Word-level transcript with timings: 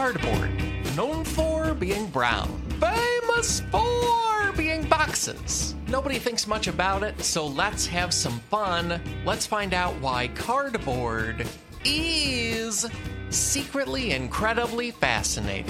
cardboard, 0.00 0.50
known 0.96 1.22
for 1.22 1.74
being 1.74 2.06
brown, 2.06 2.48
famous 2.80 3.60
for 3.70 4.50
being 4.56 4.82
boxes. 4.88 5.74
Nobody 5.88 6.18
thinks 6.18 6.46
much 6.46 6.68
about 6.68 7.02
it, 7.02 7.20
so 7.22 7.46
let's 7.46 7.86
have 7.88 8.14
some 8.14 8.40
fun. 8.48 8.98
Let's 9.26 9.44
find 9.44 9.74
out 9.74 9.94
why 10.00 10.28
cardboard 10.28 11.46
is 11.84 12.86
secretly 13.28 14.12
incredibly 14.12 14.90
fascinating. 14.90 15.68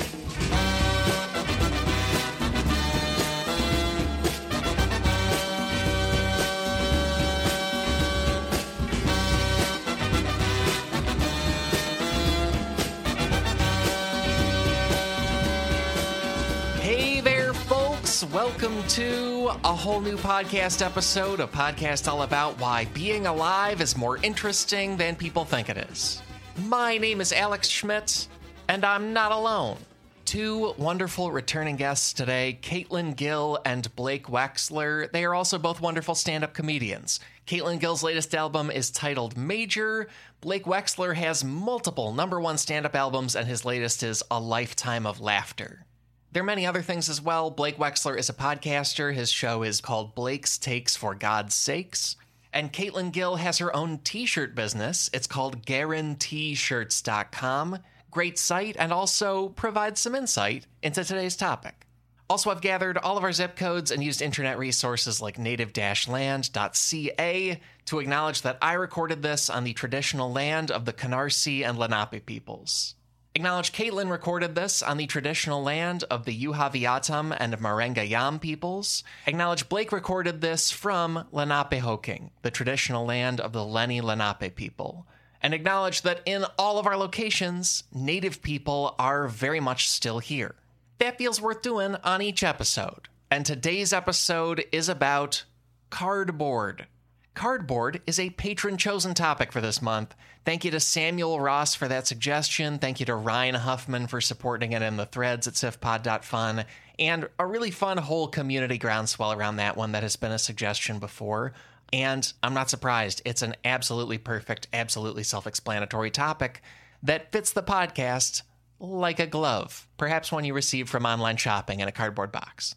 Welcome 18.33 18.84
to 18.91 19.51
a 19.65 19.75
whole 19.75 20.01
new 20.01 20.16
podcast 20.16 20.87
episode, 20.87 21.41
a 21.41 21.48
podcast 21.48 22.07
all 22.07 22.23
about 22.23 22.61
why 22.61 22.84
being 22.95 23.27
alive 23.27 23.80
is 23.80 23.97
more 23.97 24.19
interesting 24.19 24.97
than 24.97 25.16
people 25.16 25.45
think 25.45 25.69
it 25.69 25.77
is. 25.77 26.23
My 26.66 26.97
name 26.97 27.20
is 27.20 27.33
Alex 27.33 27.66
Schmidt, 27.66 28.29
and 28.69 28.84
I'm 28.84 29.12
not 29.12 29.33
alone. 29.33 29.79
Two 30.27 30.75
wonderful 30.79 31.33
returning 31.33 31.75
guests 31.75 32.12
today, 32.12 32.56
Caitlin 32.62 33.16
Gill 33.16 33.59
and 33.65 33.93
Blake 33.97 34.29
Wexler. 34.29 35.11
They 35.11 35.25
are 35.25 35.34
also 35.34 35.59
both 35.59 35.81
wonderful 35.81 36.15
stand 36.15 36.45
up 36.45 36.55
comedians. 36.55 37.19
Caitlin 37.48 37.81
Gill's 37.81 38.05
latest 38.05 38.33
album 38.33 38.70
is 38.70 38.92
titled 38.92 39.37
Major. 39.37 40.09
Blake 40.41 40.67
Wexler 40.67 41.17
has 41.17 41.42
multiple 41.42 42.12
number 42.12 42.39
one 42.39 42.59
stand 42.59 42.87
up 42.87 42.95
albums, 42.95 43.34
and 43.34 43.48
his 43.48 43.65
latest 43.65 44.05
is 44.05 44.23
A 44.31 44.39
Lifetime 44.39 45.05
of 45.05 45.20
Laughter. 45.20 45.84
There 46.33 46.45
are 46.45 46.47
many 46.47 46.65
other 46.65 46.83
things 46.83 47.09
as 47.09 47.20
well. 47.20 47.50
Blake 47.50 47.77
Wexler 47.77 48.17
is 48.17 48.28
a 48.28 48.33
podcaster. 48.33 49.12
His 49.12 49.33
show 49.33 49.64
is 49.64 49.81
called 49.81 50.14
Blake's 50.14 50.59
Takes 50.59 50.95
for 50.95 51.17
God's 51.17 51.56
Sakes. 51.56 52.14
And 52.53 52.72
Caitlin 52.72 53.11
Gill 53.11 53.34
has 53.37 53.59
her 53.59 53.75
own 53.75 53.98
t 53.98 54.27
shirt 54.27 54.55
business. 54.55 55.11
It's 55.12 55.27
called 55.27 55.67
GuaranteeShirts.com. 55.67 57.78
Great 58.12 58.39
site 58.39 58.77
and 58.78 58.92
also 58.92 59.48
provides 59.50 60.00
some 60.00 60.14
insight 60.14 60.69
into 60.83 61.03
today's 61.03 61.34
topic. 61.37 61.84
Also, 62.28 62.50
I've 62.50 62.61
gathered 62.61 62.97
all 62.97 63.19
of 63.19 63.25
our 63.25 63.33
zip 63.33 63.56
codes 63.56 63.91
and 63.91 64.05
used 64.05 64.22
internet 64.22 64.56
resources 64.56 65.20
like 65.20 65.37
native 65.37 65.77
land.ca 65.77 67.61
to 67.87 67.98
acknowledge 67.98 68.42
that 68.42 68.59
I 68.62 68.75
recorded 68.75 69.22
this 69.22 69.50
on 69.50 69.65
the 69.65 69.72
traditional 69.72 70.31
land 70.31 70.70
of 70.70 70.84
the 70.84 70.92
Canarsie 70.92 71.69
and 71.69 71.77
Lenape 71.77 72.25
peoples. 72.27 72.94
Acknowledge 73.36 73.70
Caitlin 73.70 74.11
recorded 74.11 74.56
this 74.56 74.83
on 74.83 74.97
the 74.97 75.06
traditional 75.06 75.62
land 75.62 76.03
of 76.11 76.25
the 76.25 76.36
Yuhaviatam 76.36 77.37
and 77.39 77.56
Marengayam 77.59 78.41
peoples. 78.41 79.05
Acknowledge 79.25 79.69
Blake 79.69 79.92
recorded 79.92 80.41
this 80.41 80.72
from 80.72 81.27
Lenapehoking, 81.33 82.31
the 82.42 82.50
traditional 82.50 83.06
land 83.06 83.41
of 83.41 83.53
the 83.53 83.61
Lenni 83.61 84.03
Lenape 84.03 84.56
people. 84.56 85.06
And 85.41 85.55
acknowledge 85.55 86.03
that 86.03 86.22
in 86.27 86.45
all 86.59 86.78
of 86.78 86.89
our 86.89 86.97
locations, 86.97 87.84
native 87.95 88.42
people 88.42 88.97
are 88.98 89.28
very 89.28 89.61
much 89.61 89.89
still 89.89 90.19
here. 90.19 90.56
That 90.98 91.17
feels 91.17 91.41
worth 91.41 91.62
doing 91.62 91.94
on 92.03 92.20
each 92.20 92.42
episode. 92.42 93.09
And 93.31 93.47
today's 93.47 93.92
episode 93.92 94.65
is 94.72 94.89
about 94.89 95.44
cardboard. 95.89 96.89
Cardboard 97.34 98.03
is 98.06 98.19
a 98.19 98.31
patron 98.31 98.77
chosen 98.77 99.14
topic 99.14 99.53
for 99.53 99.61
this 99.61 99.81
month. 99.81 100.14
Thank 100.45 100.64
you 100.64 100.70
to 100.73 100.81
Samuel 100.81 101.41
Ross 101.41 101.75
for 101.75 101.87
that 101.87 102.06
suggestion. 102.06 102.78
Thank 102.78 102.98
you 102.98 103.06
to 103.06 103.14
Ryan 103.14 103.55
Huffman 103.55 104.09
for 104.09 104.20
supporting 104.20 104.72
it 104.72 104.83
in 104.83 104.97
the 104.97 105.06
threads 105.06 105.47
at 105.47 105.55
sifpod.fun. 105.55 106.64
And 106.98 107.28
a 107.39 107.47
really 107.47 107.70
fun 107.70 107.98
whole 107.98 108.28
community 108.28 108.78
groundswell 108.78 109.33
around 109.33 109.56
that 109.56 109.77
one 109.77 109.92
that 109.92 110.03
has 110.03 110.17
been 110.17 110.33
a 110.33 110.39
suggestion 110.39 110.98
before. 110.98 111.53
And 111.93 112.31
I'm 112.43 112.54
not 112.54 112.69
surprised. 112.69 113.22
It's 113.25 113.43
an 113.43 113.54
absolutely 113.65 114.19
perfect, 114.19 114.66
absolutely 114.72 115.22
self 115.22 115.47
explanatory 115.47 116.10
topic 116.10 116.62
that 117.03 117.33
fits 117.33 117.53
the 117.53 117.62
podcast 117.62 118.43
like 118.81 119.21
a 119.21 119.27
glove, 119.27 119.87
perhaps 119.97 120.33
one 120.33 120.44
you 120.44 120.54
receive 120.54 120.88
from 120.88 121.06
online 121.06 121.37
shopping 121.37 121.81
in 121.81 121.88
a 121.88 121.93
cardboard 121.93 122.33
box. 122.33 122.75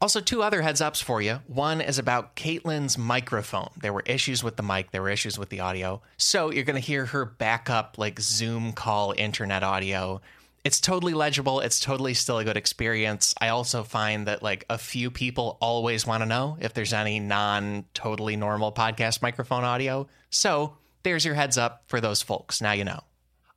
Also, 0.00 0.20
two 0.20 0.42
other 0.42 0.62
heads 0.62 0.80
ups 0.80 1.00
for 1.00 1.20
you. 1.20 1.40
One 1.46 1.82
is 1.82 1.98
about 1.98 2.34
Caitlin's 2.34 2.96
microphone. 2.96 3.68
There 3.76 3.92
were 3.92 4.02
issues 4.06 4.42
with 4.42 4.56
the 4.56 4.62
mic, 4.62 4.92
there 4.92 5.02
were 5.02 5.10
issues 5.10 5.38
with 5.38 5.50
the 5.50 5.60
audio. 5.60 6.00
So 6.16 6.50
you're 6.50 6.64
going 6.64 6.80
to 6.80 6.86
hear 6.86 7.04
her 7.06 7.26
backup, 7.26 7.98
like 7.98 8.18
Zoom 8.18 8.72
call 8.72 9.12
internet 9.18 9.62
audio. 9.62 10.22
It's 10.64 10.80
totally 10.80 11.12
legible. 11.12 11.60
It's 11.60 11.80
totally 11.80 12.14
still 12.14 12.38
a 12.38 12.44
good 12.44 12.56
experience. 12.56 13.34
I 13.40 13.48
also 13.48 13.82
find 13.82 14.26
that, 14.26 14.42
like, 14.42 14.64
a 14.68 14.78
few 14.78 15.10
people 15.10 15.58
always 15.60 16.06
want 16.06 16.22
to 16.22 16.26
know 16.26 16.56
if 16.60 16.74
there's 16.74 16.92
any 16.92 17.18
non 17.20 17.84
totally 17.92 18.36
normal 18.36 18.72
podcast 18.72 19.20
microphone 19.20 19.64
audio. 19.64 20.06
So 20.30 20.76
there's 21.02 21.24
your 21.24 21.34
heads 21.34 21.58
up 21.58 21.84
for 21.86 22.00
those 22.00 22.22
folks. 22.22 22.60
Now 22.60 22.72
you 22.72 22.84
know. 22.84 23.00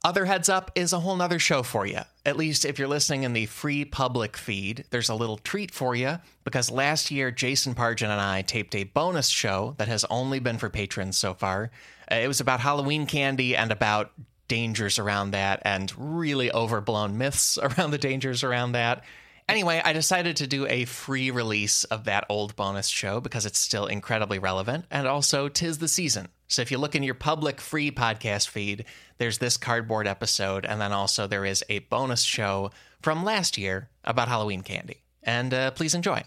Other 0.06 0.26
heads 0.26 0.50
up 0.50 0.70
is 0.76 0.92
a 0.92 1.00
whole 1.00 1.16
nother 1.16 1.40
show 1.40 1.64
for 1.64 1.86
you. 1.86 2.00
At 2.26 2.36
least 2.36 2.66
if 2.66 2.78
you're 2.78 2.90
listening 2.90 3.24
in 3.24 3.32
the 3.32 3.46
free 3.46 3.86
public 3.86 4.36
feed, 4.36 4.84
there's 4.90 5.08
a 5.08 5.16
little 5.16 5.38
treat 5.38 5.72
for 5.72 5.96
you 5.96 6.20
because 6.44 6.70
last 6.70 7.10
year 7.10 7.32
Jason 7.32 7.74
Pargin 7.74 8.10
and 8.10 8.20
I 8.20 8.42
taped 8.42 8.76
a 8.76 8.84
bonus 8.84 9.30
show 9.30 9.76
that 9.78 9.88
has 9.88 10.04
only 10.10 10.40
been 10.40 10.58
for 10.58 10.70
patrons 10.70 11.16
so 11.16 11.34
far. 11.34 11.72
Uh, 12.12 12.16
it 12.16 12.28
was 12.28 12.42
about 12.42 12.60
Halloween 12.60 13.06
candy 13.06 13.56
and 13.56 13.72
about 13.72 14.12
dangers 14.50 15.00
around 15.00 15.32
that 15.32 15.62
and 15.64 15.94
really 15.98 16.52
overblown 16.52 17.18
myths 17.18 17.58
around 17.64 17.92
the 17.92 17.98
dangers 17.98 18.44
around 18.44 18.74
that. 18.74 19.06
Anyway, 19.48 19.82
I 19.84 19.94
decided 19.94 20.38
to 20.38 20.48
do 20.48 20.68
a 20.68 20.86
free 20.86 21.32
release 21.32 21.84
of 21.86 22.06
that 22.06 22.26
old 22.30 22.56
bonus 22.56 22.88
show 22.88 23.20
because 23.22 23.46
it's 23.46 23.60
still 23.60 23.88
incredibly 23.88 24.40
relevant 24.40 24.86
and 24.90 25.08
also 25.08 25.48
tis 25.50 25.78
the 25.78 25.88
season. 25.88 26.30
So 26.48 26.62
if 26.62 26.72
you 26.72 26.78
look 26.78 26.96
in 26.96 27.04
your 27.04 27.16
public 27.16 27.60
free 27.60 27.92
podcast 27.92 28.48
feed, 28.48 28.86
there's 29.24 29.38
this 29.38 29.56
cardboard 29.56 30.06
episode, 30.06 30.66
and 30.66 30.82
then 30.82 30.92
also 30.92 31.28
there 31.28 31.46
is 31.46 31.64
a 31.70 31.80
bonus 31.80 32.24
show 32.24 32.72
from 33.02 33.24
last 33.24 33.58
year 33.58 33.88
about 34.04 34.28
Halloween 34.28 34.64
candy. 34.64 35.02
And 35.24 35.54
uh, 35.54 35.72
please 35.72 35.96
enjoy. 35.96 36.24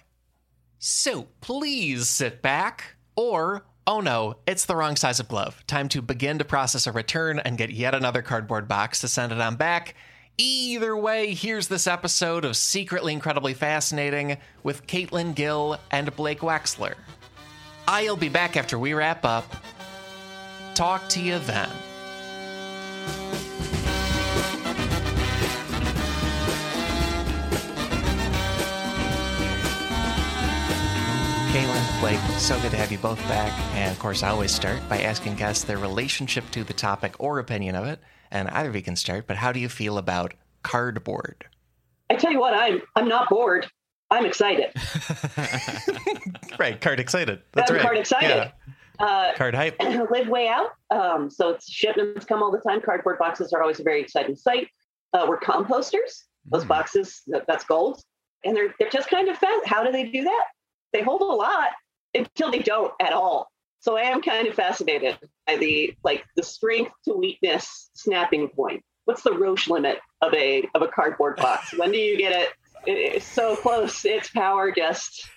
So 0.79 1.27
please 1.43 2.09
sit 2.09 2.41
back, 2.41 2.97
or 3.15 3.67
oh 3.87 4.01
no, 4.01 4.37
it's 4.47 4.65
the 4.65 4.75
wrong 4.75 4.97
size 4.97 5.21
of 5.21 5.29
glove. 5.29 5.63
Time 5.67 5.91
to 5.91 6.01
begin 6.01 6.39
to 6.39 6.45
process 6.47 6.87
a 6.87 6.93
return 6.93 7.39
and 7.39 7.59
get 7.59 7.69
yet 7.69 7.95
another 7.95 8.23
cardboard 8.23 8.67
box 8.67 9.03
to 9.03 9.09
send 9.09 9.31
it 9.31 9.43
on 9.43 9.57
back. 9.57 9.95
Either 10.39 10.97
way, 10.97 11.35
here's 11.35 11.69
this 11.69 11.87
episode 11.87 12.47
of 12.47 12.57
Secretly 12.57 13.13
Incredibly 13.13 13.53
Fascinating 13.53 14.39
with 14.63 14.87
Caitlin 14.87 15.35
Gill 15.35 15.79
and 15.91 16.17
Blake 16.17 16.41
Wexler. 16.41 16.95
I'll 17.87 18.17
be 18.17 18.31
back 18.31 18.57
after 18.57 18.79
we 18.79 18.95
wrap 18.95 19.27
up. 19.27 19.55
Talk 20.75 21.07
to 21.11 21.21
you 21.21 21.39
then. 21.41 21.69
Caitlin, 31.53 32.01
Blake, 32.01 32.19
so 32.39 32.61
good 32.61 32.71
to 32.73 32.77
have 32.77 32.91
you 32.93 32.99
both 32.99 33.19
back. 33.29 33.53
And 33.75 33.91
of 33.91 33.99
course, 33.99 34.23
I 34.23 34.29
always 34.31 34.51
start 34.53 34.81
by 34.89 35.01
asking 35.01 35.37
guests 35.37 35.65
their 35.65 35.79
relationship 35.79 36.45
to 36.51 36.65
the 36.65 36.73
topic 36.73 37.15
or 37.19 37.39
opinion 37.39 37.75
of 37.77 37.87
it. 37.87 38.01
And 38.31 38.49
either 38.51 38.69
of 38.69 38.77
you 38.77 38.83
can 38.83 38.97
start, 38.97 39.27
but 39.27 39.37
how 39.37 39.53
do 39.53 39.61
you 39.61 39.69
feel 39.69 39.97
about 39.99 40.35
cardboard? 40.63 41.47
I 42.11 42.15
tell 42.17 42.33
you 42.33 42.41
what, 42.41 42.55
I'm 42.55 42.83
I'm 42.97 43.09
not 43.09 43.29
bored. 43.29 43.67
I'm 44.11 44.27
excited. 44.27 44.71
right, 46.59 46.81
card 46.81 47.01
excited. 47.01 47.43
That's 47.53 47.71
I'm 47.71 47.77
right. 47.77 47.83
card 47.85 47.99
excited. 47.99 48.29
Yeah. 48.29 49.05
Uh, 49.05 49.35
Card 49.35 49.55
hype. 49.55 49.77
live 50.11 50.29
way 50.29 50.49
out. 50.49 50.71
Um, 50.91 51.31
so 51.31 51.51
it's 51.51 51.71
shipments 51.71 52.25
come 52.25 52.43
all 52.43 52.51
the 52.51 52.61
time. 52.67 52.81
Cardboard 52.81 53.19
boxes 53.19 53.53
are 53.53 53.61
always 53.63 53.79
a 53.79 53.83
very 53.83 54.01
exciting 54.01 54.37
sight. 54.37 54.69
Uh, 55.13 55.27
we're 55.29 55.39
composters. 55.39 56.23
Those 56.47 56.65
Mm. 56.65 56.69
boxes, 56.69 57.23
that, 57.27 57.45
that's 57.47 57.65
gold. 57.65 58.01
And 58.45 58.57
they're 58.57 58.75
they're 58.79 58.91
just 58.91 59.09
kind 59.11 59.29
of 59.29 59.37
fast. 59.39 59.67
How 59.67 59.85
do 59.85 59.93
they 59.93 60.05
do 60.11 60.23
that? 60.25 60.45
They 60.97 61.03
hold 61.03 61.21
a 61.21 61.25
lot 61.27 61.73
until 62.15 62.51
they 62.51 62.61
don't 62.61 62.91
at 63.03 63.13
all. 63.13 63.51
So 63.81 63.99
I 63.99 64.05
am 64.05 64.23
kind 64.23 64.49
of 64.49 64.55
fascinated 64.55 65.19
by 65.47 65.57
the 65.57 65.95
like 66.03 66.25
the 66.37 66.43
strength 66.43 66.93
to 67.05 67.13
weakness 67.13 67.91
snapping 67.93 68.49
point. 68.49 68.83
What's 69.05 69.21
the 69.23 69.35
Roche 69.35 69.69
limit 69.69 69.99
of 70.23 70.33
a 70.33 70.67
of 70.75 70.81
a 70.81 70.89
cardboard 70.89 71.37
box? 71.37 71.75
when 71.77 71.93
do 71.93 71.99
you 71.99 72.17
get 72.17 72.33
it? 72.33 72.49
it 72.87 73.17
it's 73.17 73.27
so 73.27 73.57
close. 73.57 74.07
Its 74.07 74.31
power 74.31 74.73
just 74.73 75.29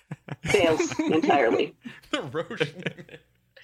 fails 0.45 0.97
entirely. 0.99 1.75
the 2.11 2.21
Roche. 2.21 2.71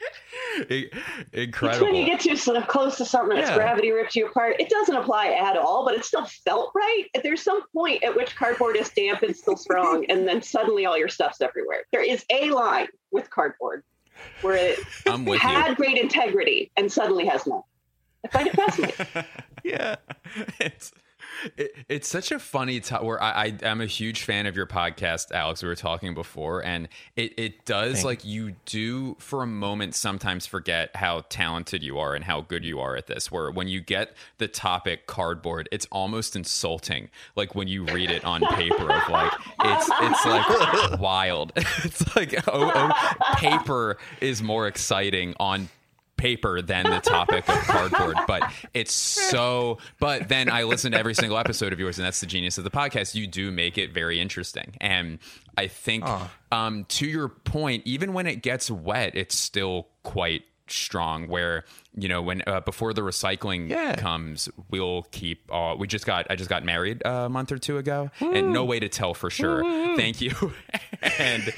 I- 0.06 0.66
It's 0.70 0.92
Incredible. 1.34 1.88
when 1.88 1.96
you 1.96 2.06
get 2.06 2.22
too 2.22 2.36
sort 2.38 2.58
of 2.58 2.68
close 2.68 2.98
to 2.98 3.06
something 3.06 3.36
that's 3.38 3.50
Yeah. 3.50 3.56
gravity 3.58 3.92
rips 3.92 4.16
you 4.16 4.28
apart. 4.28 4.56
It 4.60 4.70
doesn't 4.70 4.96
apply 4.96 5.32
at 5.32 5.58
all, 5.58 5.84
but 5.86 5.96
it 5.96 6.06
still 6.06 6.26
felt 6.26 6.72
right. 6.76 7.06
There's 7.24 7.42
some 7.42 7.62
point 7.74 8.04
at 8.04 8.16
which 8.16 8.36
cardboard 8.36 8.78
is 8.78 8.90
damp 8.90 9.22
and 9.24 9.36
still 9.36 9.58
strong, 9.58 10.06
and 10.10 10.28
then 10.28 10.42
suddenly 10.42 10.86
all 10.86 10.98
your 10.98 11.10
stuff's 11.10 11.42
everywhere. 11.42 11.84
There 11.92 12.04
is 12.04 12.24
a 12.30 12.50
line 12.52 12.88
with 13.12 13.30
cardboard 13.30 13.84
where 14.42 14.56
it 14.56 14.80
I'm 15.08 15.26
with 15.26 15.42
you. 15.44 15.50
had 15.50 15.76
great 15.76 15.98
integrity 15.98 16.72
and 16.78 16.90
suddenly 16.92 17.26
has 17.26 17.46
none. 17.46 17.64
I 18.24 18.28
find 18.30 18.48
it 18.48 18.56
fascinating. 18.56 19.06
yeah, 19.64 19.96
it's 20.60 20.92
It, 21.58 21.76
it's 21.90 22.08
such 22.08 22.32
a 22.32 22.40
funny 22.40 22.80
time 22.80 23.06
where 23.06 23.22
I, 23.22 23.46
I 23.46 23.54
am 23.64 23.82
a 23.82 23.86
huge 23.86 24.24
fan 24.24 24.46
of 24.46 24.56
your 24.56 24.68
podcast, 24.68 25.32
Alex. 25.32 25.62
We 25.62 25.70
were 25.70 25.76
talking 25.76 26.14
before, 26.14 26.64
and 26.64 26.88
it 27.16 27.34
it 27.38 27.66
does 27.66 28.04
like 28.04 28.26
you 28.26 28.56
do 28.66 29.16
for 29.20 29.44
a 29.44 29.48
moment 29.48 29.96
sometimes 29.96 30.46
forget 30.46 30.96
how 30.96 31.24
talented 31.30 31.84
you 31.84 32.00
are 32.00 32.16
and 32.16 32.24
how 32.24 32.42
good 32.42 32.64
you 32.64 32.80
are 32.80 32.96
at 32.96 33.08
this. 33.08 33.32
Where 33.32 33.52
when 33.52 33.68
you 33.68 33.82
get 33.82 34.16
the 34.38 34.48
topic 34.48 35.08
cardboard, 35.08 35.70
it's 35.72 35.88
almost 35.92 36.36
insulting. 36.36 37.10
Like 37.36 37.56
when 37.56 37.68
you 37.68 37.86
read 37.86 38.12
it 38.12 38.24
on 38.26 38.42
paper, 38.42 38.92
of 38.92 39.10
like 39.10 39.32
it's 39.64 39.90
it's 40.02 40.26
like 40.26 41.00
wild. 41.00 41.54
It's 41.84 42.16
like 42.16 42.34
oh, 42.48 42.72
oh 42.74 43.36
paper 43.36 43.98
is 44.22 44.42
more 44.42 44.68
exciting 44.68 45.36
on 45.40 45.70
paper 46.18 46.62
than 46.62 46.90
the 46.90 47.00
topic 47.02 47.48
of 47.50 47.56
cardboard 47.64 48.16
but 48.28 48.52
it's 48.74 48.94
so 48.94 49.78
but 50.00 50.30
then 50.30 50.50
i 50.50 50.64
listen 50.64 50.94
to 50.94 50.98
every 50.98 51.14
single 51.14 51.38
episode 51.38 51.74
of 51.74 51.80
yours 51.80 51.98
and 51.98 52.06
that's 52.06 52.22
the 52.22 52.26
genius 52.26 52.58
of 52.58 52.64
the 52.64 52.70
podcast. 52.72 53.16
You 53.16 53.28
do 53.28 53.52
make 53.52 53.78
it 53.78 53.94
very 53.94 54.20
interesting. 54.20 54.76
And 54.80 55.20
i 55.58 55.68
think 55.68 56.06
um, 56.52 56.86
to 56.86 57.06
your 57.06 57.28
point 57.30 57.84
even 57.86 58.14
when 58.14 58.28
it 58.28 58.42
gets 58.42 58.72
wet 58.72 59.16
it's 59.16 59.38
still 59.38 59.88
quite 60.04 60.44
strong 60.68 61.28
where 61.28 61.64
you 61.96 62.08
know 62.10 62.22
when 62.24 62.42
uh, 62.48 62.60
before 62.62 62.92
the 62.92 63.02
recycling 63.02 63.70
Yeah. 63.70 63.96
comes 63.96 64.50
we'll 64.72 65.04
keep 65.12 65.48
uh, 65.54 65.76
we 65.78 65.86
just 65.88 66.08
got 66.08 66.26
i 66.32 66.36
just 66.36 66.50
got 66.50 66.64
married 66.64 67.04
a 67.06 67.30
month 67.30 67.52
or 67.52 67.58
two 67.60 67.78
ago 67.78 68.10
and 68.20 68.52
no 68.52 68.66
way 68.66 68.80
to 68.80 68.90
tell 68.90 69.14
for 69.14 69.30
sure. 69.30 69.62
Thank 69.96 70.22
you. 70.22 70.32
And 71.20 71.54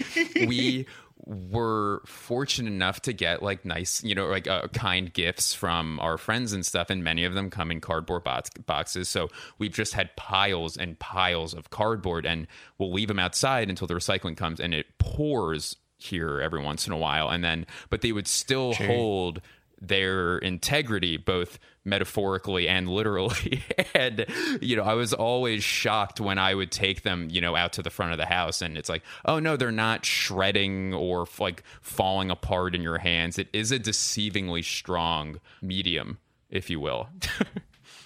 we 0.48 0.88
were 1.28 2.02
fortunate 2.06 2.72
enough 2.72 3.02
to 3.02 3.12
get 3.12 3.44
like 3.44 3.66
nice, 3.66 4.02
you 4.04 4.16
know, 4.16 4.28
like 4.28 4.48
uh, 4.48 4.68
kind 4.70 5.12
gifts 5.12 5.54
from 5.54 6.00
our 6.00 6.18
friends 6.18 6.54
and 6.54 6.66
stuff, 6.66 6.90
and 6.90 7.04
many 7.04 7.26
of 7.26 7.34
them 7.34 7.50
come 7.50 7.70
in 7.70 7.82
cardboard 7.82 8.24
box- 8.24 8.50
boxes. 8.66 9.10
So 9.10 9.28
we've 9.60 9.74
just 9.74 9.94
had 9.94 10.16
piles 10.16 10.78
and 10.78 10.98
piles 11.00 11.54
of 11.54 11.70
cardboard, 11.70 12.26
and 12.26 12.48
we'll 12.78 12.94
leave 12.94 13.10
them 13.10 13.20
outside 13.20 13.70
until 13.70 13.88
the 13.88 13.94
recycling 13.94 14.38
comes, 14.38 14.60
and 14.60 14.74
it 14.74 14.86
pours 15.00 15.76
here 15.98 16.40
every 16.40 16.62
once 16.62 16.88
in 16.88 16.94
a 16.94 16.98
while, 16.98 17.30
and 17.30 17.44
then 17.44 17.66
but 17.90 18.02
they 18.02 18.14
would 18.14 18.28
still 18.28 18.74
hold 18.74 19.42
their 19.82 20.38
integrity 20.40 21.18
both 21.18 21.60
metaphorically 21.88 22.68
and 22.68 22.90
literally 22.90 23.64
and 23.96 24.26
you 24.62 24.76
know 24.76 24.84
i 24.84 24.94
was 24.94 25.14
always 25.14 25.64
shocked 25.64 26.20
when 26.20 26.38
i 26.38 26.54
would 26.54 26.72
take 26.72 27.02
them 27.02 27.28
you 27.32 27.42
know 27.42 27.56
out 27.56 27.74
to 27.74 27.82
the 27.82 27.90
front 27.90 28.12
of 28.12 28.18
the 28.18 28.26
house 28.26 28.62
and 28.62 28.78
it's 28.78 28.90
like 28.90 29.04
oh 29.26 29.40
no 29.40 29.56
they're 29.56 29.72
not 29.72 30.06
shredding 30.06 30.94
or 30.94 31.24
f- 31.24 31.40
like 31.40 31.64
falling 31.82 32.30
apart 32.30 32.76
in 32.76 32.82
your 32.82 32.98
hands 32.98 33.40
it 33.40 33.48
is 33.54 33.72
a 33.72 33.80
deceivingly 33.80 34.64
strong 34.64 35.40
medium 35.62 36.18
if 36.50 36.70
you 36.70 36.80
will 36.80 37.10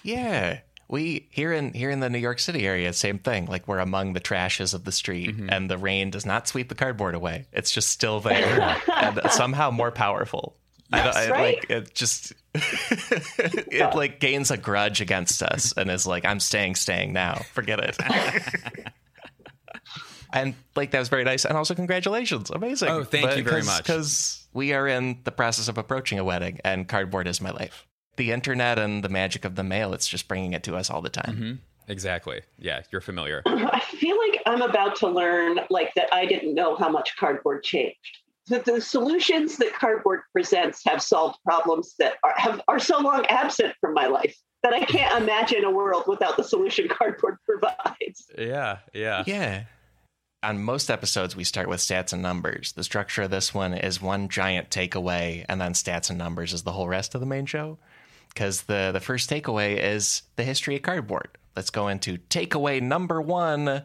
Yeah. 0.02 0.60
We 0.88 1.28
here 1.30 1.52
in 1.52 1.72
here 1.72 1.90
in 1.90 2.00
the 2.00 2.10
New 2.10 2.18
York 2.18 2.38
City 2.38 2.66
area, 2.66 2.92
same 2.92 3.18
thing. 3.18 3.46
Like 3.46 3.66
we're 3.66 3.78
among 3.78 4.12
the 4.12 4.20
trashes 4.20 4.74
of 4.74 4.84
the 4.84 4.92
street, 4.92 5.30
mm-hmm. 5.30 5.48
and 5.48 5.70
the 5.70 5.78
rain 5.78 6.10
does 6.10 6.26
not 6.26 6.46
sweep 6.46 6.68
the 6.68 6.74
cardboard 6.74 7.14
away. 7.14 7.46
It's 7.50 7.70
just 7.70 7.88
still 7.88 8.20
there, 8.20 8.78
and 8.94 9.20
somehow 9.30 9.70
more 9.70 9.90
powerful. 9.90 10.56
I, 10.92 11.00
I, 11.26 11.30
Right. 11.30 11.56
like 11.56 11.70
it 11.70 11.94
just 11.94 12.32
it 12.54 13.94
like 13.94 14.20
gains 14.20 14.50
a 14.50 14.56
grudge 14.56 15.00
against 15.00 15.42
us 15.42 15.72
and 15.76 15.90
is 15.90 16.06
like, 16.06 16.24
I'm 16.24 16.40
staying, 16.40 16.74
staying 16.76 17.12
now. 17.12 17.42
Forget 17.54 17.80
it. 17.80 17.96
and 20.32 20.54
like 20.76 20.90
that 20.92 20.98
was 20.98 21.08
very 21.08 21.24
nice, 21.24 21.44
and 21.44 21.56
also 21.56 21.74
congratulations, 21.74 22.50
amazing. 22.50 22.88
Oh, 22.88 23.04
thank 23.04 23.36
you 23.36 23.44
very 23.44 23.62
much. 23.62 23.82
Because 23.82 24.46
we 24.52 24.72
are 24.72 24.86
in 24.88 25.18
the 25.24 25.32
process 25.32 25.68
of 25.68 25.78
approaching 25.78 26.18
a 26.18 26.24
wedding, 26.24 26.58
and 26.64 26.88
cardboard 26.88 27.26
is 27.28 27.40
my 27.40 27.50
life. 27.50 27.86
The 28.16 28.32
internet 28.32 28.78
and 28.78 29.02
the 29.02 29.08
magic 29.08 29.44
of 29.44 29.54
the 29.54 29.64
mail, 29.64 29.94
it's 29.94 30.06
just 30.06 30.28
bringing 30.28 30.52
it 30.52 30.62
to 30.64 30.76
us 30.76 30.90
all 30.90 31.00
the 31.02 31.10
time. 31.10 31.34
Mm-hmm. 31.36 31.52
exactly 31.88 32.42
yeah 32.58 32.82
you're 32.92 33.00
familiar 33.00 33.42
I 33.46 33.80
feel 33.80 34.16
like 34.16 34.40
I'm 34.46 34.62
about 34.62 34.94
to 34.96 35.08
learn 35.08 35.58
like 35.68 35.92
that 35.94 36.08
I 36.14 36.26
didn't 36.26 36.54
know 36.54 36.76
how 36.76 36.88
much 36.88 37.16
cardboard 37.16 37.64
changed. 37.64 38.18
That 38.48 38.64
the 38.64 38.80
solutions 38.80 39.56
that 39.58 39.72
cardboard 39.72 40.22
presents 40.32 40.82
have 40.86 41.00
solved 41.00 41.38
problems 41.44 41.94
that 41.98 42.14
are 42.24 42.34
have 42.36 42.60
are 42.66 42.80
so 42.80 42.98
long 42.98 43.24
absent 43.26 43.74
from 43.80 43.94
my 43.94 44.06
life 44.06 44.36
that 44.62 44.72
I 44.72 44.84
can't 44.84 45.22
imagine 45.22 45.64
a 45.64 45.70
world 45.70 46.04
without 46.06 46.36
the 46.36 46.44
solution 46.44 46.88
cardboard 46.88 47.36
provides. 47.48 48.26
yeah 48.36 48.78
yeah 48.92 49.24
Yeah. 49.26 49.64
On 50.44 50.60
most 50.60 50.90
episodes, 50.90 51.36
we 51.36 51.44
start 51.44 51.68
with 51.68 51.78
stats 51.78 52.12
and 52.12 52.20
numbers. 52.20 52.72
The 52.72 52.82
structure 52.82 53.22
of 53.22 53.30
this 53.30 53.54
one 53.54 53.74
is 53.74 54.02
one 54.02 54.28
giant 54.28 54.70
takeaway, 54.70 55.46
and 55.48 55.60
then 55.60 55.72
stats 55.72 56.10
and 56.10 56.18
numbers 56.18 56.52
is 56.52 56.64
the 56.64 56.72
whole 56.72 56.88
rest 56.88 57.14
of 57.14 57.20
the 57.20 57.28
main 57.28 57.46
show. 57.46 57.78
Because 58.28 58.62
the, 58.62 58.90
the 58.92 58.98
first 58.98 59.30
takeaway 59.30 59.78
is 59.80 60.22
the 60.34 60.42
history 60.42 60.74
of 60.74 60.82
cardboard. 60.82 61.28
Let's 61.54 61.70
go 61.70 61.86
into 61.86 62.18
takeaway 62.18 62.82
number 62.82 63.22
one. 63.22 63.84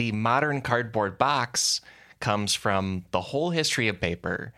The 0.00 0.12
modern 0.12 0.62
cardboard 0.62 1.18
box 1.18 1.82
comes 2.20 2.54
from 2.54 3.04
the 3.10 3.20
whole 3.20 3.50
history 3.50 3.86
of 3.86 4.00
paper, 4.00 4.54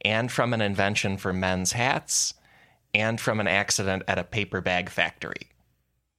and 0.00 0.32
from 0.32 0.54
an 0.54 0.62
invention 0.62 1.18
for 1.18 1.34
men's 1.34 1.72
hats, 1.72 2.32
and 2.94 3.20
from 3.20 3.38
an 3.38 3.46
accident 3.46 4.04
at 4.08 4.18
a 4.18 4.24
paper 4.24 4.62
bag 4.62 4.88
factory. 4.88 5.50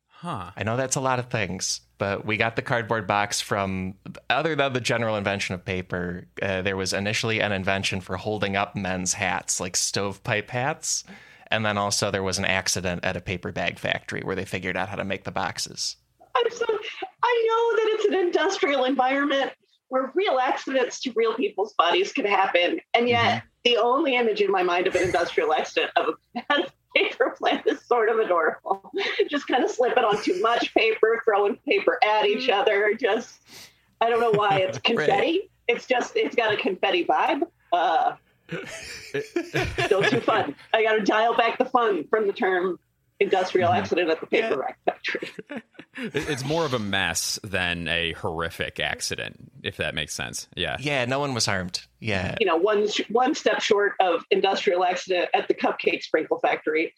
huh 0.06 0.52
I 0.56 0.62
know 0.62 0.78
that's 0.78 0.96
a 0.96 1.02
lot 1.02 1.18
of 1.18 1.32
things, 1.32 1.82
but 1.98 2.24
we 2.24 2.38
got 2.38 2.56
the 2.56 2.62
cardboard 2.62 3.08
box 3.08 3.42
from, 3.42 3.96
other 4.30 4.56
than 4.56 4.74
the 4.74 4.80
general 4.80 5.16
invention 5.16 5.56
of 5.56 5.66
paper, 5.66 6.28
uh, 6.40 6.62
there 6.62 6.78
was 6.78 6.94
initially 6.94 7.42
an 7.42 7.54
invention 7.54 8.00
for 8.00 8.18
holding 8.18 8.56
up 8.56 8.76
men's 8.76 9.14
hats, 9.14 9.60
like 9.60 9.76
stovepipe 9.76 10.52
hats. 10.52 11.04
And 11.48 11.66
then 11.66 11.80
also 11.80 12.12
there 12.12 12.22
was 12.22 12.38
an 12.38 12.46
accident 12.46 13.04
at 13.04 13.18
a 13.18 13.22
paper 13.22 13.52
bag 13.52 13.80
factory 13.80 14.22
where 14.24 14.36
they 14.36 14.46
figured 14.46 14.78
out 14.78 14.90
how 14.90 14.98
to 14.98 15.04
make 15.04 15.24
the 15.24 15.32
boxes. 15.32 15.96
I 17.28 17.46
know 17.48 17.76
that 17.76 17.96
it's 17.96 18.06
an 18.06 18.14
industrial 18.14 18.86
environment 18.86 19.52
where 19.90 20.12
real 20.16 20.40
accidents 20.40 21.00
to 21.02 21.12
real 21.16 21.34
people's 21.34 21.74
bodies 21.74 22.14
can 22.14 22.26
happen, 22.26 22.80
and 22.94 23.08
yet 23.08 23.44
the 23.64 23.78
only 23.78 24.16
image 24.16 24.42
in 24.42 24.52
my 24.52 24.64
mind 24.64 24.88
of 24.88 24.96
an 24.96 25.04
industrial 25.04 25.54
accident 25.54 25.92
of 25.96 26.16
a 26.36 26.72
paper 26.96 27.36
plant 27.38 27.68
is 27.68 27.82
sort 27.82 28.10
of 28.10 28.20
adorable. 28.20 28.92
Just 29.30 29.48
kind 29.48 29.64
of 29.64 29.70
slipping 29.70 30.04
on 30.04 30.22
too 30.24 30.42
much 30.42 30.74
paper, 30.74 31.22
throwing 31.24 31.58
paper 31.68 32.00
at 32.04 32.26
each 32.26 32.50
other. 32.50 32.94
Just 33.00 33.40
I 34.00 34.10
don't 34.10 34.20
know 34.20 34.32
why 34.32 34.60
it's 34.60 34.78
confetti. 34.84 35.50
It's 35.68 35.86
just 35.86 36.16
it's 36.16 36.36
got 36.36 36.54
a 36.54 36.58
confetti 36.58 37.06
vibe. 37.06 37.42
Uh, 37.74 38.16
still 39.86 40.04
too 40.04 40.22
fun. 40.22 40.56
I 40.74 40.84
got 40.84 40.94
to 40.94 41.02
dial 41.02 41.36
back 41.36 41.58
the 41.58 41.66
fun 41.66 42.06
from 42.10 42.28
the 42.28 42.34
term 42.34 42.80
industrial 43.20 43.72
accident 43.72 44.10
at 44.10 44.20
the 44.20 44.28
paper 44.28 44.58
rack 44.60 44.78
factory. 44.86 45.30
It's 46.00 46.46
more 46.46 46.64
of 46.64 46.76
a 46.76 46.80
mess 46.80 47.40
than 47.44 47.88
a 47.88 48.12
horrific 48.14 48.80
accident 48.80 49.52
if 49.64 49.78
that 49.78 49.96
makes 49.96 50.14
sense 50.14 50.48
yeah 50.56 50.78
Yeah, 50.80 51.06
no 51.06 51.20
one 51.20 51.34
was 51.34 51.48
harmed. 51.48 51.82
Yeah. 52.00 52.36
you 52.40 52.46
know, 52.46 52.56
one 52.56 52.88
one 53.10 53.34
step 53.34 53.62
short 53.62 53.94
of 54.00 54.24
industrial 54.30 54.84
accident 54.84 55.30
at 55.34 55.48
the 55.48 55.56
cupcake 55.56 56.04
sprinkle 56.04 56.38
factory, 56.38 56.94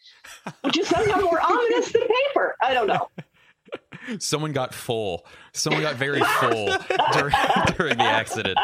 which 0.64 0.78
is 0.78 0.88
somehow 0.90 1.22
more 1.22 1.40
ominous 1.42 1.94
than 1.94 2.02
paper. 2.02 2.58
I 2.62 2.74
don't 2.74 2.88
know. 2.88 3.08
someone 4.20 4.52
got 4.52 4.74
full 4.74 5.26
someone 5.54 5.84
got 5.84 5.96
very 5.96 6.22
full 6.40 6.66
during, 7.14 7.36
during 7.78 7.98
the 7.98 8.04
accident 8.04 8.58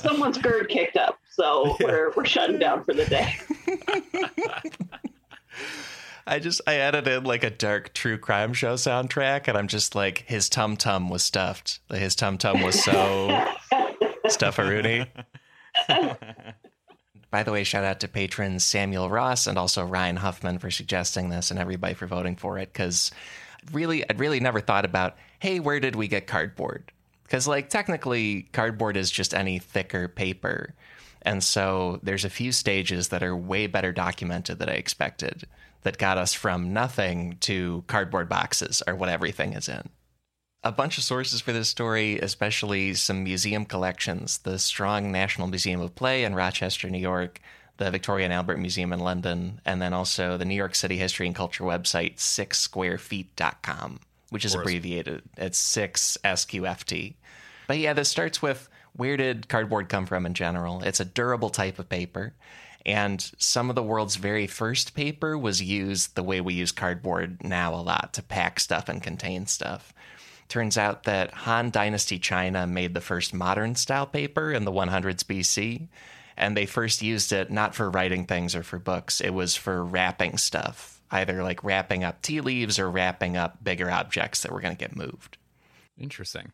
Someone's 0.00 0.36
GERD 0.38 0.68
kicked 0.68 0.96
up, 0.96 1.18
so 1.30 1.76
we're 1.80 2.12
we're 2.16 2.24
shutting 2.24 2.58
down 2.58 2.82
for 2.84 2.92
the 2.92 3.04
day. 3.06 3.36
I 6.26 6.38
just 6.38 6.60
I 6.66 6.74
added 6.76 7.08
in 7.08 7.24
like 7.24 7.44
a 7.44 7.50
dark 7.50 7.92
true 7.94 8.18
crime 8.18 8.52
show 8.52 8.74
soundtrack, 8.74 9.48
and 9.48 9.58
I'm 9.58 9.68
just 9.68 9.94
like 9.94 10.24
his 10.26 10.48
tum 10.48 10.76
tum 10.76 11.08
was 11.08 11.24
stuffed. 11.24 11.80
His 11.90 12.14
tum 12.14 12.38
tum 12.38 12.62
was 12.62 12.82
so 12.82 13.28
stufferoonie. 14.26 15.08
By 17.30 17.42
the 17.42 17.50
way, 17.52 17.64
shout 17.64 17.84
out 17.84 18.00
to 18.00 18.08
patrons 18.08 18.62
Samuel 18.62 19.08
Ross 19.08 19.46
and 19.46 19.58
also 19.58 19.84
Ryan 19.84 20.16
Huffman 20.16 20.58
for 20.58 20.70
suggesting 20.70 21.30
this, 21.30 21.50
and 21.50 21.58
everybody 21.58 21.94
for 21.94 22.06
voting 22.06 22.36
for 22.36 22.58
it. 22.58 22.72
Because 22.72 23.10
really, 23.72 24.08
I'd 24.08 24.20
really 24.20 24.40
never 24.40 24.60
thought 24.60 24.84
about, 24.84 25.16
hey, 25.40 25.58
where 25.58 25.80
did 25.80 25.96
we 25.96 26.08
get 26.08 26.26
cardboard? 26.26 26.92
Because 27.24 27.48
like 27.48 27.68
technically, 27.68 28.42
cardboard 28.52 28.96
is 28.96 29.10
just 29.10 29.34
any 29.34 29.58
thicker 29.58 30.06
paper. 30.06 30.74
And 31.22 31.42
so 31.42 32.00
there's 32.02 32.24
a 32.24 32.30
few 32.30 32.52
stages 32.52 33.08
that 33.08 33.22
are 33.22 33.36
way 33.36 33.66
better 33.66 33.92
documented 33.92 34.58
than 34.58 34.68
I 34.68 34.72
expected 34.72 35.46
that 35.82 35.98
got 35.98 36.18
us 36.18 36.32
from 36.34 36.72
nothing 36.72 37.36
to 37.40 37.84
cardboard 37.86 38.28
boxes 38.28 38.82
or 38.86 38.94
what 38.94 39.08
everything 39.08 39.52
is 39.52 39.68
in. 39.68 39.88
A 40.64 40.70
bunch 40.70 40.96
of 40.96 41.04
sources 41.04 41.40
for 41.40 41.52
this 41.52 41.68
story, 41.68 42.20
especially 42.20 42.94
some 42.94 43.24
museum 43.24 43.64
collections 43.64 44.38
the 44.38 44.58
Strong 44.58 45.10
National 45.10 45.48
Museum 45.48 45.80
of 45.80 45.94
Play 45.96 46.22
in 46.22 46.36
Rochester, 46.36 46.88
New 46.88 46.98
York, 46.98 47.40
the 47.78 47.90
Victoria 47.90 48.26
and 48.26 48.32
Albert 48.32 48.58
Museum 48.58 48.92
in 48.92 49.00
London, 49.00 49.60
and 49.64 49.82
then 49.82 49.92
also 49.92 50.36
the 50.36 50.44
New 50.44 50.54
York 50.54 50.76
City 50.76 50.96
History 50.96 51.26
and 51.26 51.34
Culture 51.34 51.64
website, 51.64 52.16
sixsquarefeet.com, 52.16 54.00
which 54.30 54.44
is 54.44 54.54
abbreviated. 54.54 55.22
It's 55.36 55.60
6SQFT. 55.76 57.14
But 57.66 57.78
yeah, 57.78 57.92
this 57.92 58.08
starts 58.08 58.40
with 58.40 58.68
where 58.94 59.16
did 59.16 59.48
cardboard 59.48 59.88
come 59.88 60.06
from 60.06 60.26
in 60.26 60.34
general? 60.34 60.82
It's 60.82 61.00
a 61.00 61.04
durable 61.04 61.50
type 61.50 61.78
of 61.78 61.88
paper. 61.88 62.34
And 62.84 63.30
some 63.38 63.68
of 63.70 63.76
the 63.76 63.82
world's 63.82 64.16
very 64.16 64.46
first 64.46 64.94
paper 64.94 65.38
was 65.38 65.62
used 65.62 66.14
the 66.14 66.22
way 66.22 66.40
we 66.40 66.54
use 66.54 66.72
cardboard 66.72 67.44
now 67.44 67.74
a 67.74 67.76
lot 67.76 68.12
to 68.14 68.22
pack 68.22 68.58
stuff 68.58 68.88
and 68.88 69.02
contain 69.02 69.46
stuff. 69.46 69.94
Turns 70.48 70.76
out 70.76 71.04
that 71.04 71.32
Han 71.32 71.70
Dynasty 71.70 72.18
China 72.18 72.66
made 72.66 72.92
the 72.92 73.00
first 73.00 73.32
modern 73.32 73.74
style 73.74 74.06
paper 74.06 74.52
in 74.52 74.64
the 74.64 74.72
100s 74.72 75.24
BC, 75.24 75.88
and 76.36 76.56
they 76.56 76.66
first 76.66 77.02
used 77.02 77.32
it 77.32 77.50
not 77.50 77.74
for 77.74 77.88
writing 77.88 78.26
things 78.26 78.54
or 78.54 78.62
for 78.62 78.78
books, 78.78 79.20
it 79.20 79.30
was 79.32 79.56
for 79.56 79.84
wrapping 79.84 80.36
stuff, 80.36 81.00
either 81.10 81.42
like 81.42 81.62
wrapping 81.64 82.04
up 82.04 82.20
tea 82.20 82.40
leaves 82.40 82.78
or 82.78 82.90
wrapping 82.90 83.36
up 83.36 83.62
bigger 83.62 83.90
objects 83.90 84.42
that 84.42 84.52
were 84.52 84.60
going 84.60 84.76
to 84.76 84.84
get 84.84 84.96
moved. 84.96 85.38
Interesting. 85.98 86.52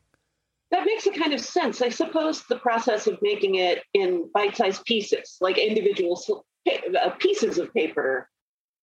That 0.71 0.85
makes 0.85 1.07
a 1.07 1.11
kind 1.11 1.33
of 1.33 1.41
sense. 1.41 1.81
I 1.81 1.89
suppose 1.89 2.43
the 2.45 2.59
process 2.59 3.07
of 3.07 3.19
making 3.23 3.55
it 3.55 3.83
in 3.95 4.31
bite 4.35 4.57
sized 4.57 4.85
pieces, 4.85 5.39
like 5.41 5.57
individual 5.57 6.23
uh, 6.69 7.11
pieces 7.19 7.59
of 7.59 7.73
paper, 7.73 8.29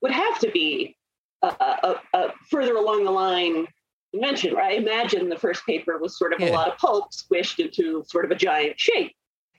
would 0.02 0.12
have 0.12 0.40
to 0.40 0.52
be 0.52 0.98
uh, 1.44 1.54
uh, 1.60 1.94
uh, 2.14 2.28
further 2.50 2.76
along 2.76 3.04
the 3.04 3.12
line 3.12 3.68
mentioned, 4.14 4.56
right? 4.56 4.74
I 4.74 4.78
imagine 4.78 5.30
the 5.30 5.38
first 5.38 5.66
paper 5.66 5.98
was 5.98 6.18
sort 6.18 6.34
of 6.34 6.40
yeah. 6.40 6.50
a 6.50 6.54
lot 6.54 6.68
of 6.68 6.78
pulp 6.78 7.12
squished 7.12 7.60
into 7.60 8.04
sort 8.08 8.26
of 8.26 8.32
a 8.32 8.36
giant 8.36 8.80
shape. 8.80 9.16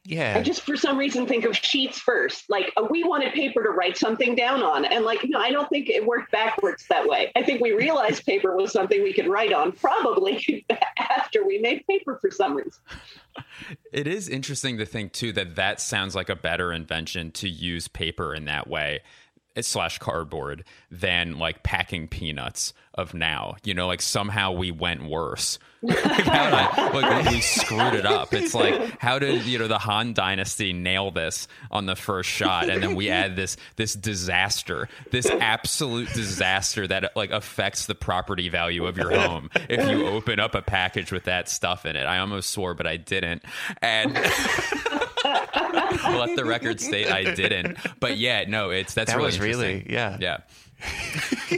Yeah. 0.06 0.36
I 0.38 0.42
just 0.42 0.62
for 0.62 0.76
some 0.76 0.96
reason 0.96 1.26
think 1.26 1.44
of 1.44 1.56
sheets 1.56 1.98
first. 1.98 2.48
Like 2.48 2.72
uh, 2.76 2.86
we 2.88 3.02
wanted 3.02 3.32
paper 3.32 3.62
to 3.62 3.70
write 3.70 3.96
something 3.96 4.36
down 4.36 4.62
on. 4.62 4.84
And 4.84 5.04
like, 5.04 5.20
no, 5.24 5.40
I 5.40 5.50
don't 5.50 5.68
think 5.68 5.88
it 5.88 6.06
worked 6.06 6.30
backwards 6.30 6.86
that 6.88 7.08
way. 7.08 7.32
I 7.34 7.42
think 7.42 7.60
we 7.60 7.72
realized 7.72 8.24
paper 8.24 8.56
was 8.56 8.72
something 8.72 9.02
we 9.02 9.12
could 9.12 9.26
write 9.26 9.52
on 9.52 9.72
probably 9.72 10.64
after 10.98 11.44
we 11.44 11.58
made 11.58 11.84
paper 11.86 12.18
for 12.20 12.30
some 12.30 12.54
reason. 12.54 12.72
It 13.92 14.06
is 14.06 14.30
interesting 14.30 14.78
to 14.78 14.86
think 14.86 15.12
too 15.12 15.30
that 15.32 15.56
that 15.56 15.78
sounds 15.80 16.14
like 16.14 16.30
a 16.30 16.36
better 16.36 16.72
invention 16.72 17.30
to 17.32 17.48
use 17.48 17.86
paper 17.86 18.34
in 18.34 18.46
that 18.46 18.66
way 18.66 19.00
slash 19.64 19.98
cardboard 19.98 20.64
than 20.90 21.38
like 21.38 21.62
packing 21.62 22.08
peanuts 22.08 22.72
of 22.94 23.14
now. 23.14 23.56
You 23.64 23.74
know, 23.74 23.86
like 23.86 24.02
somehow 24.02 24.52
we 24.52 24.70
went 24.70 25.04
worse. 25.04 25.58
like, 25.82 26.26
I, 26.26 26.90
like 26.90 27.30
we 27.30 27.40
screwed 27.40 27.94
it 27.94 28.06
up. 28.06 28.32
It's 28.32 28.54
like 28.54 28.98
how 28.98 29.18
did 29.18 29.44
you 29.44 29.58
know 29.58 29.68
the 29.68 29.78
Han 29.78 30.14
Dynasty 30.14 30.72
nail 30.72 31.10
this 31.10 31.46
on 31.70 31.86
the 31.86 31.94
first 31.94 32.28
shot, 32.28 32.68
and 32.70 32.82
then 32.82 32.94
we 32.94 33.10
add 33.10 33.36
this 33.36 33.56
this 33.76 33.94
disaster, 33.94 34.88
this 35.10 35.26
absolute 35.26 36.08
disaster 36.12 36.86
that 36.86 37.14
like 37.14 37.30
affects 37.30 37.86
the 37.86 37.94
property 37.94 38.48
value 38.48 38.86
of 38.86 38.96
your 38.96 39.14
home 39.14 39.50
if 39.68 39.88
you 39.88 40.06
open 40.06 40.40
up 40.40 40.54
a 40.54 40.62
package 40.62 41.12
with 41.12 41.24
that 41.24 41.48
stuff 41.48 41.86
in 41.86 41.94
it. 41.94 42.06
I 42.06 42.18
almost 42.18 42.50
swore, 42.50 42.74
but 42.74 42.86
I 42.86 42.96
didn't, 42.96 43.42
and. 43.82 44.18
Let 46.18 46.36
the 46.36 46.44
record 46.44 46.80
state 46.80 47.10
I 47.10 47.34
didn't. 47.34 47.78
But 48.00 48.18
yeah, 48.18 48.44
no, 48.46 48.70
it's 48.70 48.94
that's 48.94 49.12
that 49.12 49.16
really 49.16 49.26
was 49.26 49.40
really 49.40 49.86
yeah 49.88 50.18
yeah. 50.20 50.38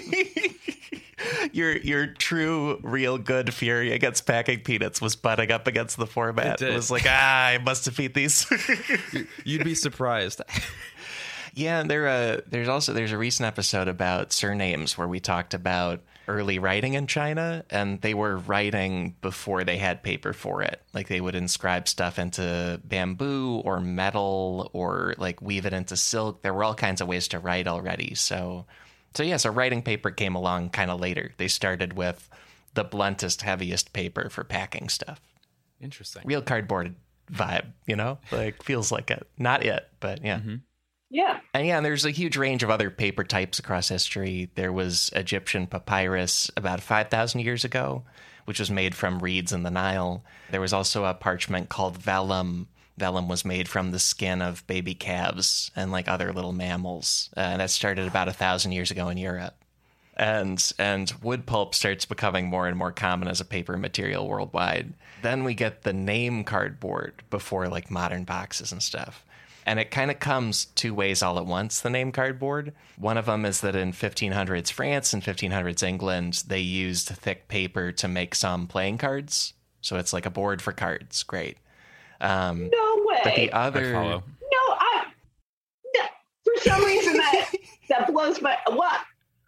your 1.53 1.77
your 1.79 2.07
true 2.07 2.79
real 2.83 3.19
good 3.19 3.53
fury 3.53 3.93
against 3.93 4.27
packing 4.27 4.61
peanuts 4.61 5.01
was 5.01 5.17
butting 5.17 5.51
up 5.51 5.67
against 5.67 5.97
the 5.97 6.07
format. 6.07 6.63
It, 6.63 6.71
it 6.71 6.75
was 6.75 6.91
like 6.91 7.05
ah, 7.07 7.47
I 7.47 7.59
must 7.59 7.85
defeat 7.85 8.15
these. 8.15 8.47
You'd 9.45 9.65
be 9.65 9.75
surprised. 9.75 10.41
Yeah, 11.55 11.81
and 11.81 11.91
there 11.91 12.07
uh, 12.07 12.41
there's 12.47 12.69
also 12.69 12.93
there's 12.93 13.13
a 13.13 13.19
recent 13.19 13.47
episode 13.47 13.89
about 13.89 14.33
surnames 14.33 14.97
where 14.97 15.09
we 15.09 15.21
talked 15.21 15.55
about 15.55 16.01
early 16.29 16.59
writing 16.59 16.95
in 16.95 17.07
China, 17.07 17.65
and 17.71 18.01
they 18.01 18.15
were 18.15 18.37
writing 18.37 19.17
before 19.21 19.65
they 19.65 19.79
had 19.79 20.03
paper 20.03 20.33
for 20.33 20.63
it. 20.63 20.83
Like 20.93 21.09
they 21.09 21.21
would 21.21 21.35
inscribe 21.35 21.89
stuff 21.89 22.19
into 22.19 22.81
bamboo 22.85 23.63
or 23.65 23.81
metal 23.81 24.71
or 24.73 25.15
like 25.19 25.43
weave 25.43 25.67
it 25.67 25.73
into 25.73 25.97
silk. 25.97 26.43
There 26.43 26.55
were 26.55 26.65
all 26.65 26.75
kinds 26.75 27.01
of 27.01 27.09
ways 27.09 27.29
to 27.29 27.39
write 27.39 27.67
already. 27.67 28.15
So, 28.15 28.67
so 29.15 29.23
yeah, 29.23 29.39
so 29.39 29.51
writing 29.51 29.83
paper 29.83 30.11
came 30.11 30.35
along 30.35 30.71
kind 30.71 30.91
of 30.91 31.01
later. 31.01 31.33
They 31.37 31.49
started 31.49 31.95
with 31.95 32.29
the 32.75 32.85
bluntest, 32.85 33.43
heaviest 33.43 33.93
paper 33.93 34.29
for 34.31 34.45
packing 34.45 34.89
stuff. 34.89 35.21
Interesting. 35.81 36.23
Real 36.25 36.43
cardboard 36.43 36.95
vibe, 37.33 37.67
you 37.87 37.97
know, 37.97 38.19
like 38.31 38.63
feels 38.63 38.93
like 38.93 39.11
it. 39.11 39.27
Not 39.39 39.65
it, 39.65 39.89
but 40.01 40.25
yeah. 40.25 40.39
Mm-hmm. 40.39 40.57
Yeah. 41.11 41.41
And 41.55 41.67
yeah, 41.67 41.77
and 41.79 41.87
there's 41.87 42.05
a 42.05 42.11
huge 42.11 42.37
range 42.37 42.63
of 42.63 42.71
other 42.71 42.91
paper 42.91 43.25
types 43.25 43.59
across 43.59 43.89
history. 43.89 44.51
There 44.55 44.73
was 44.73 45.11
Egyptian 45.15 45.67
papyrus 45.67 46.51
about 46.57 46.81
5,000 46.81 47.41
years 47.41 47.65
ago, 47.65 48.05
which 48.45 48.61
was 48.61 48.71
made 48.71 48.95
from 48.95 49.21
reeds 49.21 49.53
in 49.53 49.63
the 49.63 49.71
Nile. 49.71 50.23
There 50.51 50.61
was 50.61 50.73
also 50.73 51.05
a 51.05 51.15
parchment 51.15 51.69
called 51.69 51.97
vellum. 51.97 52.69
Vellum 52.99 53.29
was 53.29 53.45
made 53.45 53.69
from 53.69 53.91
the 53.91 53.99
skin 53.99 54.43
of 54.43 54.67
baby 54.67 54.95
calves 54.95 55.71
and 55.75 55.91
like 55.91 56.09
other 56.09 56.33
little 56.33 56.53
mammals. 56.53 57.31
Uh, 57.37 57.41
and 57.41 57.61
that 57.61 57.71
started 57.71 58.07
about 58.07 58.29
a 58.29 58.33
thousand 58.33 58.73
years 58.73 58.91
ago 58.91 59.09
in 59.09 59.17
Europe. 59.17 59.55
And 60.17 60.73
and 60.81 61.13
wood 61.23 61.47
pulp 61.47 61.77
starts 61.77 62.05
becoming 62.05 62.49
more 62.49 62.67
and 62.67 62.77
more 62.77 62.91
common 62.91 63.29
as 63.29 63.41
a 63.41 63.45
paper 63.45 63.77
material 63.79 64.27
worldwide. 64.27 64.95
Then 65.23 65.45
we 65.45 65.55
get 65.55 65.83
the 65.83 65.93
name 65.93 66.43
cardboard 66.43 67.23
before 67.31 67.69
like 67.69 67.89
modern 67.89 68.25
boxes 68.25 68.73
and 68.73 68.83
stuff 68.83 69.25
and 69.69 69.79
it 69.79 69.91
kind 69.91 70.11
of 70.11 70.19
comes 70.19 70.65
two 70.65 70.95
ways 70.95 71.23
all 71.23 71.39
at 71.39 71.45
once 71.45 71.83
the 71.83 71.91
name 71.91 72.11
cardboard. 72.11 72.73
One 72.97 73.19
of 73.19 73.27
them 73.27 73.45
is 73.45 73.61
that 73.61 73.77
in 73.77 73.93
1500s 73.93 74.73
france 74.73 75.13
and 75.13 75.23
1500s 75.23 75.83
england 75.83 76.43
they 76.47 76.59
used 76.59 77.09
thick 77.09 77.49
paper 77.49 77.93
to 77.93 78.09
make 78.09 78.35
some 78.35 78.67
playing 78.67 78.97
cards. 78.97 79.53
So 79.83 79.97
it's 79.97 80.15
like 80.15 80.25
a 80.25 80.31
board 80.31 80.63
for 80.63 80.73
cards. 80.73 81.23
Great. 81.23 81.59
Um, 82.23 82.71
no 82.73 83.03
way. 83.05 83.21
but 83.23 83.37
the 83.37 83.53
other 83.53 83.95
I 83.95 84.03
no 84.03 84.23
i 84.53 85.05
for 86.45 86.53
some 86.63 86.83
reason 86.83 87.19
that 87.19 87.53
that 87.91 88.07
blows 88.11 88.41
my 88.41 88.57
what? 88.69 89.03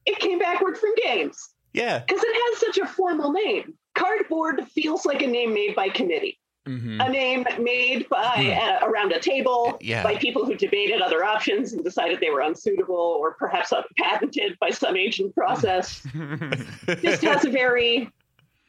It 0.05 0.19
came 0.19 0.39
backward 0.39 0.77
from 0.77 0.91
games. 1.03 1.49
Yeah. 1.73 2.00
Because 2.00 2.23
it 2.23 2.35
has 2.35 2.61
such 2.61 2.79
a 2.79 2.87
formal 2.87 3.33
name. 3.33 3.73
Cardboard 3.95 4.67
feels 4.69 5.07
like 5.07 5.23
a 5.23 5.27
name 5.27 5.55
made 5.55 5.75
by 5.75 5.89
committee 5.89 6.39
Mm-hmm. 6.71 7.00
a 7.00 7.09
name 7.09 7.45
made 7.59 8.09
by 8.09 8.37
mm. 8.37 8.57
uh, 8.57 8.87
around 8.87 9.11
a 9.11 9.19
table 9.19 9.77
yeah. 9.81 10.05
by 10.05 10.15
people 10.15 10.45
who 10.45 10.55
debated 10.55 11.03
other 11.03 11.25
options 11.25 11.73
and 11.73 11.83
decided 11.83 12.21
they 12.21 12.31
were 12.31 12.43
unsuitable 12.43 12.95
or 12.95 13.35
perhaps 13.35 13.73
patented 13.99 14.57
by 14.61 14.71
some 14.71 14.97
ancient 14.97 15.35
process. 15.35 16.07
this 16.87 17.23
has 17.23 17.45
a 17.45 17.50
very 17.50 18.09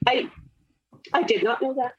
I 0.08 0.31
I 1.13 1.22
did 1.22 1.43
not 1.43 1.62
know 1.62 1.75
that. 1.75 1.93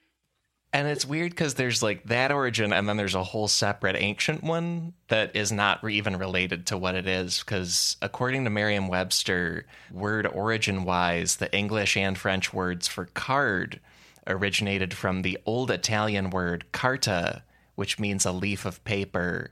And 0.73 0.89
it's 0.89 1.05
weird 1.05 1.31
because 1.31 1.55
there's 1.55 1.85
like 1.85 2.03
that 2.05 2.33
origin, 2.33 2.73
and 2.73 2.89
then 2.89 2.97
there's 2.97 3.15
a 3.15 3.23
whole 3.23 3.47
separate 3.47 3.95
ancient 3.95 4.43
one 4.43 4.95
that 5.09 5.37
is 5.37 5.53
not 5.53 5.89
even 5.89 6.17
related 6.17 6.67
to 6.67 6.79
what 6.79 6.97
it 6.97 7.07
is. 7.07 7.41
Because 7.41 7.97
according 8.03 8.45
to 8.45 8.51
Merriam 8.51 8.89
Webster, 8.89 9.67
word 9.93 10.27
origin 10.27 10.85
wise, 10.85 11.37
the 11.37 11.55
English 11.55 11.97
and 11.97 12.19
French 12.19 12.53
words 12.53 12.89
for 12.89 13.05
card 13.15 13.79
originated 14.27 14.95
from 14.95 15.23
the 15.23 15.39
old 15.47 15.71
Italian 15.71 16.31
word 16.31 16.71
carta, 16.73 17.43
which 17.75 17.99
means 17.99 18.25
a 18.25 18.33
leaf 18.33 18.65
of 18.65 18.83
paper. 18.85 19.51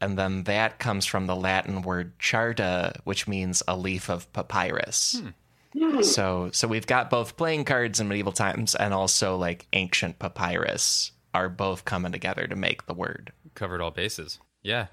And 0.00 0.18
then 0.18 0.44
that 0.44 0.78
comes 0.78 1.06
from 1.06 1.26
the 1.26 1.36
Latin 1.36 1.82
word 1.82 2.18
charta, 2.18 2.94
which 3.04 3.28
means 3.28 3.62
a 3.68 3.76
leaf 3.76 4.08
of 4.08 4.32
papyrus. 4.32 5.20
Hmm. 5.20 6.02
So, 6.02 6.50
so 6.52 6.66
we've 6.66 6.86
got 6.86 7.10
both 7.10 7.36
playing 7.36 7.64
cards 7.64 8.00
in 8.00 8.08
medieval 8.08 8.32
times 8.32 8.74
and 8.74 8.92
also 8.92 9.36
like 9.36 9.68
ancient 9.72 10.18
papyrus 10.18 11.12
are 11.32 11.48
both 11.48 11.84
coming 11.84 12.10
together 12.10 12.46
to 12.46 12.56
make 12.56 12.86
the 12.86 12.94
word. 12.94 13.32
Covered 13.54 13.80
all 13.80 13.92
bases. 13.92 14.40
Yeah. 14.62 14.86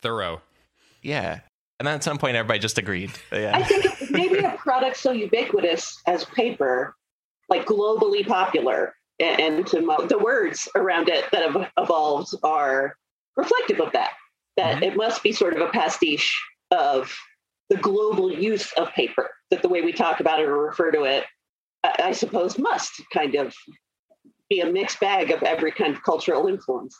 Thorough. 0.00 0.40
Yeah. 1.02 1.40
And 1.80 1.88
then 1.88 1.96
at 1.96 2.04
some 2.04 2.18
point, 2.18 2.36
everybody 2.36 2.60
just 2.60 2.78
agreed. 2.78 3.10
Yeah. 3.32 3.56
I 3.56 3.64
think 3.64 4.10
maybe 4.10 4.38
a 4.38 4.56
product 4.56 4.96
so 4.96 5.10
ubiquitous 5.10 6.00
as 6.06 6.24
paper 6.26 6.94
like 7.48 7.66
globally 7.66 8.26
popular 8.26 8.94
and 9.20 9.66
to 9.66 9.80
mo- 9.80 10.06
the 10.06 10.18
words 10.18 10.68
around 10.74 11.08
it 11.08 11.24
that 11.32 11.50
have 11.50 11.70
evolved 11.78 12.34
are 12.42 12.96
reflective 13.36 13.80
of 13.80 13.92
that 13.92 14.12
that 14.56 14.76
mm-hmm. 14.76 14.84
it 14.84 14.96
must 14.96 15.22
be 15.22 15.32
sort 15.32 15.54
of 15.54 15.60
a 15.60 15.70
pastiche 15.70 16.42
of 16.70 17.14
the 17.70 17.76
global 17.76 18.32
use 18.32 18.72
of 18.72 18.90
paper 18.92 19.30
that 19.50 19.62
the 19.62 19.68
way 19.68 19.80
we 19.80 19.92
talk 19.92 20.20
about 20.20 20.40
it 20.40 20.48
or 20.48 20.62
refer 20.62 20.90
to 20.90 21.04
it 21.04 21.24
I, 21.84 21.94
I 22.04 22.12
suppose 22.12 22.58
must 22.58 23.02
kind 23.12 23.34
of 23.34 23.54
be 24.48 24.60
a 24.60 24.70
mixed 24.70 25.00
bag 25.00 25.30
of 25.30 25.42
every 25.42 25.72
kind 25.72 25.94
of 25.94 26.02
cultural 26.02 26.46
influence. 26.46 26.96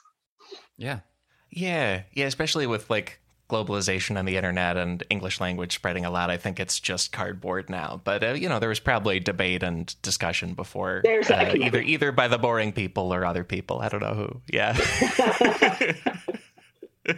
Yeah. 0.76 1.00
Yeah. 1.50 2.02
Yeah 2.12 2.26
especially 2.26 2.66
with 2.66 2.88
like 2.88 3.20
globalization 3.52 4.18
and 4.18 4.26
the 4.26 4.36
internet 4.36 4.76
and 4.78 5.04
English 5.10 5.40
language 5.40 5.74
spreading 5.74 6.04
a 6.06 6.10
lot, 6.10 6.30
I 6.30 6.38
think 6.38 6.58
it's 6.58 6.80
just 6.80 7.12
cardboard 7.12 7.68
now. 7.68 8.00
But 8.02 8.24
uh, 8.24 8.32
you 8.32 8.48
know, 8.48 8.58
there 8.58 8.70
was 8.70 8.80
probably 8.80 9.20
debate 9.20 9.62
and 9.62 9.94
discussion 10.02 10.54
before, 10.54 11.02
uh, 11.06 11.54
either 11.54 11.82
either 11.82 12.12
by 12.12 12.28
the 12.28 12.38
boring 12.38 12.72
people 12.72 13.12
or 13.12 13.26
other 13.26 13.44
people. 13.44 13.80
I 13.80 13.88
don't 13.88 14.00
know 14.00 14.14
who. 14.14 14.40
Yeah. 14.48 14.76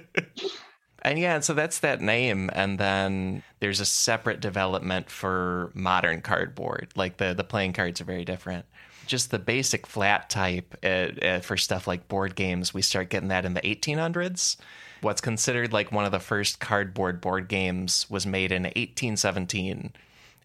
and 1.03 1.19
yeah, 1.19 1.41
so 1.41 1.55
that's 1.55 1.79
that 1.81 2.01
name. 2.01 2.51
And 2.53 2.79
then 2.79 3.43
there's 3.61 3.81
a 3.81 3.87
separate 3.87 4.41
development 4.41 5.11
for 5.11 5.71
modern 5.75 6.21
cardboard. 6.21 6.89
Like 6.97 7.19
the 7.19 7.35
the 7.35 7.45
playing 7.45 7.75
cards 7.75 8.01
are 8.01 8.05
very 8.05 8.25
different. 8.25 8.67
Just 9.07 9.31
the 9.31 9.39
basic 9.39 9.87
flat 9.87 10.31
type 10.31 10.75
uh, 10.83 10.87
uh 11.23 11.41
for 11.41 11.57
stuff 11.57 11.87
like 11.87 12.09
board 12.09 12.35
games, 12.35 12.75
we 12.75 12.83
start 12.83 13.11
getting 13.11 13.29
that 13.29 13.45
in 13.45 13.55
the 13.55 13.61
1800s 13.61 14.57
what's 15.05 15.21
considered 15.21 15.73
like 15.73 15.93
one 15.93 16.05
of 16.05 16.13
the 16.13 16.19
first 16.19 16.59
cardboard 16.59 17.21
board 17.21 17.47
games 17.49 18.07
was 18.11 18.27
made 18.27 18.51
in 18.51 18.63
1817. 18.65 19.93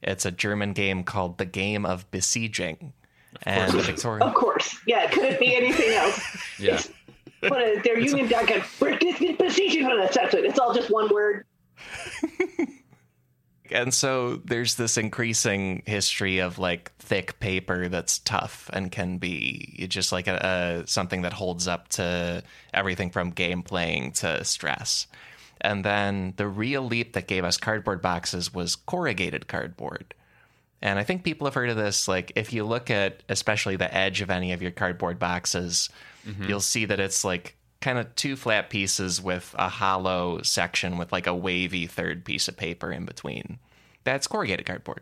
It's 0.04 0.26
a 0.26 0.32
German 0.32 0.74
game 0.74 1.04
called 1.04 1.38
The 1.38 1.46
Game 1.46 1.86
of 1.86 2.10
Besieging. 2.12 2.94
and 3.44 3.72
the 3.72 3.82
Victorian 3.82 4.28
Of 4.28 4.34
course. 4.36 4.78
Yeah, 4.86 5.04
it 5.06 5.12
could 5.12 5.24
it 5.26 5.40
be 5.40 5.56
anything 5.56 5.94
else? 5.94 6.20
Yeah. 6.60 6.76
It's, 6.76 6.90
what 7.50 7.62
is 7.62 7.82
their 7.84 7.98
Union 7.98 8.28
Jacket? 8.28 8.64
It's 10.46 10.60
all 10.60 10.74
just 10.74 10.92
one 10.92 11.08
word. 11.14 11.46
and 13.72 13.94
so 13.94 14.36
there's 14.38 14.76
this 14.76 14.98
increasing 14.98 15.84
history 15.86 16.40
of 16.40 16.60
like 16.60 16.92
thick 17.00 17.40
paper 17.40 17.88
that's 17.88 18.20
tough 18.20 18.70
and 18.74 18.92
can 18.92 19.18
be 19.18 19.86
just 19.90 20.12
like 20.12 20.28
a, 20.28 20.84
a 20.84 20.88
something 20.88 21.22
that 21.24 21.34
holds 21.34 21.68
up 21.68 21.88
to 21.90 22.44
everything 22.74 23.10
from 23.10 23.32
game 23.32 23.64
playing 23.64 24.12
to 24.14 24.44
stress. 24.44 25.08
And 25.62 25.84
then 25.84 26.34
the 26.38 26.48
real 26.48 26.84
leap 26.84 27.14
that 27.14 27.28
gave 27.28 27.44
us 27.44 27.58
cardboard 27.58 28.02
boxes 28.02 28.54
was 28.54 28.76
corrugated 28.76 29.48
cardboard. 29.48 30.14
And 30.82 30.98
i 30.98 31.04
think 31.04 31.24
people 31.24 31.46
have 31.46 31.56
heard 31.56 31.70
of 31.70 31.76
this 31.76 32.08
like 32.08 32.32
if 32.38 32.54
you 32.54 32.64
look 32.64 32.90
at 32.90 33.22
especially 33.28 33.76
the 33.76 33.94
edge 33.94 34.22
of 34.22 34.30
any 34.30 34.54
of 34.54 34.62
your 34.62 34.72
cardboard 34.72 35.20
boxes 35.20 35.90
mm-hmm. 36.26 36.46
you'll 36.46 36.62
see 36.62 36.86
that 36.86 37.02
it's 37.02 37.26
like 37.26 37.58
kind 37.82 37.98
of 37.98 38.14
two 38.16 38.36
flat 38.36 38.70
pieces 38.70 39.22
with 39.22 39.56
a 39.58 39.70
hollow 39.70 40.42
section 40.42 40.98
with 40.98 41.12
like 41.12 41.28
a 41.28 41.36
wavy 41.36 41.88
third 41.88 42.26
piece 42.26 42.48
of 42.48 42.58
paper 42.58 42.92
in 42.92 43.06
between. 43.06 43.60
That's 44.04 44.28
corrugated 44.28 44.66
cardboard. 44.66 45.02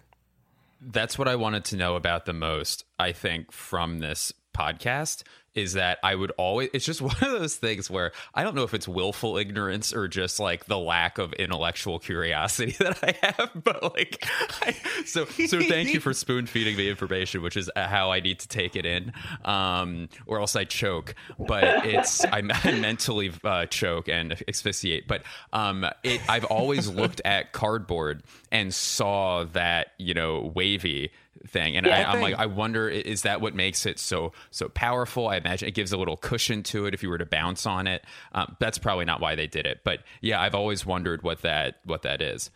That's 0.80 1.18
what 1.18 1.28
I 1.28 1.36
wanted 1.36 1.66
to 1.66 1.76
know 1.76 1.96
about 1.96 2.26
the 2.26 2.34
most, 2.34 2.86
I 3.00 3.12
think, 3.12 3.52
from 3.52 4.00
this 4.00 4.32
podcast 4.56 5.24
is 5.58 5.74
that 5.74 5.98
I 6.04 6.14
would 6.14 6.32
always 6.38 6.70
it's 6.72 6.86
just 6.86 7.02
one 7.08 7.16
of 7.22 7.32
those 7.32 7.56
things 7.56 7.90
where 7.90 8.12
I 8.34 8.44
don't 8.44 8.56
know 8.56 8.64
if 8.64 8.74
it's 8.74 8.88
willful 8.88 9.38
ignorance 9.38 9.92
or 9.92 10.08
just 10.08 10.40
like 10.40 10.66
the 10.66 10.78
lack 10.78 11.18
of 11.18 11.34
intellectual 11.34 12.00
curiosity 12.00 12.72
that 12.80 13.00
I 13.04 13.16
have 13.26 13.52
but 13.64 13.84
like 13.96 14.24
I, 14.62 14.76
so 15.06 15.26
so 15.26 15.60
thank 15.62 15.94
you 15.94 16.00
for 16.00 16.14
spoon 16.18 16.46
feeding 16.46 16.78
me 16.78 16.90
information 16.90 17.42
which 17.42 17.58
is 17.58 17.70
how 17.76 18.12
I 18.12 18.20
need 18.20 18.40
to 18.40 18.48
take 18.48 18.76
it 18.76 18.86
in 18.86 19.12
um 19.44 20.10
or 20.26 20.40
else 20.40 20.56
I 20.56 20.64
choke. 20.64 21.16
But 21.40 21.86
it's 21.86 22.24
I, 22.24 22.42
I 22.64 22.72
mentally 22.72 23.32
uh, 23.44 23.66
choke 23.66 24.08
and 24.08 24.42
asphyxiate. 24.48 25.08
But 25.08 25.24
um 25.52 25.86
it 26.04 26.22
I've 26.30 26.46
always 26.46 26.88
looked 26.88 27.22
at 27.26 27.52
cardboard 27.52 28.24
and 28.52 28.74
saw 28.74 29.46
that 29.54 29.88
you 29.98 30.14
know 30.14 30.52
wavy 30.54 31.12
thing 31.46 31.78
and 31.78 31.86
Yeah, 31.86 32.10
I, 32.10 32.14
I'm 32.14 32.22
like 32.22 32.36
I 32.36 32.46
wonder 32.46 32.90
is 32.90 33.24
that 33.24 33.42
what 33.42 33.56
makes 33.56 33.86
it 33.86 34.00
so 34.00 34.34
so 34.52 34.70
powerful? 34.70 35.28
I 35.28 35.38
imagine 35.38 35.68
it 35.68 35.74
gives 35.74 35.92
a 35.92 35.98
little 35.98 36.18
cushion 36.18 36.64
to 36.64 36.86
it 36.86 36.94
if 36.94 37.04
you 37.04 37.10
were 37.10 37.18
to 37.18 37.26
bounce 37.26 37.66
on 37.66 37.88
it. 37.88 38.04
Um, 38.34 38.56
that's 38.60 38.78
probably 38.78 39.06
not 39.06 39.22
why 39.22 39.36
they 39.36 39.48
did 39.48 39.66
it, 39.66 39.82
but 39.84 40.00
yeah, 40.22 40.42
I've 40.42 40.56
always 40.56 40.86
wondered 40.86 41.24
what 41.24 41.42
that 41.42 41.80
what 41.84 42.04
that 42.04 42.22
is. 42.22 42.50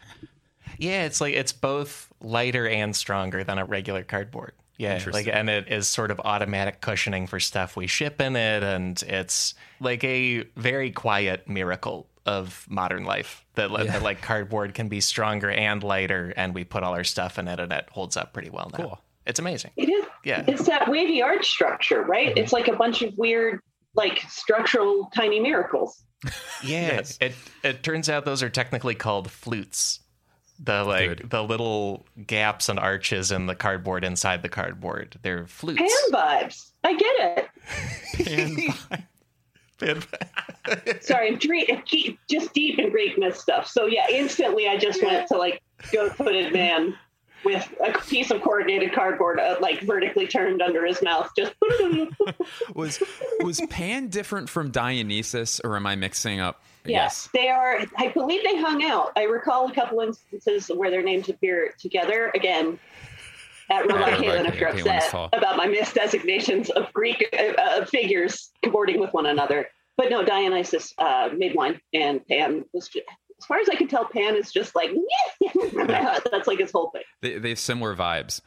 Yeah, 0.77 1.03
it's 1.03 1.21
like 1.21 1.33
it's 1.33 1.53
both 1.53 2.09
lighter 2.21 2.67
and 2.67 2.95
stronger 2.95 3.43
than 3.43 3.57
a 3.57 3.65
regular 3.65 4.03
cardboard. 4.03 4.53
Yeah, 4.77 5.03
like 5.13 5.27
and 5.27 5.47
it 5.47 5.67
is 5.67 5.87
sort 5.87 6.09
of 6.09 6.19
automatic 6.21 6.81
cushioning 6.81 7.27
for 7.27 7.39
stuff 7.39 7.75
we 7.75 7.85
ship 7.85 8.19
in 8.19 8.35
it 8.35 8.63
and 8.63 8.99
it's 9.03 9.53
like 9.79 10.03
a 10.03 10.43
very 10.55 10.89
quiet 10.89 11.47
miracle 11.47 12.07
of 12.25 12.65
modern 12.69 13.03
life 13.03 13.45
that, 13.55 13.71
li- 13.71 13.87
that 13.87 14.03
like 14.03 14.21
cardboard 14.21 14.73
can 14.73 14.87
be 14.87 15.01
stronger 15.01 15.49
and 15.49 15.83
lighter 15.83 16.33
and 16.37 16.53
we 16.53 16.63
put 16.63 16.83
all 16.83 16.93
our 16.93 17.03
stuff 17.03 17.39
in 17.39 17.47
it 17.47 17.59
and 17.59 17.71
it 17.73 17.87
holds 17.91 18.15
up 18.17 18.31
pretty 18.33 18.49
well 18.49 18.69
now. 18.71 18.77
Cool. 18.77 19.01
It's 19.25 19.39
amazing. 19.39 19.71
It 19.75 19.89
is. 19.89 20.05
Yeah. 20.23 20.43
It's 20.47 20.65
that 20.67 20.87
wavy 20.89 21.21
arch 21.21 21.47
structure, 21.49 22.03
right? 22.03 22.35
It's 22.37 22.53
like 22.53 22.67
a 22.67 22.75
bunch 22.75 23.01
of 23.01 23.17
weird, 23.17 23.59
like 23.95 24.19
structural 24.29 25.09
tiny 25.15 25.39
miracles. 25.39 26.03
Yeah, 26.63 26.93
Yes. 26.93 27.17
it 27.19 27.33
it 27.63 27.81
turns 27.81 28.07
out 28.07 28.23
those 28.25 28.43
are 28.43 28.49
technically 28.49 28.93
called 28.93 29.31
flutes. 29.31 29.99
The 30.63 30.83
like 30.83 31.17
Good. 31.17 31.29
the 31.31 31.43
little 31.43 32.05
gaps 32.27 32.69
and 32.69 32.77
arches 32.77 33.31
in 33.31 33.47
the 33.47 33.55
cardboard 33.55 34.03
inside 34.03 34.43
the 34.43 34.49
cardboard. 34.49 35.17
They're 35.23 35.47
flutes. 35.47 35.79
Pan 35.81 36.11
vibes. 36.13 36.69
I 36.83 36.93
get 36.95 37.49
it. 38.19 38.77
Pan- 38.89 39.03
Sorry, 41.01 41.29
I'm 41.29 41.37
dre- 41.37 41.83
just 42.29 42.53
deep 42.53 42.79
in 42.79 42.91
Greek 42.91 43.17
myth 43.17 43.37
stuff. 43.37 43.67
So 43.67 43.85
yeah, 43.85 44.05
instantly 44.09 44.67
I 44.67 44.77
just 44.77 45.03
went 45.03 45.27
to 45.29 45.37
like 45.37 45.61
goat-footed 45.91 46.53
man 46.53 46.95
with 47.43 47.73
a 47.83 47.97
piece 47.99 48.29
of 48.31 48.41
corrugated 48.41 48.93
cardboard 48.93 49.39
uh, 49.39 49.57
like 49.59 49.81
vertically 49.81 50.27
turned 50.27 50.61
under 50.61 50.85
his 50.85 51.01
mouth. 51.01 51.29
Just 51.35 51.53
Was 52.75 53.01
was 53.39 53.61
Pan 53.69 54.07
different 54.07 54.49
from 54.49 54.71
Dionysus, 54.71 55.59
or 55.63 55.75
am 55.75 55.87
I 55.87 55.95
mixing 55.95 56.39
up? 56.39 56.61
yes, 56.85 57.29
they 57.33 57.49
are. 57.49 57.79
I 57.97 58.07
believe 58.09 58.43
they 58.43 58.57
hung 58.59 58.83
out. 58.83 59.11
I 59.15 59.23
recall 59.23 59.69
a 59.69 59.73
couple 59.73 59.99
instances 60.01 60.67
where 60.75 60.89
their 60.89 61.03
names 61.03 61.29
appear 61.29 61.73
together 61.79 62.31
again. 62.33 62.79
At 63.71 63.81
Robot 63.89 64.11
Robot 64.11 64.19
Caitlin, 64.19 64.47
if 64.49 64.55
you're 64.59 64.69
upset 64.69 65.29
about 65.33 65.55
my 65.57 65.65
misdesignations 65.67 66.69
of 66.71 66.91
Greek 66.93 67.27
uh, 67.33 67.53
uh, 67.61 67.85
figures 67.85 68.51
cavorting 68.63 68.99
with 68.99 69.11
one 69.13 69.25
another. 69.25 69.67
But 69.97 70.09
no, 70.09 70.23
Dionysus 70.25 70.93
uh, 70.97 71.29
made 71.35 71.55
wine, 71.55 71.79
and 71.93 72.25
Pan 72.27 72.65
was, 72.73 72.87
ju- 72.89 73.01
as 73.39 73.45
far 73.45 73.59
as 73.59 73.69
I 73.69 73.75
can 73.75 73.87
tell, 73.87 74.05
Pan 74.05 74.35
is 74.35 74.51
just 74.51 74.75
like, 74.75 74.91
that's 75.75 76.47
like 76.47 76.59
his 76.59 76.71
whole 76.71 76.91
thing. 76.91 77.03
They, 77.21 77.37
they 77.39 77.49
have 77.49 77.59
similar 77.59 77.95
vibes. 77.95 78.41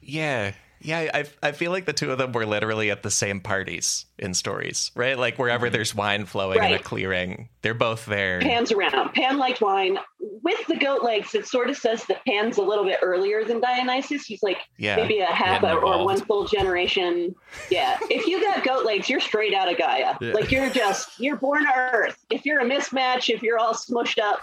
yeah. 0.00 0.52
Yeah, 0.84 1.10
I, 1.14 1.24
I 1.42 1.52
feel 1.52 1.70
like 1.72 1.86
the 1.86 1.92
two 1.94 2.12
of 2.12 2.18
them 2.18 2.32
were 2.32 2.44
literally 2.44 2.90
at 2.90 3.02
the 3.02 3.10
same 3.10 3.40
parties 3.40 4.04
in 4.18 4.34
stories, 4.34 4.90
right? 4.94 5.18
Like 5.18 5.38
wherever 5.38 5.70
there's 5.70 5.94
wine 5.94 6.26
flowing 6.26 6.62
in 6.62 6.72
a 6.74 6.78
clearing, 6.78 7.48
they're 7.62 7.72
both 7.74 8.04
there. 8.04 8.40
Pan's 8.40 8.70
around. 8.70 9.12
Pan 9.14 9.38
liked 9.38 9.62
wine. 9.62 9.98
With 10.20 10.66
the 10.66 10.76
goat 10.76 11.02
legs, 11.02 11.34
it 11.34 11.46
sort 11.46 11.70
of 11.70 11.76
says 11.78 12.04
that 12.06 12.22
Pan's 12.26 12.58
a 12.58 12.62
little 12.62 12.84
bit 12.84 12.98
earlier 13.02 13.44
than 13.44 13.60
Dionysus. 13.60 14.26
He's 14.26 14.42
like 14.42 14.58
Yeah. 14.76 14.96
maybe 14.96 15.20
a 15.20 15.26
half 15.26 15.62
a, 15.62 15.74
or 15.74 16.04
one 16.04 16.20
full 16.20 16.46
generation. 16.46 17.34
Yeah. 17.70 17.98
If 18.10 18.26
you 18.26 18.40
got 18.42 18.62
goat 18.62 18.84
legs, 18.84 19.08
you're 19.08 19.20
straight 19.20 19.54
out 19.54 19.72
of 19.72 19.78
Gaia. 19.78 20.14
Yeah. 20.20 20.32
Like 20.32 20.52
you're 20.52 20.68
just, 20.70 21.18
you're 21.18 21.36
born 21.36 21.64
to 21.64 21.72
Earth. 21.74 22.24
If 22.30 22.44
you're 22.44 22.60
a 22.60 22.64
mismatch, 22.64 23.32
if 23.34 23.42
you're 23.42 23.58
all 23.58 23.72
smushed 23.74 24.18
up, 24.22 24.40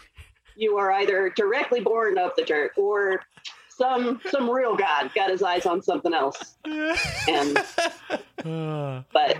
you 0.55 0.77
are 0.77 0.91
either 0.91 1.31
directly 1.35 1.81
born 1.81 2.17
of 2.17 2.31
the 2.35 2.43
dirt 2.43 2.71
or 2.77 3.21
some 3.81 4.21
some 4.29 4.49
real 4.49 4.75
god 4.75 5.11
got 5.15 5.29
his 5.31 5.41
eyes 5.41 5.65
on 5.65 5.81
something 5.81 6.13
else. 6.13 6.55
And 7.27 7.57
but 9.13 9.37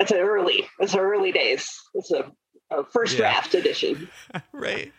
it's 0.00 0.10
an 0.10 0.18
early, 0.18 0.66
it's 0.80 0.94
early 0.94 1.32
days. 1.32 1.70
It's 1.94 2.10
a, 2.10 2.30
a 2.70 2.84
first 2.84 3.12
Yeah. 3.14 3.18
draft 3.18 3.54
edition. 3.54 4.08
right. 4.52 4.92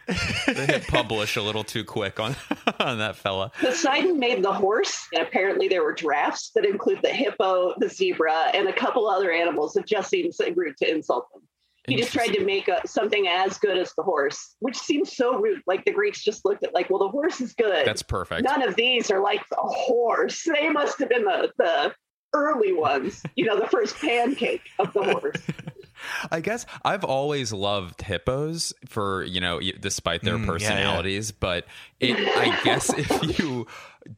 They 0.47 0.65
hit 0.65 0.87
publish 0.87 1.35
a 1.35 1.41
little 1.41 1.63
too 1.63 1.83
quick 1.83 2.19
on 2.19 2.35
on 2.79 2.99
that 2.99 3.15
fella. 3.15 3.51
Poseidon 3.59 4.19
made 4.19 4.43
the 4.43 4.53
horse, 4.53 5.07
and 5.13 5.21
apparently 5.25 5.67
there 5.67 5.83
were 5.83 5.93
drafts 5.93 6.51
that 6.55 6.65
include 6.65 6.99
the 7.01 7.09
hippo, 7.09 7.73
the 7.77 7.89
zebra, 7.89 8.51
and 8.53 8.67
a 8.67 8.73
couple 8.73 9.07
other 9.09 9.31
animals 9.31 9.73
that 9.73 9.85
just 9.85 10.09
seems 10.09 10.39
rude 10.55 10.77
to 10.77 10.89
insult 10.89 11.27
them. 11.33 11.41
He 11.87 11.95
just 11.95 12.13
tried 12.13 12.33
to 12.33 12.43
make 12.43 12.67
a, 12.67 12.81
something 12.87 13.27
as 13.27 13.57
good 13.57 13.77
as 13.77 13.93
the 13.95 14.03
horse, 14.03 14.55
which 14.59 14.77
seems 14.77 15.15
so 15.15 15.37
rude. 15.39 15.61
Like 15.67 15.85
the 15.85 15.91
Greeks 15.91 16.23
just 16.23 16.45
looked 16.45 16.63
at, 16.63 16.73
like, 16.73 16.89
well, 16.89 16.99
the 16.99 17.09
horse 17.09 17.41
is 17.41 17.53
good. 17.53 17.85
That's 17.85 18.03
perfect. 18.03 18.43
None 18.43 18.61
of 18.67 18.75
these 18.75 19.11
are 19.11 19.21
like 19.21 19.41
the 19.49 19.57
horse. 19.57 20.43
They 20.43 20.69
must 20.69 20.99
have 20.99 21.09
been 21.09 21.23
the 21.23 21.51
the 21.57 21.93
early 22.33 22.73
ones. 22.73 23.23
You 23.35 23.45
know, 23.45 23.59
the 23.59 23.67
first 23.67 23.95
pancake 23.97 24.61
of 24.79 24.91
the 24.93 25.03
horse. 25.03 25.37
I 26.31 26.41
guess 26.41 26.65
I've 26.83 27.05
always 27.05 27.53
loved 27.53 28.01
hippos 28.01 28.73
for 28.87 29.23
you 29.23 29.39
know, 29.39 29.59
despite 29.79 30.21
their 30.23 30.35
Mm, 30.35 30.39
yeah, 30.39 30.45
yeah. 30.45 30.51
personalities. 30.51 31.31
But 31.31 31.65
it, 32.01 32.17
I 32.17 32.61
guess 32.63 32.89
if 32.93 33.39
you 33.39 33.65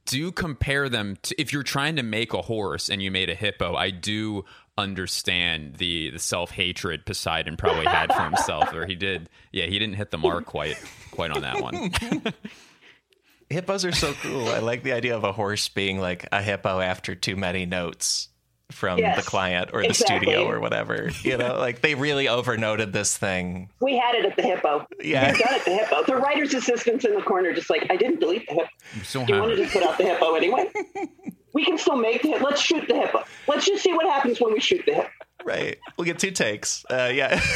do 0.05 0.31
compare 0.31 0.89
them, 0.89 1.17
to, 1.21 1.39
if 1.39 1.53
you're 1.53 1.63
trying 1.63 1.95
to 1.97 2.03
make 2.03 2.33
a 2.33 2.41
horse 2.41 2.89
and 2.89 3.01
you 3.01 3.11
made 3.11 3.29
a 3.29 3.35
hippo, 3.35 3.75
I 3.75 3.91
do 3.91 4.43
understand 4.77 5.75
the 5.75 6.11
the 6.11 6.19
self 6.19 6.51
hatred 6.51 7.05
Poseidon 7.05 7.57
probably 7.57 7.85
had 7.85 8.13
for 8.13 8.21
himself, 8.23 8.73
or 8.73 8.85
he 8.85 8.95
did. 8.95 9.29
Yeah, 9.51 9.65
he 9.65 9.79
didn't 9.79 9.95
hit 9.95 10.11
the 10.11 10.17
mark 10.17 10.45
quite 10.45 10.77
quite 11.11 11.31
on 11.31 11.41
that 11.41 11.61
one. 11.61 11.91
Hippos 13.49 13.85
are 13.85 13.93
so 13.93 14.13
cool. 14.21 14.49
I 14.49 14.59
like 14.59 14.83
the 14.83 14.91
idea 14.91 15.15
of 15.15 15.23
a 15.23 15.31
horse 15.31 15.69
being 15.69 15.99
like 15.99 16.27
a 16.31 16.41
hippo 16.41 16.79
after 16.81 17.15
too 17.15 17.37
many 17.37 17.65
notes 17.65 18.27
from 18.71 18.99
Yes, 18.99 19.15
the 19.23 19.29
client 19.29 19.69
or 19.71 19.81
the 19.81 19.87
exactly. 19.89 20.17
studio 20.27 20.45
or 20.45 20.59
whatever. 20.59 21.09
You 21.23 21.37
know, 21.37 21.57
like 21.57 21.79
they 21.79 21.95
really 21.95 22.27
overnoted 22.27 22.91
this 22.91 23.15
thing. 23.17 23.69
We 23.79 23.97
had 23.97 24.15
it 24.15 24.25
at 24.25 24.35
the 24.35 24.41
hippo. 24.43 24.85
Yeah. 25.01 25.31
We 25.31 25.39
got 25.39 25.51
it 25.53 25.59
at 25.59 25.65
the 25.65 25.71
hippo. 25.77 26.03
The 26.03 26.17
writer's 26.17 26.53
assistants 26.53 27.05
in 27.05 27.15
the 27.15 27.21
corner 27.21 27.53
just 27.53 27.69
like, 27.69 27.87
I 27.89 27.95
didn't 27.95 28.19
delete 28.19 28.45
the 28.49 28.55
hippo. 28.55 28.69
So 29.05 29.25
You 29.25 29.39
wanted 29.39 29.55
to 29.65 29.67
put 29.69 29.83
out 29.83 29.97
the 29.97 30.03
hippo 30.03 30.33
anyway? 30.35 30.69
We 31.57 31.65
can 31.65 31.79
still 31.79 31.95
make 31.95 32.21
the 32.21 32.27
hippo. 32.27 32.45
Let's 32.45 32.61
shoot 32.61 32.87
the 32.87 32.93
hippo. 32.93 33.23
Let's 33.47 33.65
just 33.65 33.81
see 33.81 33.91
what 33.91 34.05
happens 34.05 34.39
when 34.39 34.53
we 34.53 34.59
shoot 34.59 34.83
the 34.85 34.93
hippo. 34.93 35.09
Right. 35.43 35.79
We'll 35.97 36.05
get 36.05 36.19
two 36.19 36.29
takes. 36.29 36.85
Uh, 36.87 37.11
yeah. 37.11 37.39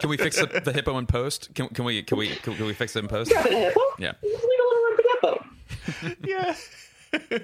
Can 0.00 0.10
we 0.10 0.16
fix 0.16 0.40
the, 0.40 0.60
the 0.64 0.72
hippo 0.72 0.98
in 0.98 1.06
post? 1.06 1.54
Can, 1.54 1.68
can 1.68 1.84
we 1.84 2.02
can 2.02 2.18
we 2.18 2.30
can, 2.34 2.66
we 2.66 2.74
fix 2.74 2.96
it 2.96 2.98
in 2.98 3.06
post? 3.06 3.30
Drop 3.30 3.46
it 3.46 3.52
a 3.52 3.58
hippo. 3.58 3.80
Yeah. 3.96 4.14
Just 4.20 4.44
leave 4.44 4.58
a 4.58 4.66
little 4.66 4.82
room 4.82 4.96
for 4.96 5.02
the 5.02 5.10
hippo. 5.20 5.44
yeah. 7.30 7.38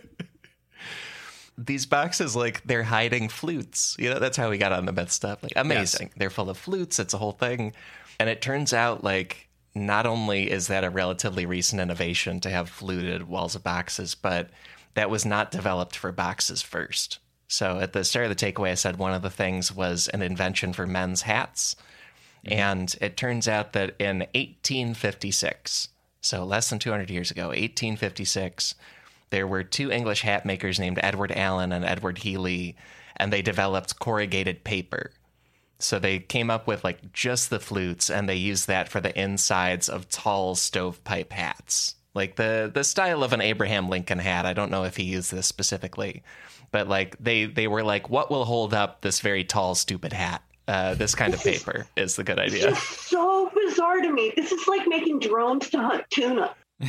these 1.56 1.86
boxes 1.86 2.34
like 2.34 2.64
they're 2.64 2.82
hiding 2.82 3.28
flutes. 3.28 3.94
You 4.00 4.10
know, 4.10 4.18
that's 4.18 4.36
how 4.36 4.50
we 4.50 4.58
got 4.58 4.72
on 4.72 4.84
the 4.84 4.92
myth 4.92 5.12
stuff. 5.12 5.44
Like 5.44 5.52
amazing. 5.54 6.10
They're 6.16 6.28
full 6.28 6.50
of 6.50 6.58
flutes. 6.58 6.98
It's 6.98 7.14
a 7.14 7.18
whole 7.18 7.30
thing. 7.30 7.72
And 8.18 8.28
it 8.28 8.42
turns 8.42 8.72
out 8.72 9.04
like 9.04 9.47
not 9.74 10.06
only 10.06 10.50
is 10.50 10.66
that 10.68 10.84
a 10.84 10.90
relatively 10.90 11.46
recent 11.46 11.80
innovation 11.80 12.40
to 12.40 12.50
have 12.50 12.68
fluted 12.68 13.28
walls 13.28 13.54
of 13.54 13.62
boxes, 13.62 14.14
but 14.14 14.50
that 14.94 15.10
was 15.10 15.24
not 15.24 15.50
developed 15.50 15.96
for 15.96 16.10
boxes 16.12 16.62
first. 16.62 17.18
So 17.46 17.78
at 17.78 17.92
the 17.92 18.04
start 18.04 18.26
of 18.26 18.36
the 18.36 18.52
takeaway, 18.52 18.70
I 18.70 18.74
said 18.74 18.96
one 18.96 19.14
of 19.14 19.22
the 19.22 19.30
things 19.30 19.74
was 19.74 20.08
an 20.08 20.22
invention 20.22 20.72
for 20.72 20.86
men's 20.86 21.22
hats. 21.22 21.76
Mm-hmm. 22.46 22.58
And 22.58 22.96
it 23.00 23.16
turns 23.16 23.48
out 23.48 23.72
that 23.72 23.94
in 23.98 24.20
1856, 24.34 25.88
so 26.20 26.44
less 26.44 26.68
than 26.68 26.78
200 26.78 27.10
years 27.10 27.30
ago, 27.30 27.48
1856, 27.48 28.74
there 29.30 29.46
were 29.46 29.62
two 29.62 29.90
English 29.90 30.22
hat 30.22 30.44
makers 30.44 30.78
named 30.78 31.00
Edward 31.02 31.32
Allen 31.32 31.72
and 31.72 31.84
Edward 31.84 32.18
Healey, 32.18 32.76
and 33.16 33.32
they 33.32 33.42
developed 33.42 33.98
corrugated 33.98 34.64
paper. 34.64 35.12
So 35.80 35.98
they 35.98 36.18
came 36.18 36.50
up 36.50 36.66
with 36.66 36.82
like 36.82 37.12
just 37.12 37.50
the 37.50 37.60
flutes, 37.60 38.10
and 38.10 38.28
they 38.28 38.34
used 38.34 38.66
that 38.66 38.88
for 38.88 39.00
the 39.00 39.18
insides 39.20 39.88
of 39.88 40.08
tall 40.08 40.54
stovepipe 40.56 41.32
hats, 41.32 41.94
like 42.14 42.36
the 42.36 42.70
the 42.72 42.82
style 42.84 43.22
of 43.22 43.32
an 43.32 43.40
Abraham 43.40 43.88
Lincoln 43.88 44.18
hat. 44.18 44.44
I 44.44 44.52
don't 44.54 44.70
know 44.70 44.84
if 44.84 44.96
he 44.96 45.04
used 45.04 45.30
this 45.32 45.46
specifically, 45.46 46.22
but 46.72 46.88
like 46.88 47.16
they 47.20 47.44
they 47.44 47.68
were 47.68 47.84
like, 47.84 48.10
what 48.10 48.28
will 48.30 48.44
hold 48.44 48.74
up 48.74 49.02
this 49.02 49.20
very 49.20 49.44
tall, 49.44 49.74
stupid 49.76 50.12
hat? 50.12 50.42
Uh, 50.66 50.94
this 50.94 51.14
kind 51.14 51.32
of 51.32 51.40
paper 51.42 51.86
is 51.96 52.16
the 52.16 52.24
good 52.24 52.38
idea. 52.38 52.68
It's 52.70 53.06
so 53.06 53.50
bizarre 53.54 54.00
to 54.00 54.12
me. 54.12 54.32
This 54.36 54.52
is 54.52 54.66
like 54.68 54.86
making 54.86 55.20
drones 55.20 55.70
to 55.70 55.78
hunt 55.78 56.04
tuna. 56.10 56.54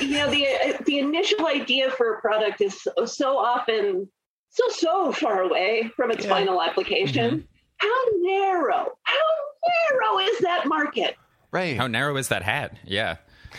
you 0.00 0.10
know, 0.18 0.28
the 0.30 0.76
the 0.84 0.98
initial 0.98 1.46
idea 1.46 1.90
for 1.92 2.14
a 2.14 2.20
product 2.20 2.60
is 2.60 2.82
so, 2.82 3.06
so 3.06 3.38
often 3.38 4.08
so 4.50 4.64
so 4.68 5.12
far 5.12 5.42
away 5.42 5.90
from 5.96 6.10
its 6.10 6.24
Yeah. 6.24 6.30
final 6.30 6.60
application. 6.60 7.46
How 7.82 8.04
narrow? 8.20 8.92
How 9.02 9.90
narrow 9.90 10.18
is 10.20 10.38
that 10.38 10.66
market? 10.66 11.16
Right. 11.50 11.76
How 11.76 11.88
narrow 11.88 12.16
is 12.16 12.28
that 12.28 12.42
hat? 12.42 12.78
Yeah. 12.84 13.16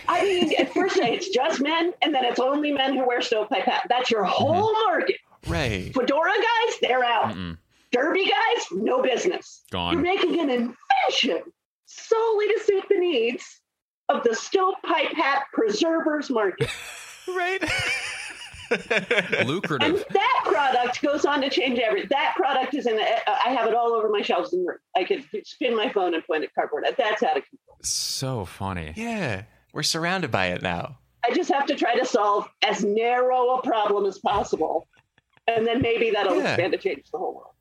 I 0.08 0.24
mean, 0.24 0.54
at 0.58 0.74
first 0.74 0.98
it's 0.98 1.30
just 1.30 1.62
men, 1.62 1.94
and 2.02 2.16
then 2.16 2.26
it's 2.26 2.40
only 2.40 2.72
men 2.72 2.96
who 2.96 3.06
wear 3.06 3.22
stovepipe 3.22 3.66
hat. 3.66 3.86
That's 3.90 4.10
your 4.10 4.24
mm-hmm. 4.24 4.32
whole 4.32 4.74
market. 4.88 5.18
right. 5.48 5.94
Fedora 5.94 6.32
guys, 6.32 6.80
they're 6.82 7.04
out. 7.04 7.36
Mm-mm. 7.36 7.58
Derby 7.92 8.24
guys, 8.24 8.66
no 8.72 9.04
business. 9.04 9.64
Gone. 9.72 9.94
You're 9.94 10.02
making 10.02 10.40
an 10.40 10.50
invention 10.50 11.44
solely 11.86 12.48
to 12.48 12.62
suit 12.66 12.86
the 12.90 12.98
needs 12.98 13.60
of 14.10 14.24
the 14.24 14.36
stovepipe 14.36 15.14
hat 15.16 15.44
preservers 15.54 16.30
market. 16.30 16.70
Right. 17.26 17.64
And 19.40 19.48
Lucrative. 19.50 20.04
that 20.12 20.42
product 20.46 21.02
goes 21.02 21.26
on 21.26 21.42
to 21.42 21.50
change 21.50 21.80
everything. 21.80 22.10
That 22.12 22.34
product 22.36 22.74
is 22.74 22.86
in, 22.88 22.98
I 23.00 23.50
have 23.50 23.68
it 23.68 23.74
all 23.76 23.94
over 23.94 24.10
my 24.10 24.22
shelves 24.22 24.54
in 24.54 24.64
the 24.64 24.70
room. 24.70 24.78
I 24.96 25.04
could 25.04 25.24
spin 25.46 25.76
my 25.76 25.90
phone 25.92 26.14
and 26.14 26.26
point 26.26 26.44
at 26.44 26.54
cardboard. 26.56 26.86
That's 26.98 27.24
out 27.24 27.38
of 27.38 27.44
control. 27.50 27.78
So 27.84 28.46
funny. 28.46 28.94
yeah. 28.96 29.44
We're 29.74 29.84
surrounded 29.84 30.30
by 30.32 30.48
it 30.48 30.62
now. 30.62 30.98
I 31.28 31.34
just 31.34 31.52
have 31.52 31.66
to 31.68 31.76
try 31.76 31.96
to 31.98 32.06
solve 32.06 32.48
as 32.64 32.84
narrow 32.84 33.56
a 33.56 33.62
problem 33.64 34.06
as 34.06 34.20
possible. 34.20 34.88
And 35.48 35.66
then 35.66 35.82
maybe 35.82 36.12
that'll 36.12 36.36
Yeah. 36.38 36.50
expand 36.50 36.74
to 36.74 36.78
change 36.78 37.04
the 37.12 37.18
whole 37.18 37.34
world. 37.34 37.53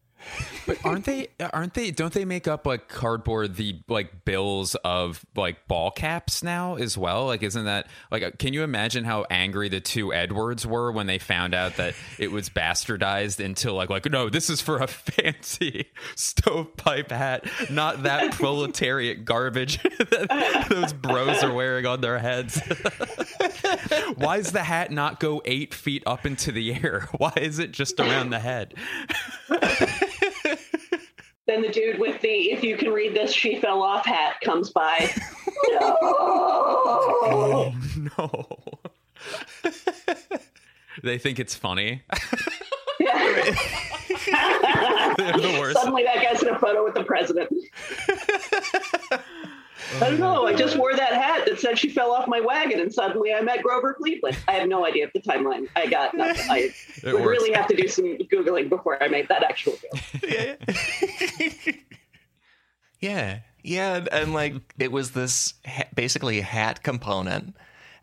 But 0.66 0.78
aren't 0.84 1.04
they? 1.04 1.28
Aren't 1.52 1.74
they? 1.74 1.90
Don't 1.90 2.12
they 2.12 2.24
make 2.24 2.46
up 2.46 2.66
like 2.66 2.88
cardboard 2.88 3.56
the 3.56 3.80
like 3.88 4.24
bills 4.24 4.74
of 4.84 5.24
like 5.34 5.66
ball 5.66 5.90
caps 5.90 6.42
now 6.42 6.76
as 6.76 6.96
well? 6.96 7.26
Like, 7.26 7.42
isn't 7.42 7.64
that 7.64 7.88
like? 8.10 8.38
Can 8.38 8.52
you 8.52 8.62
imagine 8.62 9.04
how 9.04 9.24
angry 9.30 9.68
the 9.68 9.80
two 9.80 10.12
Edwards 10.12 10.66
were 10.66 10.92
when 10.92 11.06
they 11.06 11.18
found 11.18 11.54
out 11.54 11.76
that 11.76 11.94
it 12.18 12.30
was 12.30 12.48
bastardized 12.48 13.40
into 13.40 13.72
like 13.72 13.90
like 13.90 14.10
no, 14.10 14.28
this 14.28 14.48
is 14.50 14.60
for 14.60 14.78
a 14.78 14.86
fancy 14.86 15.86
stovepipe 16.14 17.10
hat, 17.10 17.44
not 17.70 18.04
that 18.04 18.32
proletariat 18.32 19.24
garbage 19.24 19.82
that 19.82 20.66
those 20.68 20.92
bros 20.92 21.42
are 21.42 21.52
wearing 21.52 21.86
on 21.86 22.00
their 22.00 22.18
heads. 22.18 22.60
Why 24.16 24.36
does 24.36 24.52
the 24.52 24.62
hat 24.62 24.90
not 24.90 25.18
go 25.20 25.42
eight 25.44 25.74
feet 25.74 26.02
up 26.06 26.26
into 26.26 26.52
the 26.52 26.74
air? 26.74 27.08
Why 27.16 27.32
is 27.36 27.58
it 27.58 27.72
just 27.72 27.98
around 27.98 28.30
the 28.30 28.38
head? 28.38 28.74
Then 31.52 31.60
the 31.60 31.68
dude 31.68 31.98
with 31.98 32.18
the 32.22 32.50
if 32.50 32.64
you 32.64 32.78
can 32.78 32.90
read 32.90 33.14
this, 33.14 33.30
she 33.30 33.60
fell 33.60 33.82
off 33.82 34.06
hat 34.06 34.36
comes 34.42 34.70
by. 34.70 35.10
no. 35.68 35.98
Oh 36.00 37.74
no. 38.18 38.58
they 41.02 41.18
think 41.18 41.38
it's 41.38 41.54
funny. 41.54 42.04
They're 42.98 43.42
the 45.36 45.58
worst. 45.60 45.76
Suddenly 45.76 46.04
that 46.04 46.22
guy's 46.22 46.42
in 46.42 46.48
a 46.48 46.58
photo 46.58 46.82
with 46.82 46.94
the 46.94 47.04
president. 47.04 47.52
I 50.00 50.10
don't 50.10 50.20
know. 50.20 50.46
I 50.46 50.54
just 50.54 50.76
wore 50.76 50.94
that 50.94 51.12
hat 51.12 51.46
that 51.46 51.60
said 51.60 51.78
she 51.78 51.88
fell 51.88 52.12
off 52.12 52.26
my 52.26 52.40
wagon, 52.40 52.80
and 52.80 52.92
suddenly 52.92 53.32
I 53.32 53.40
met 53.42 53.62
Grover 53.62 53.94
Cleveland. 53.94 54.36
I 54.48 54.52
have 54.52 54.68
no 54.68 54.86
idea 54.86 55.04
of 55.06 55.12
the 55.12 55.20
timeline. 55.20 55.68
I 55.76 55.86
got 55.86 56.14
nothing. 56.14 56.50
I 56.50 56.70
It 57.02 57.12
would 57.12 57.14
works. 57.22 57.26
really 57.26 57.52
have 57.52 57.66
to 57.68 57.76
do 57.76 57.86
some 57.88 58.04
googling 58.32 58.68
before 58.68 59.02
I 59.02 59.08
made 59.08 59.28
that 59.28 59.42
actual 59.44 59.74
joke. 59.74 60.00
yeah. 60.28 61.72
yeah. 63.00 63.38
Yeah. 63.62 63.96
And, 63.96 64.08
and, 64.12 64.34
like 64.34 64.54
it 64.78 64.92
was 64.92 65.12
this 65.12 65.54
ha- 65.66 65.88
basically 65.94 66.40
hat 66.40 66.82
component. 66.82 67.54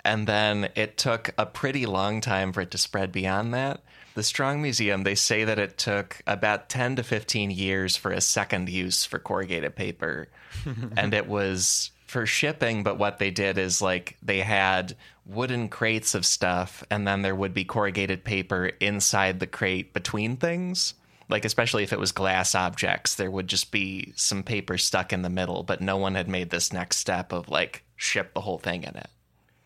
And 0.05 0.27
then 0.27 0.69
it 0.75 0.97
took 0.97 1.31
a 1.37 1.45
pretty 1.45 1.85
long 1.85 2.21
time 2.21 2.53
for 2.53 2.61
it 2.61 2.71
to 2.71 2.77
spread 2.77 3.11
beyond 3.11 3.53
that. 3.53 3.81
The 4.19 4.23
Strong 4.23 4.61
Museum, 4.61 5.03
they 5.03 5.15
say 5.15 5.45
that 5.45 5.59
it 5.59 5.77
took 5.77 6.21
about 6.27 6.67
10 6.67 6.97
to 6.97 7.03
15 7.03 7.51
years 7.51 7.95
for 7.95 8.11
a 8.11 8.19
second 8.19 8.67
use 8.67 9.05
for 9.05 9.17
corrugated 9.17 9.77
paper. 9.77 10.27
and 10.97 11.13
it 11.13 11.25
was 11.25 11.91
for 12.05 12.25
shipping, 12.25 12.83
but 12.83 12.99
what 12.99 13.19
they 13.19 13.31
did 13.31 13.57
is 13.57 13.81
like 13.81 14.17
they 14.21 14.41
had 14.41 14.97
wooden 15.25 15.69
crates 15.69 16.15
of 16.15 16.25
stuff, 16.25 16.83
and 16.91 17.07
then 17.07 17.21
there 17.21 17.33
would 17.33 17.53
be 17.53 17.63
corrugated 17.63 18.25
paper 18.25 18.71
inside 18.81 19.39
the 19.39 19.47
crate 19.47 19.93
between 19.93 20.35
things. 20.35 20.95
Like, 21.29 21.45
especially 21.45 21.83
if 21.83 21.93
it 21.93 21.99
was 21.99 22.11
glass 22.11 22.55
objects, 22.55 23.15
there 23.15 23.31
would 23.31 23.47
just 23.47 23.71
be 23.71 24.11
some 24.17 24.43
paper 24.43 24.77
stuck 24.77 25.13
in 25.13 25.21
the 25.21 25.29
middle, 25.29 25.63
but 25.63 25.79
no 25.79 25.95
one 25.95 26.15
had 26.15 26.27
made 26.27 26.49
this 26.49 26.73
next 26.73 26.97
step 26.97 27.31
of 27.31 27.47
like 27.47 27.85
ship 27.95 28.33
the 28.33 28.41
whole 28.41 28.59
thing 28.59 28.83
in 28.83 28.97
it. 28.97 29.09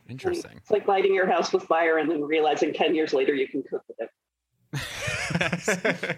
Interesting. 0.08 0.58
It's 0.58 0.70
like 0.70 0.88
lighting 0.88 1.16
your 1.16 1.26
house 1.26 1.52
with 1.52 1.64
fire 1.64 1.98
and 1.98 2.08
then 2.08 2.22
realizing 2.22 2.72
10 2.72 2.94
years 2.94 3.14
later 3.16 3.34
you 3.34 3.48
can 3.48 3.64
cook 3.64 3.82
with 3.88 4.00
it. 4.00 4.12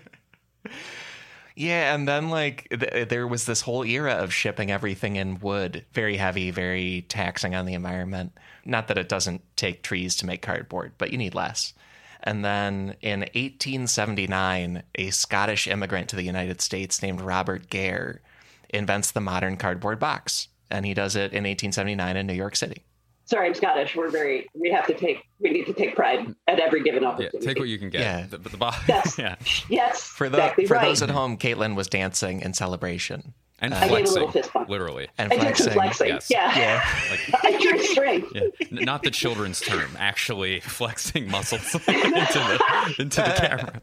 Yeah, 1.56 1.96
and 1.96 2.06
then 2.06 2.30
like 2.30 2.68
th- 2.70 3.08
there 3.08 3.26
was 3.28 3.46
this 3.46 3.62
whole 3.62 3.86
era 3.86 4.13
of 4.15 4.34
shipping 4.34 4.72
everything 4.72 5.15
in 5.15 5.39
wood, 5.39 5.86
very 5.94 6.18
heavy, 6.18 6.52
very 6.52 7.06
taxing 7.08 7.56
on 7.56 7.65
the 7.65 7.74
environment. 7.74 8.38
Not 8.65 8.89
that 8.89 8.98
it 8.98 9.08
doesn't 9.08 9.41
take 9.56 9.82
trees 9.82 10.18
to 10.18 10.26
make 10.26 10.41
cardboard, 10.41 10.94
but 10.98 11.12
you 11.12 11.18
need 11.18 11.34
less. 11.34 11.74
And 12.22 12.44
then 12.44 12.96
in 13.02 13.22
1879, 13.22 14.84
a 14.96 15.10
Scottish 15.12 15.68
immigrant 15.68 16.10
to 16.10 16.15
the 16.18 16.24
United 16.24 16.60
States 16.60 17.02
named 17.02 17.22
Robert 17.22 17.70
Gair 17.70 18.22
invents 18.70 19.12
the 19.12 19.22
modern 19.22 19.56
cardboard 19.56 20.00
box, 20.00 20.50
and 20.70 20.86
he 20.86 20.94
does 20.94 21.15
it 21.15 21.32
in 21.32 21.44
1879 21.44 22.18
in 22.18 22.28
New 22.28 22.34
York 22.34 22.56
City. 22.56 22.85
Sorry, 23.26 23.48
I'm 23.48 23.56
Scottish. 23.56 23.96
We're 23.96 24.10
very, 24.10 24.48
we 24.54 24.70
have 24.72 24.86
to 24.88 24.94
take, 24.94 25.24
we 25.40 25.50
need 25.50 25.66
to 25.66 25.74
take 25.74 25.96
pride 25.96 26.36
at 26.48 26.60
every 26.60 26.84
given 26.84 27.02
Yeah, 27.04 27.10
opportunity. 27.10 27.40
take 27.46 27.58
what 27.60 27.68
you 27.68 27.80
can 27.80 27.90
get. 27.90 28.02
Yeah. 28.02 28.26
The, 28.30 28.38
the, 28.38 28.58
bo- 28.58 28.70
Yes. 28.88 29.18
yeah. 29.18 29.36
Yes, 29.68 30.04
For 30.04 30.30
the 30.30 30.38
exactly 30.38 30.66
for 30.68 30.76
right. 30.76 30.86
those 30.88 31.02
at 31.02 31.10
home, 31.10 31.38
Caitlin 31.38 31.76
was 31.76 31.88
dancing 31.88 32.42
in 32.42 32.54
celebration 32.54 33.34
And 33.60 33.74
uh, 33.74 33.78
I 33.78 33.80
gave 33.82 33.88
a 33.88 33.90
flexing, 33.90 34.14
little 34.14 34.32
fist 34.32 34.54
bump. 34.54 34.70
literally. 34.70 35.08
and 35.18 35.34
I 35.34 35.38
did 35.38 35.58
some 35.58 35.74
flexing. 35.74 36.08
Yes. 36.10 36.30
Yeah. 36.30 36.56
Yeah. 36.56 36.86
Like, 37.10 37.44
I 37.46 37.60
drew 37.60 37.80
strength. 37.84 38.32
yeah. 38.36 38.42
N- 38.72 38.86
Not 38.86 39.02
the 39.02 39.10
children's 39.12 39.60
term, 39.60 39.90
actually 39.98 40.60
flexing 40.60 41.30
muscles 41.32 41.74
into 41.88 41.88
the 41.88 42.96
into 43.00 43.22
the 43.22 43.28
uh, 43.28 43.36
camera. 43.40 43.82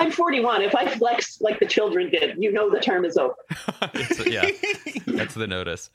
I'm 0.00 0.10
41. 0.10 0.62
If 0.62 0.74
I 0.74 0.88
flex 0.96 1.40
like 1.40 1.60
the 1.60 1.66
children 1.66 2.10
did, 2.10 2.34
you 2.42 2.50
know 2.50 2.68
the 2.68 2.80
term 2.80 3.04
is 3.04 3.16
over. 3.16 3.34
It's- 3.94 4.26
yeah, 4.26 4.50
that's 5.06 5.34
the 5.34 5.46
notice. 5.46 5.90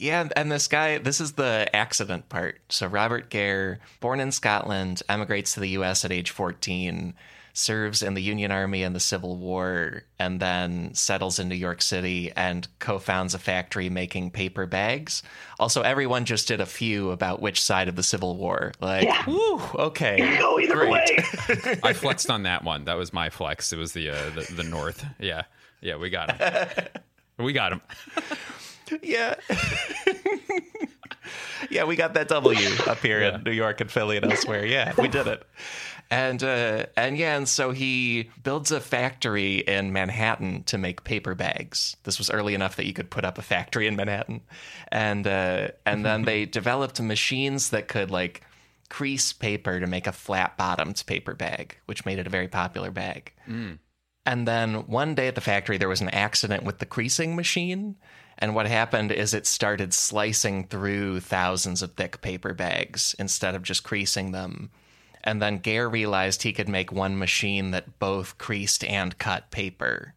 Yeah, 0.00 0.22
and- 0.22 0.32
and 0.34 0.50
this 0.50 0.66
guy, 0.66 0.98
this 0.98 1.20
is 1.20 1.32
the 1.32 1.68
accident 1.74 2.28
part. 2.28 2.60
So 2.70 2.86
Robert 2.86 3.28
Gair, 3.30 3.80
born 4.00 4.18
in 4.20 4.32
Scotland, 4.32 5.02
emigrates 5.08 5.54
to 5.54 5.60
the 5.60 5.68
U.S. 5.70 6.04
at 6.04 6.10
age 6.12 6.30
14, 6.30 7.12
serves 7.52 8.02
in 8.02 8.14
the 8.14 8.22
Union 8.22 8.50
Army 8.50 8.82
in 8.82 8.92
the 8.94 9.00
Civil 9.00 9.36
War, 9.36 10.04
and 10.18 10.40
then 10.40 10.94
settles 10.94 11.38
in 11.38 11.48
New 11.48 11.54
York 11.56 11.82
City 11.82 12.32
and 12.34 12.66
co-founds 12.78 13.34
a 13.34 13.38
factory 13.38 13.90
making 13.90 14.30
paper 14.30 14.64
bags. 14.66 15.22
Also, 15.58 15.82
everyone 15.82 16.24
just 16.24 16.48
did 16.48 16.60
a 16.62 16.66
few 16.66 17.10
about 17.10 17.42
which 17.42 17.60
side 17.60 17.88
of 17.88 17.96
the 17.96 18.02
Civil 18.02 18.36
War. 18.36 18.72
Like, 18.80 19.04
Yeah. 19.04 19.24
whew, 19.24 19.60
okay, 19.74 20.38
Go 20.38 20.58
either 20.60 20.74
great. 20.76 20.90
way. 20.92 21.16
I 21.82 21.92
flexed 21.92 22.30
on 22.30 22.44
that 22.44 22.64
one. 22.64 22.84
That 22.86 22.96
was 22.96 23.12
my 23.12 23.28
flex. 23.30 23.70
It 23.72 23.76
was 23.78 23.92
the 23.92 24.10
uh, 24.10 24.30
the, 24.30 24.52
the 24.54 24.62
north. 24.64 25.04
Yeah, 25.18 25.42
yeah, 25.82 25.96
we 25.96 26.08
got 26.08 26.36
him. 26.40 26.86
We 27.38 27.54
got 27.54 27.72
him. 27.72 27.80
Yeah. 29.02 29.34
yeah, 31.70 31.84
we 31.84 31.96
got 31.96 32.14
that 32.14 32.28
W 32.28 32.68
up 32.86 32.98
here 32.98 33.20
in 33.20 33.42
New 33.42 33.52
York 33.52 33.80
and 33.80 33.90
Philly 33.90 34.16
and 34.16 34.30
elsewhere. 34.30 34.64
Yeah, 34.64 34.92
we 34.98 35.08
did 35.08 35.26
it. 35.26 35.44
And 36.10 36.42
uh, 36.42 36.86
and 36.96 37.16
yeah, 37.16 37.36
and 37.36 37.48
so 37.48 37.70
he 37.70 38.30
builds 38.42 38.72
a 38.72 38.80
factory 38.80 39.58
in 39.58 39.92
Manhattan 39.92 40.64
to 40.64 40.76
make 40.76 41.04
paper 41.04 41.36
bags. 41.36 41.96
This 42.02 42.18
was 42.18 42.30
early 42.30 42.54
enough 42.54 42.76
that 42.76 42.86
you 42.86 42.92
could 42.92 43.10
put 43.10 43.24
up 43.24 43.38
a 43.38 43.42
factory 43.42 43.86
in 43.86 43.94
Manhattan, 43.94 44.40
and 44.88 45.24
uh, 45.26 45.68
and 45.86 46.04
then 46.04 46.22
they 46.22 46.44
developed 46.46 47.00
machines 47.00 47.70
that 47.70 47.86
could 47.86 48.10
like 48.10 48.42
crease 48.88 49.32
paper 49.32 49.78
to 49.78 49.86
make 49.86 50.08
a 50.08 50.12
flat 50.12 50.56
bottomed 50.56 51.00
paper 51.06 51.34
bag, 51.34 51.78
which 51.86 52.04
made 52.04 52.18
it 52.18 52.26
a 52.26 52.30
very 52.30 52.48
popular 52.48 52.90
bag. 52.90 53.32
And 54.26 54.48
then 54.48 54.86
one 54.88 55.14
day 55.14 55.28
at 55.28 55.36
the 55.36 55.40
factory, 55.40 55.78
there 55.78 55.88
was 55.88 56.00
an 56.00 56.08
accident 56.10 56.64
with 56.64 56.78
the 56.78 56.86
creasing 56.86 57.36
machine. 57.36 57.96
And 58.40 58.54
what 58.54 58.66
happened 58.66 59.12
is 59.12 59.34
it 59.34 59.46
started 59.46 59.92
slicing 59.92 60.66
through 60.66 61.20
thousands 61.20 61.82
of 61.82 61.92
thick 61.92 62.20
paper 62.22 62.54
bags 62.54 63.14
instead 63.18 63.54
of 63.54 63.62
just 63.62 63.84
creasing 63.84 64.32
them. 64.32 64.70
And 65.22 65.42
then 65.42 65.58
Gair 65.58 65.88
realized 65.88 66.42
he 66.42 66.54
could 66.54 66.68
make 66.68 66.90
one 66.90 67.18
machine 67.18 67.72
that 67.72 67.98
both 67.98 68.38
creased 68.38 68.82
and 68.84 69.18
cut 69.18 69.50
paper. 69.50 70.14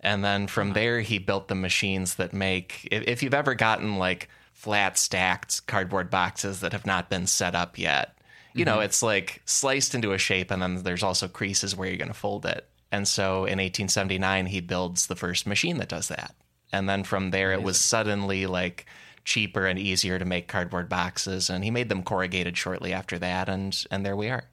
And 0.00 0.24
then 0.24 0.48
from 0.48 0.72
there, 0.72 1.00
he 1.00 1.18
built 1.18 1.48
the 1.48 1.54
machines 1.54 2.16
that 2.16 2.32
make, 2.32 2.88
if, 2.90 3.04
if 3.06 3.22
you've 3.22 3.32
ever 3.32 3.54
gotten 3.54 3.98
like 3.98 4.28
flat 4.52 4.98
stacked 4.98 5.66
cardboard 5.66 6.10
boxes 6.10 6.60
that 6.60 6.72
have 6.72 6.84
not 6.84 7.08
been 7.08 7.26
set 7.26 7.54
up 7.54 7.78
yet, 7.78 8.18
you 8.52 8.64
know, 8.64 8.74
mm-hmm. 8.74 8.82
it's 8.82 9.02
like 9.02 9.42
sliced 9.44 9.94
into 9.94 10.12
a 10.12 10.18
shape, 10.18 10.50
and 10.50 10.62
then 10.62 10.82
there's 10.82 11.02
also 11.02 11.26
creases 11.26 11.74
where 11.74 11.88
you're 11.88 11.98
going 11.98 12.08
to 12.08 12.14
fold 12.14 12.46
it. 12.46 12.68
And 12.92 13.08
so 13.08 13.38
in 13.38 13.58
1879, 13.58 14.46
he 14.46 14.60
builds 14.60 15.06
the 15.06 15.16
first 15.16 15.46
machine 15.46 15.78
that 15.78 15.88
does 15.88 16.08
that. 16.08 16.34
And 16.74 16.88
then 16.88 17.04
from 17.04 17.30
there, 17.30 17.52
it 17.52 17.62
was 17.62 17.78
suddenly 17.78 18.46
like 18.46 18.86
cheaper 19.24 19.66
and 19.66 19.78
easier 19.78 20.18
to 20.18 20.24
make 20.24 20.48
cardboard 20.48 20.88
boxes. 20.88 21.48
And 21.48 21.64
he 21.64 21.70
made 21.70 21.88
them 21.88 22.02
corrugated 22.02 22.56
shortly 22.56 22.92
after 22.92 23.18
that. 23.18 23.48
And, 23.48 23.84
and 23.90 24.04
there 24.04 24.16
we 24.16 24.28
are. 24.28 24.44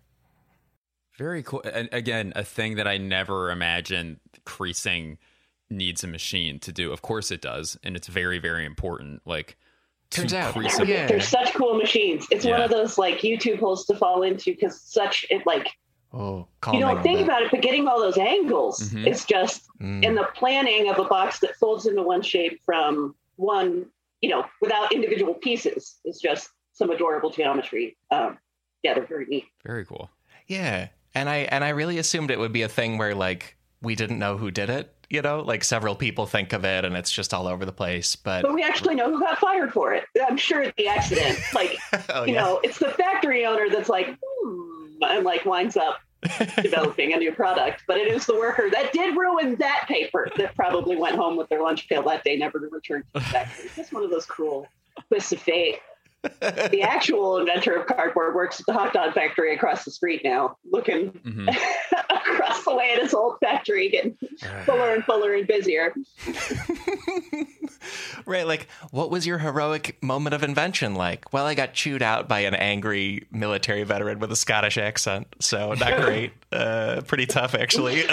Very 1.17 1.43
cool. 1.43 1.61
And 1.71 1.89
again, 1.91 2.31
a 2.35 2.43
thing 2.43 2.75
that 2.75 2.87
I 2.87 2.97
never 2.97 3.51
imagined 3.51 4.19
creasing 4.45 5.17
needs 5.69 6.03
a 6.03 6.07
machine 6.07 6.59
to 6.59 6.71
do. 6.71 6.91
Of 6.91 7.01
course 7.01 7.31
it 7.31 7.41
does, 7.41 7.77
and 7.83 7.95
it's 7.95 8.07
very, 8.07 8.39
very 8.39 8.65
important. 8.65 9.21
Like 9.25 9.57
Turns 10.09 10.33
out, 10.33 10.53
crease 10.53 10.77
yeah. 10.79 11.07
They're 11.07 11.21
such 11.21 11.53
cool 11.53 11.75
machines. 11.75 12.27
It's 12.31 12.45
one 12.45 12.61
of 12.61 12.69
those 12.69 12.97
like 12.97 13.19
YouTube 13.19 13.59
holes 13.59 13.85
to 13.85 13.95
fall 13.95 14.23
into 14.23 14.51
because 14.51 14.79
such 14.81 15.25
it 15.29 15.45
like 15.45 15.69
Oh, 16.13 16.47
you 16.73 16.79
don't 16.79 17.01
think 17.01 17.19
but- 17.19 17.23
about 17.25 17.41
it, 17.43 17.51
but 17.51 17.61
getting 17.61 17.87
all 17.87 17.99
those 17.99 18.17
angles 18.17 18.91
Mhm. 18.91 19.07
is 19.07 19.23
just 19.25 19.67
Mm. 19.79 20.03
in 20.03 20.15
the 20.15 20.27
planning 20.35 20.89
of 20.89 20.99
a 20.99 21.05
box 21.05 21.39
that 21.39 21.55
folds 21.55 21.85
into 21.85 22.01
one 22.03 22.21
shape 22.21 22.59
from 22.65 23.15
one, 23.37 23.85
you 24.21 24.29
know, 24.29 24.45
without 24.61 24.91
individual 24.91 25.33
pieces 25.33 25.99
is 26.05 26.19
just 26.19 26.49
some 26.73 26.89
adorable 26.89 27.29
geometry. 27.29 27.95
Um, 28.11 28.37
yeah, 28.83 28.93
they're 28.93 29.05
very 29.05 29.25
neat. 29.25 29.45
very 29.63 29.85
cool. 29.85 30.09
Yeah. 30.47 30.87
And 31.15 31.29
I 31.29 31.37
and 31.51 31.63
I 31.63 31.69
really 31.69 31.97
assumed 31.97 32.29
it 32.31 32.39
would 32.39 32.53
be 32.53 32.61
a 32.63 32.69
thing 32.69 32.97
where 32.97 33.13
like 33.15 33.55
we 33.81 33.95
didn't 33.95 34.19
know 34.19 34.37
who 34.37 34.51
did 34.51 34.69
it, 34.69 34.93
you 35.09 35.21
know? 35.21 35.41
Like 35.41 35.63
several 35.63 35.95
people 35.95 36.25
think 36.27 36.53
of 36.53 36.63
it 36.65 36.85
and 36.85 36.95
it's 36.95 37.11
just 37.11 37.33
all 37.33 37.47
over 37.47 37.65
the 37.65 37.71
place. 37.73 38.15
But 38.15 38.43
But 38.43 38.53
we 38.53 38.63
actually 38.63 38.95
know 38.95 39.09
who 39.09 39.19
got 39.19 39.39
fired 39.39 39.73
for 39.73 39.93
it. 39.93 40.05
I'm 40.27 40.37
sure 40.37 40.61
it's 40.61 40.75
the 40.77 40.87
accident. 40.87 41.39
Like, 41.53 41.77
oh, 42.09 42.23
you 42.25 42.33
yeah. 42.33 42.41
know, 42.43 42.59
it's 42.63 42.77
the 42.79 42.89
factory 42.91 43.45
owner 43.45 43.69
that's 43.69 43.89
like, 43.89 44.15
and 45.03 45.25
like 45.25 45.45
winds 45.45 45.77
up 45.77 45.99
developing 46.61 47.13
a 47.13 47.17
new 47.17 47.31
product. 47.31 47.83
But 47.87 47.97
it 47.97 48.07
is 48.07 48.25
the 48.25 48.35
worker 48.35 48.69
that 48.71 48.93
did 48.93 49.15
ruin 49.15 49.55
that 49.55 49.85
paper 49.87 50.29
that 50.37 50.55
probably 50.55 50.95
went 50.95 51.15
home 51.15 51.37
with 51.37 51.49
their 51.49 51.61
lunch 51.61 51.87
pail 51.89 52.03
that 52.03 52.23
day, 52.23 52.37
never 52.37 52.59
to 52.59 52.67
return 52.67 53.01
to 53.01 53.07
the 53.13 53.21
factory. 53.21 53.65
It's 53.65 53.75
just 53.75 53.93
one 53.93 54.03
of 54.03 54.09
those 54.09 54.25
cruel 54.25 54.67
twists 55.07 55.31
of 55.31 55.39
fate. 55.39 55.79
The 56.23 56.81
actual 56.83 57.37
inventor 57.37 57.73
of 57.73 57.87
cardboard 57.87 58.35
works 58.35 58.59
at 58.59 58.67
the 58.67 58.73
hot 58.73 58.93
dog 58.93 59.13
factory 59.13 59.55
across 59.55 59.85
the 59.85 59.91
street 59.91 60.21
now, 60.23 60.57
looking 60.71 61.07
hmm 61.07 61.49
across 62.09 62.63
the 62.63 62.75
way 62.75 62.91
at 62.93 63.01
his 63.01 63.13
old 63.13 63.39
factory, 63.39 63.89
getting 63.89 64.15
fuller 64.65 64.93
and 64.93 65.03
fuller 65.03 65.33
and 65.33 65.47
busier. 65.47 65.93
right. 68.25 68.45
Like, 68.45 68.67
what 68.91 69.09
was 69.09 69.25
your 69.25 69.39
heroic 69.39 70.01
moment 70.03 70.35
of 70.35 70.43
invention 70.43 70.93
like? 70.93 71.33
Well, 71.33 71.45
I 71.45 71.55
got 71.55 71.73
chewed 71.73 72.03
out 72.03 72.27
by 72.27 72.41
an 72.41 72.53
angry 72.53 73.25
military 73.31 73.83
veteran 73.83 74.19
with 74.19 74.31
a 74.31 74.35
Scottish 74.35 74.77
accent. 74.77 75.27
So, 75.39 75.73
not 75.73 76.01
great. 76.05 76.33
uh, 76.51 77.01
pretty 77.07 77.25
tough, 77.25 77.55
actually. 77.55 78.03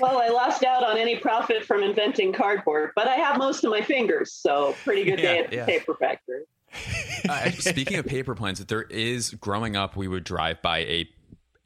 Well, 0.00 0.20
I 0.20 0.28
lost 0.28 0.62
out 0.62 0.84
on 0.84 0.98
any 0.98 1.16
profit 1.16 1.64
from 1.64 1.82
inventing 1.82 2.34
cardboard, 2.34 2.90
but 2.94 3.08
I 3.08 3.16
have 3.16 3.38
most 3.38 3.64
of 3.64 3.70
my 3.70 3.80
fingers, 3.80 4.32
so 4.32 4.74
pretty 4.84 5.04
good 5.04 5.16
day 5.16 5.38
at 5.38 5.50
the 5.50 5.56
yeah. 5.56 5.66
paper 5.66 5.94
factory. 5.94 6.42
Uh, 7.28 7.50
speaking 7.50 7.98
of 7.98 8.06
paper 8.06 8.34
planes, 8.34 8.64
there 8.66 8.82
is 8.82 9.30
growing 9.34 9.74
up, 9.76 9.96
we 9.96 10.06
would 10.06 10.22
drive 10.24 10.62
by 10.62 10.78
a 10.78 11.08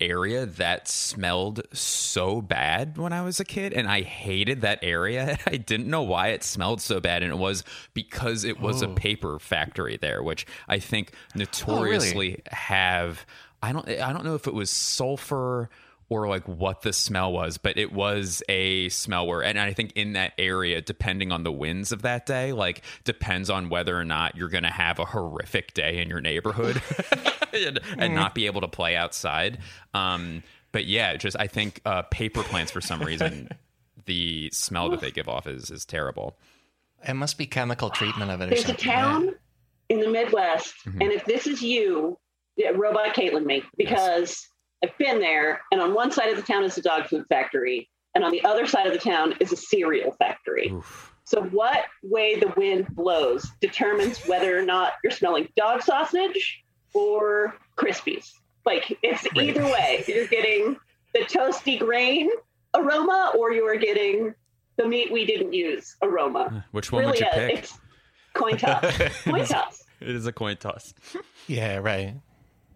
area 0.00 0.46
that 0.46 0.88
smelled 0.88 1.60
so 1.72 2.40
bad 2.40 2.96
when 2.98 3.12
I 3.12 3.22
was 3.22 3.38
a 3.38 3.44
kid, 3.44 3.72
and 3.74 3.86
I 3.86 4.00
hated 4.00 4.62
that 4.62 4.78
area. 4.82 5.38
I 5.46 5.58
didn't 5.58 5.86
know 5.88 6.02
why 6.02 6.28
it 6.28 6.42
smelled 6.42 6.80
so 6.80 6.98
bad, 7.00 7.22
and 7.22 7.30
it 7.30 7.36
was 7.38 7.62
because 7.94 8.42
it 8.44 8.60
was 8.60 8.82
a 8.82 8.88
Oh. 8.88 8.94
paper 8.94 9.38
factory 9.38 9.98
there, 10.00 10.22
which 10.22 10.46
I 10.68 10.78
think 10.78 11.12
notoriously 11.34 12.40
have. 12.50 13.24
I 13.62 13.72
don't. 13.72 13.86
I 13.88 14.12
don't 14.12 14.24
know 14.24 14.34
if 14.34 14.46
it 14.48 14.54
was 14.54 14.70
sulfur 14.70 15.68
or 16.20 16.28
like 16.28 16.46
what 16.46 16.82
the 16.82 16.92
smell 16.92 17.32
was, 17.32 17.56
but 17.58 17.78
it 17.78 17.92
was 17.92 18.42
a 18.48 18.88
smell 18.90 19.26
where, 19.26 19.42
and 19.42 19.58
I 19.58 19.72
think 19.72 19.92
in 19.94 20.12
that 20.12 20.32
area, 20.38 20.80
depending 20.82 21.32
on 21.32 21.42
the 21.42 21.52
winds 21.52 21.90
of 21.92 22.02
that 22.02 22.26
day, 22.26 22.52
like 22.52 22.82
depends 23.04 23.48
on 23.48 23.68
whether 23.70 23.98
or 23.98 24.04
not 24.04 24.36
you're 24.36 24.48
going 24.50 24.64
to 24.64 24.70
have 24.70 24.98
a 24.98 25.04
horrific 25.06 25.72
day 25.74 25.98
in 26.02 26.08
your 26.10 26.20
neighborhood 26.20 26.82
and, 27.52 27.80
and 27.98 28.14
not 28.14 28.34
be 28.34 28.46
able 28.46 28.60
to 28.60 28.68
play 28.68 28.94
outside. 28.96 29.58
Um, 29.94 30.42
but 30.72 30.84
yeah, 30.84 31.16
just 31.16 31.36
I 31.40 31.46
think 31.46 31.80
uh, 31.86 32.02
paper 32.02 32.42
plants 32.42 32.70
for 32.72 32.80
some 32.80 33.00
reason, 33.00 33.48
the 34.04 34.50
smell 34.52 34.90
that 34.90 35.00
they 35.00 35.10
give 35.10 35.28
off 35.28 35.46
is 35.46 35.70
is 35.70 35.84
terrible. 35.84 36.36
it 37.08 37.14
must 37.14 37.38
be 37.38 37.46
chemical 37.46 37.88
treatment 37.90 38.30
of 38.30 38.40
it 38.40 38.44
or 38.44 38.48
There's 38.50 38.64
a 38.64 38.66
something. 38.68 38.84
town 38.90 39.34
in 39.88 40.00
the 40.00 40.08
Midwest, 40.10 40.74
Mhm. 40.86 41.02
and 41.02 41.12
if 41.12 41.24
this 41.24 41.46
is 41.46 41.62
you, 41.62 42.18
yeah, 42.56 42.70
robot 42.70 43.14
Caitlin 43.14 43.44
me, 43.44 43.62
because 43.76 44.48
I've 44.84 44.96
been 44.98 45.20
there, 45.20 45.60
and 45.70 45.80
on 45.80 45.94
one 45.94 46.10
side 46.10 46.28
of 46.30 46.36
the 46.36 46.42
town 46.42 46.64
is 46.64 46.76
a 46.78 46.82
dog 46.82 47.06
food 47.06 47.24
factory, 47.28 47.88
and 48.14 48.24
on 48.24 48.30
the 48.32 48.44
other 48.44 48.66
side 48.66 48.86
of 48.86 48.92
the 48.92 48.98
town 48.98 49.34
is 49.40 49.52
a 49.52 49.56
cereal 49.56 50.12
factory. 50.12 50.70
Oof. 50.72 51.12
So, 51.24 51.42
what 51.44 51.84
way 52.02 52.38
the 52.38 52.52
wind 52.56 52.88
blows 52.94 53.46
determines 53.60 54.18
whether 54.26 54.58
or 54.58 54.62
not 54.62 54.94
you're 55.04 55.12
smelling 55.12 55.48
dog 55.56 55.82
sausage 55.82 56.62
or 56.94 57.54
Krispies. 57.76 58.32
Like, 58.66 58.98
it's 59.02 59.24
Right. 59.36 59.48
either 59.48 59.64
way. 59.64 60.04
You're 60.06 60.26
getting 60.26 60.76
the 61.14 61.20
toasty 61.20 61.78
grain 61.78 62.28
aroma, 62.74 63.32
or 63.38 63.52
you're 63.52 63.76
getting 63.76 64.34
the 64.76 64.86
meat 64.86 65.12
we 65.12 65.24
didn't 65.24 65.52
use 65.52 65.96
aroma. 66.02 66.64
Which 66.72 66.90
one 66.92 67.02
really, 67.04 67.12
would 67.12 67.20
you 67.20 67.26
uh, 67.26 67.48
pick? 67.48 67.68
coin 68.34 68.56
toss. 68.56 68.98
coin 69.24 69.44
toss. 69.46 69.84
It 70.00 70.08
is 70.10 70.26
a 70.26 70.32
coin 70.32 70.56
toss. 70.56 70.92
Yeah, 71.46 71.76
right. 71.76 72.16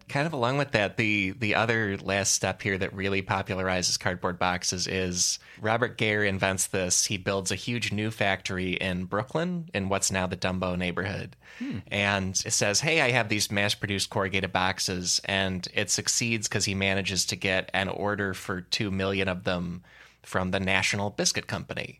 Kind 0.09 0.25
of 0.25 0.33
along 0.33 0.57
with 0.57 0.71
that, 0.71 0.95
the 0.95 1.31
the 1.31 1.55
other 1.55 1.97
last 1.97 2.33
step 2.33 2.61
here 2.61 2.77
that 2.77 2.93
really 2.93 3.21
popularizes 3.21 3.99
cardboard 3.99 4.39
boxes 4.39 4.87
is 4.87 5.37
Robert 5.59 5.97
Gair 5.97 6.23
invents 6.23 6.67
this. 6.67 7.05
He 7.05 7.17
builds 7.17 7.51
a 7.51 7.55
huge 7.55 7.91
new 7.91 8.09
factory 8.09 8.73
in 8.73 9.05
Brooklyn 9.05 9.69
in 9.73 9.89
what's 9.89 10.11
now 10.11 10.25
the 10.25 10.37
Dumbo 10.37 10.77
neighborhood. 10.77 11.35
Hmm. 11.59 11.79
And 11.91 12.41
it 12.45 12.53
says, 12.53 12.79
Hey, 12.79 13.01
I 13.01 13.11
have 13.11 13.27
these 13.27 13.51
mass 13.51 13.73
produced 13.73 14.09
corrugated 14.09 14.53
boxes. 14.53 15.19
And 15.25 15.67
it 15.73 15.89
succeeds 15.89 16.47
because 16.47 16.65
he 16.65 16.75
manages 16.75 17.25
to 17.25 17.35
get 17.35 17.69
an 17.73 17.89
order 17.89 18.33
for 18.33 18.61
two 18.61 18.91
million 18.91 19.27
of 19.27 19.43
them 19.43 19.83
from 20.23 20.51
the 20.51 20.59
National 20.59 21.09
Biscuit 21.09 21.47
Company. 21.47 21.99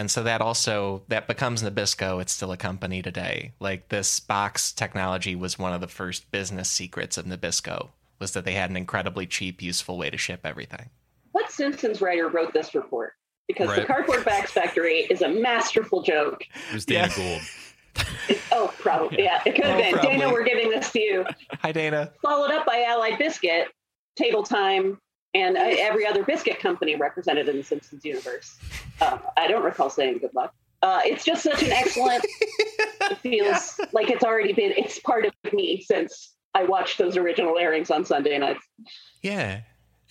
And 0.00 0.10
so 0.10 0.22
that 0.22 0.40
also 0.40 1.02
that 1.08 1.26
becomes 1.28 1.62
Nabisco. 1.62 2.22
It's 2.22 2.32
still 2.32 2.52
a 2.52 2.56
company 2.56 3.02
today. 3.02 3.52
Like 3.60 3.90
this 3.90 4.18
box 4.18 4.72
technology 4.72 5.36
was 5.36 5.58
one 5.58 5.74
of 5.74 5.82
the 5.82 5.88
first 5.88 6.30
business 6.30 6.70
secrets 6.70 7.18
of 7.18 7.26
Nabisco 7.26 7.90
was 8.18 8.32
that 8.32 8.46
they 8.46 8.52
had 8.54 8.70
an 8.70 8.78
incredibly 8.78 9.26
cheap, 9.26 9.60
useful 9.60 9.98
way 9.98 10.08
to 10.08 10.16
ship 10.16 10.40
everything. 10.44 10.88
What 11.32 11.50
Simpsons 11.50 12.00
writer 12.00 12.28
wrote 12.28 12.54
this 12.54 12.74
report? 12.74 13.12
Because 13.46 13.76
the 13.76 13.84
Cardboard 13.84 14.24
Box 14.24 14.50
Factory 14.52 15.00
is 15.10 15.20
a 15.20 15.28
masterful 15.28 16.00
joke. 16.02 16.44
It 16.70 16.74
was 16.74 16.86
Dana 16.86 17.08
Yeah. 17.08 17.16
Gould. 17.16 18.06
It- 18.30 18.38
oh, 18.52 18.72
probably. 18.78 19.22
Yeah, 19.24 19.42
it 19.44 19.54
could 19.54 19.64
have 19.66 19.76
Oh, 19.76 19.80
been. 19.82 19.92
probably. 19.92 20.12
Dana, 20.18 20.32
we're 20.32 20.44
giving 20.44 20.70
this 20.70 20.90
to 20.92 21.00
you. 21.00 21.26
Hi, 21.60 21.72
Dana. 21.72 22.10
Followed 22.22 22.52
up 22.52 22.64
by 22.64 22.84
Allied 22.88 23.18
Biscuit, 23.18 23.68
Table 24.16 24.44
Time, 24.44 24.98
and 25.34 25.56
uh, 25.56 25.60
every 25.62 26.06
other 26.06 26.24
biscuit 26.24 26.58
company 26.58 26.96
represented 26.96 27.48
in 27.48 27.56
the 27.56 27.62
Simpsons 27.62 28.04
universe. 28.04 28.58
Uh, 29.00 29.18
I 29.36 29.48
don't 29.48 29.62
recall 29.64 29.90
saying 29.90 30.18
good 30.18 30.34
luck. 30.34 30.54
Uh, 30.82 31.00
it's 31.04 31.24
just 31.24 31.42
such 31.42 31.62
an 31.62 31.72
excellent. 31.72 32.24
it 32.24 33.18
feels 33.22 33.80
like 33.92 34.10
it's 34.10 34.24
already 34.24 34.52
been. 34.52 34.72
It's 34.76 34.98
part 35.00 35.26
of 35.26 35.32
me 35.52 35.82
since 35.82 36.34
I 36.54 36.64
watched 36.64 36.98
those 36.98 37.16
original 37.16 37.58
airings 37.58 37.90
on 37.90 38.04
Sunday 38.04 38.36
nights. 38.38 38.64
Yeah. 39.22 39.60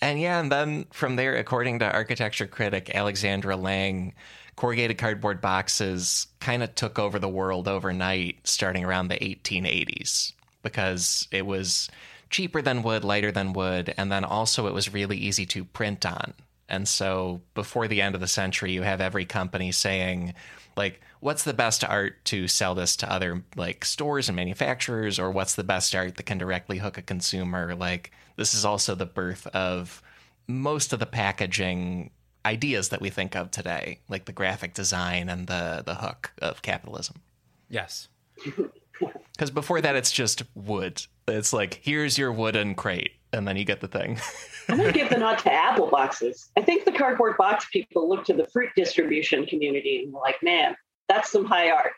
And 0.00 0.18
yeah, 0.18 0.40
and 0.40 0.50
then 0.50 0.86
from 0.92 1.16
there, 1.16 1.36
according 1.36 1.80
to 1.80 1.92
architecture 1.92 2.46
critic 2.46 2.94
Alexandra 2.94 3.56
Lange, 3.56 4.14
corrugated 4.56 4.96
cardboard 4.96 5.40
boxes 5.40 6.26
kind 6.38 6.62
of 6.62 6.74
took 6.74 6.98
over 6.98 7.18
the 7.18 7.28
world 7.28 7.68
overnight 7.68 8.46
starting 8.46 8.84
around 8.84 9.08
the 9.08 9.16
1880s 9.16 10.32
because 10.62 11.28
it 11.30 11.44
was 11.44 11.90
cheaper 12.30 12.62
than 12.62 12.82
wood, 12.82 13.04
lighter 13.04 13.32
than 13.32 13.52
wood, 13.52 13.92
and 13.96 14.10
then 14.10 14.24
also 14.24 14.66
it 14.66 14.74
was 14.74 14.92
really 14.92 15.18
easy 15.18 15.44
to 15.46 15.64
print 15.64 16.06
on. 16.06 16.32
And 16.68 16.86
so 16.86 17.42
before 17.54 17.88
the 17.88 18.00
end 18.00 18.14
of 18.14 18.20
the 18.20 18.28
century, 18.28 18.72
you 18.72 18.82
have 18.82 19.00
every 19.00 19.24
company 19.24 19.72
saying, 19.72 20.34
like, 20.76 21.00
what's 21.18 21.42
the 21.42 21.52
best 21.52 21.84
art 21.84 22.24
to 22.26 22.46
sell 22.46 22.76
this 22.76 22.96
to 22.96 23.12
other 23.12 23.42
like 23.56 23.84
stores 23.84 24.28
and 24.28 24.36
manufacturers, 24.36 25.18
or 25.18 25.30
what's 25.30 25.56
the 25.56 25.64
best 25.64 25.94
art 25.94 26.16
that 26.16 26.26
can 26.26 26.38
directly 26.38 26.78
hook 26.78 26.96
a 26.96 27.02
consumer? 27.02 27.74
Like, 27.74 28.12
this 28.36 28.54
is 28.54 28.64
also 28.64 28.94
the 28.94 29.04
birth 29.04 29.48
of 29.48 30.00
most 30.46 30.92
of 30.92 31.00
the 31.00 31.06
packaging 31.06 32.10
ideas 32.46 32.88
that 32.90 33.00
we 33.00 33.10
think 33.10 33.34
of 33.34 33.50
today, 33.50 33.98
like 34.08 34.24
the 34.24 34.32
graphic 34.32 34.72
design 34.72 35.28
and 35.28 35.48
the 35.48 35.82
the 35.84 35.96
hook 35.96 36.32
of 36.40 36.62
capitalism. 36.62 37.16
Yes. 37.68 38.08
Because 39.32 39.50
before 39.50 39.80
that, 39.80 39.96
it's 39.96 40.12
just 40.12 40.42
wood. 40.54 41.00
It's 41.36 41.52
like 41.52 41.80
here's 41.82 42.18
your 42.18 42.32
wooden 42.32 42.74
crate, 42.74 43.12
and 43.32 43.46
then 43.46 43.56
you 43.56 43.64
get 43.64 43.80
the 43.80 43.88
thing. 43.88 44.18
I'm 44.68 44.76
going 44.76 44.92
to 44.92 44.98
give 44.98 45.10
the 45.10 45.18
nod 45.18 45.38
to 45.38 45.52
apple 45.52 45.88
boxes. 45.88 46.50
I 46.56 46.62
think 46.62 46.84
the 46.84 46.92
cardboard 46.92 47.36
box 47.36 47.66
people 47.72 48.08
look 48.08 48.24
to 48.26 48.34
the 48.34 48.46
fruit 48.48 48.70
distribution 48.76 49.46
community 49.46 50.02
and 50.04 50.12
like, 50.12 50.42
man, 50.42 50.76
that's 51.08 51.32
some 51.32 51.44
high 51.44 51.70
art. 51.70 51.92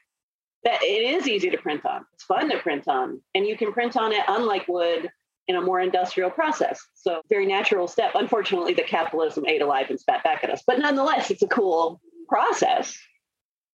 That 0.64 0.82
it 0.82 1.02
is 1.02 1.26
easy 1.26 1.50
to 1.50 1.58
print 1.58 1.84
on. 1.84 2.04
It's 2.14 2.24
fun 2.24 2.48
to 2.50 2.58
print 2.58 2.88
on, 2.88 3.20
and 3.34 3.46
you 3.46 3.56
can 3.56 3.72
print 3.72 3.96
on 3.96 4.12
it 4.12 4.24
unlike 4.28 4.68
wood 4.68 5.10
in 5.48 5.56
a 5.56 5.60
more 5.60 5.80
industrial 5.80 6.30
process. 6.30 6.80
So 6.94 7.20
very 7.28 7.46
natural 7.46 7.88
step. 7.88 8.12
Unfortunately, 8.14 8.74
the 8.74 8.82
capitalism 8.82 9.44
ate 9.46 9.60
alive 9.60 9.90
and 9.90 9.98
spat 9.98 10.22
back 10.22 10.44
at 10.44 10.50
us. 10.50 10.62
But 10.66 10.78
nonetheless, 10.78 11.30
it's 11.30 11.42
a 11.42 11.48
cool 11.48 12.00
process. 12.28 12.96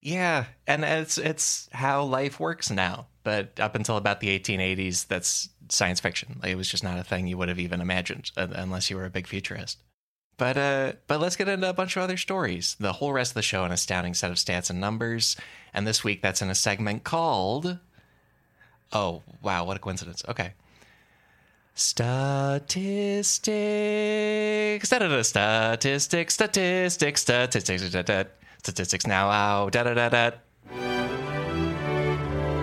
Yeah, 0.01 0.45
and 0.67 0.85
it's 0.85 1.19
it's 1.19 1.69
how 1.73 2.05
life 2.05 2.39
works 2.39 2.71
now. 2.71 3.07
But 3.25 3.59
up 3.61 3.75
until 3.75 3.97
about 3.97 4.21
the 4.21 4.39
1880s, 4.39 5.07
that's 5.07 5.51
science 5.69 6.01
fiction. 6.01 6.41
It 6.45 6.57
was 6.57 6.69
just 6.69 6.85
not 6.85 6.99
a 6.99 7.05
thing 7.05 7.27
you 7.27 7.37
would 7.37 7.49
have 7.49 7.59
even 7.59 7.81
imagined 7.81 8.31
uh, 8.37 8.47
unless 8.53 8.89
you 8.91 8.97
were 8.97 9.05
a 9.05 9.11
big 9.11 9.27
futurist. 9.27 9.83
But 10.37 10.57
uh, 10.57 10.93
but 11.09 11.21
let's 11.21 11.37
get 11.37 11.49
into 11.49 11.69
a 11.69 11.73
bunch 11.73 11.97
of 11.97 12.03
other 12.03 12.17
stories. 12.17 12.77
The 12.79 12.95
whole 12.95 13.13
rest 13.13 13.33
of 13.33 13.35
the 13.35 13.43
show, 13.43 13.65
an 13.65 13.73
astounding 13.73 14.15
set 14.15 14.31
of 14.31 14.37
stats 14.37 14.71
and 14.71 14.81
numbers. 14.81 15.37
And 15.75 15.87
this 15.87 16.05
week, 16.05 16.23
that's 16.23 16.41
in 16.43 16.49
a 16.49 16.55
segment 16.55 17.03
called. 17.05 17.79
Oh 18.93 19.23
wow! 19.43 19.65
What 19.65 19.77
a 19.77 19.81
coincidence. 19.81 20.23
Okay. 20.29 20.55
Statistics. 21.75 23.29
Statistics. 24.89 26.35
Statistics. 26.35 27.15
Statistics. 27.23 28.31
Statistics 28.59 29.07
now. 29.07 29.31
Ow. 29.31 29.71
Da 29.71 29.83
da 29.83 29.95
da 29.95 30.09
da. 30.09 30.31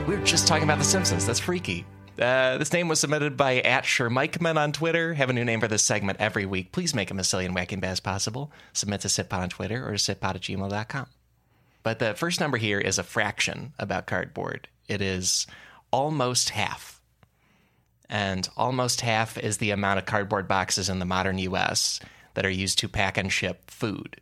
We 0.08 0.16
were 0.16 0.26
just 0.26 0.48
talking 0.48 0.64
about 0.64 0.78
The 0.78 0.86
Simpsons. 0.86 1.26
That's 1.26 1.40
freaky. 1.40 1.86
Uh, 2.20 2.58
this 2.58 2.72
name 2.72 2.88
was 2.88 3.00
submitted 3.00 3.36
by 3.36 3.58
at 3.60 3.84
Shermikeman 3.84 4.56
on 4.58 4.72
Twitter. 4.72 5.14
Have 5.16 5.30
a 5.30 5.34
new 5.34 5.44
name 5.44 5.60
for 5.60 5.68
this 5.68 5.84
segment 5.84 6.20
every 6.22 6.46
week. 6.46 6.72
Please 6.72 6.96
make 6.96 7.12
and 7.12 7.20
wacky 7.20 7.80
bad 7.80 7.92
as 7.92 8.00
possible. 8.00 8.52
Submit 8.72 9.02
to 9.02 9.10
sifpod 9.10 9.40
on 9.40 9.50
Twitter 9.50 9.86
or 9.86 9.94
sifpod 9.94 10.36
at 10.36 10.42
gmail.com. 10.42 11.08
But 11.84 12.00
the 12.00 12.14
first 12.14 12.40
number 12.40 12.58
here 12.58 12.80
is 12.80 12.98
a 12.98 13.04
fraction 13.04 13.74
about 13.78 14.08
cardboard. 14.08 14.70
It 14.88 15.02
is 15.02 15.46
almost 15.92 16.50
half. 16.50 17.02
And 18.10 18.48
almost 18.56 19.02
half 19.02 19.38
is 19.38 19.58
the 19.58 19.72
amount 19.72 20.00
of 20.00 20.06
cardboard 20.06 20.48
boxes 20.48 20.90
in 20.90 21.00
the 21.00 21.06
modern 21.06 21.38
US 21.40 22.00
that 22.36 22.46
are 22.46 22.50
used 22.50 22.80
to 22.80 22.88
pack 22.88 23.18
and 23.18 23.32
ship 23.32 23.70
food. 23.70 24.22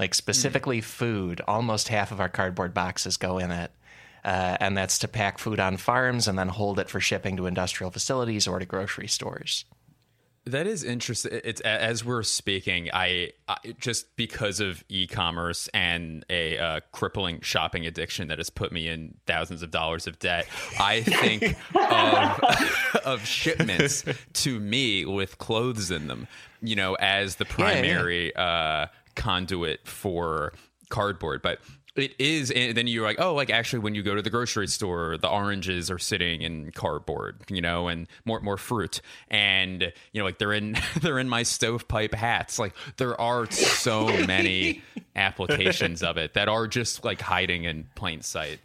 Like 0.00 0.14
specifically 0.14 0.80
food, 0.80 1.42
almost 1.46 1.88
half 1.88 2.10
of 2.10 2.20
our 2.20 2.30
cardboard 2.30 2.72
boxes 2.72 3.18
go 3.18 3.36
in 3.36 3.50
it. 3.50 3.70
Uh, 4.24 4.56
and 4.58 4.74
that's 4.74 4.98
to 5.00 5.08
pack 5.08 5.36
food 5.36 5.60
on 5.60 5.76
farms 5.76 6.26
and 6.26 6.38
then 6.38 6.48
hold 6.48 6.78
it 6.78 6.88
for 6.88 7.00
shipping 7.00 7.36
to 7.36 7.44
industrial 7.44 7.90
facilities 7.90 8.48
or 8.48 8.58
to 8.58 8.64
grocery 8.64 9.06
stores. 9.06 9.66
That 10.46 10.66
is 10.66 10.84
interesting. 10.84 11.38
It's 11.44 11.60
as 11.60 12.02
we're 12.02 12.22
speaking, 12.22 12.88
I, 12.94 13.32
I 13.46 13.56
just 13.78 14.16
because 14.16 14.58
of 14.58 14.82
e-commerce 14.88 15.68
and 15.74 16.24
a 16.30 16.56
uh, 16.56 16.80
crippling 16.92 17.42
shopping 17.42 17.84
addiction 17.84 18.28
that 18.28 18.38
has 18.38 18.48
put 18.48 18.72
me 18.72 18.88
in 18.88 19.18
thousands 19.26 19.62
of 19.62 19.70
dollars 19.70 20.06
of 20.06 20.18
debt. 20.18 20.46
I 20.80 21.02
think 21.02 21.56
of, 21.74 23.00
of 23.04 23.26
shipments 23.26 24.02
to 24.32 24.58
me 24.58 25.04
with 25.04 25.36
clothes 25.36 25.90
in 25.90 26.08
them, 26.08 26.26
you 26.62 26.74
know, 26.74 26.94
as 26.94 27.36
the 27.36 27.44
primary 27.44 28.32
yeah, 28.34 28.40
yeah. 28.42 28.42
Uh, 28.42 28.86
conduit 29.14 29.86
for 29.86 30.52
cardboard. 30.88 31.42
But 31.42 31.60
it 31.96 32.14
is 32.18 32.50
and 32.52 32.76
then 32.76 32.86
you're 32.86 33.04
like 33.04 33.20
oh 33.20 33.34
like 33.34 33.50
actually 33.50 33.80
when 33.80 33.94
you 33.94 34.02
go 34.02 34.14
to 34.14 34.22
the 34.22 34.30
grocery 34.30 34.68
store 34.68 35.18
the 35.18 35.28
oranges 35.28 35.90
are 35.90 35.98
sitting 35.98 36.40
in 36.40 36.70
cardboard 36.70 37.36
you 37.48 37.60
know 37.60 37.88
and 37.88 38.06
more 38.24 38.40
more 38.40 38.56
fruit. 38.56 39.00
And 39.28 39.92
you 40.12 40.20
know 40.20 40.24
like 40.24 40.38
they're 40.38 40.52
in 40.52 40.76
they're 41.00 41.18
in 41.18 41.28
my 41.28 41.42
stovepipe 41.42 42.14
hats. 42.14 42.58
Like 42.58 42.74
there 42.96 43.20
are 43.20 43.50
so 43.50 44.06
many 44.26 44.82
applications 45.16 46.02
of 46.02 46.16
it 46.16 46.34
that 46.34 46.48
are 46.48 46.66
just 46.66 47.04
like 47.04 47.20
hiding 47.20 47.64
in 47.64 47.88
plain 47.94 48.22
sight. 48.22 48.60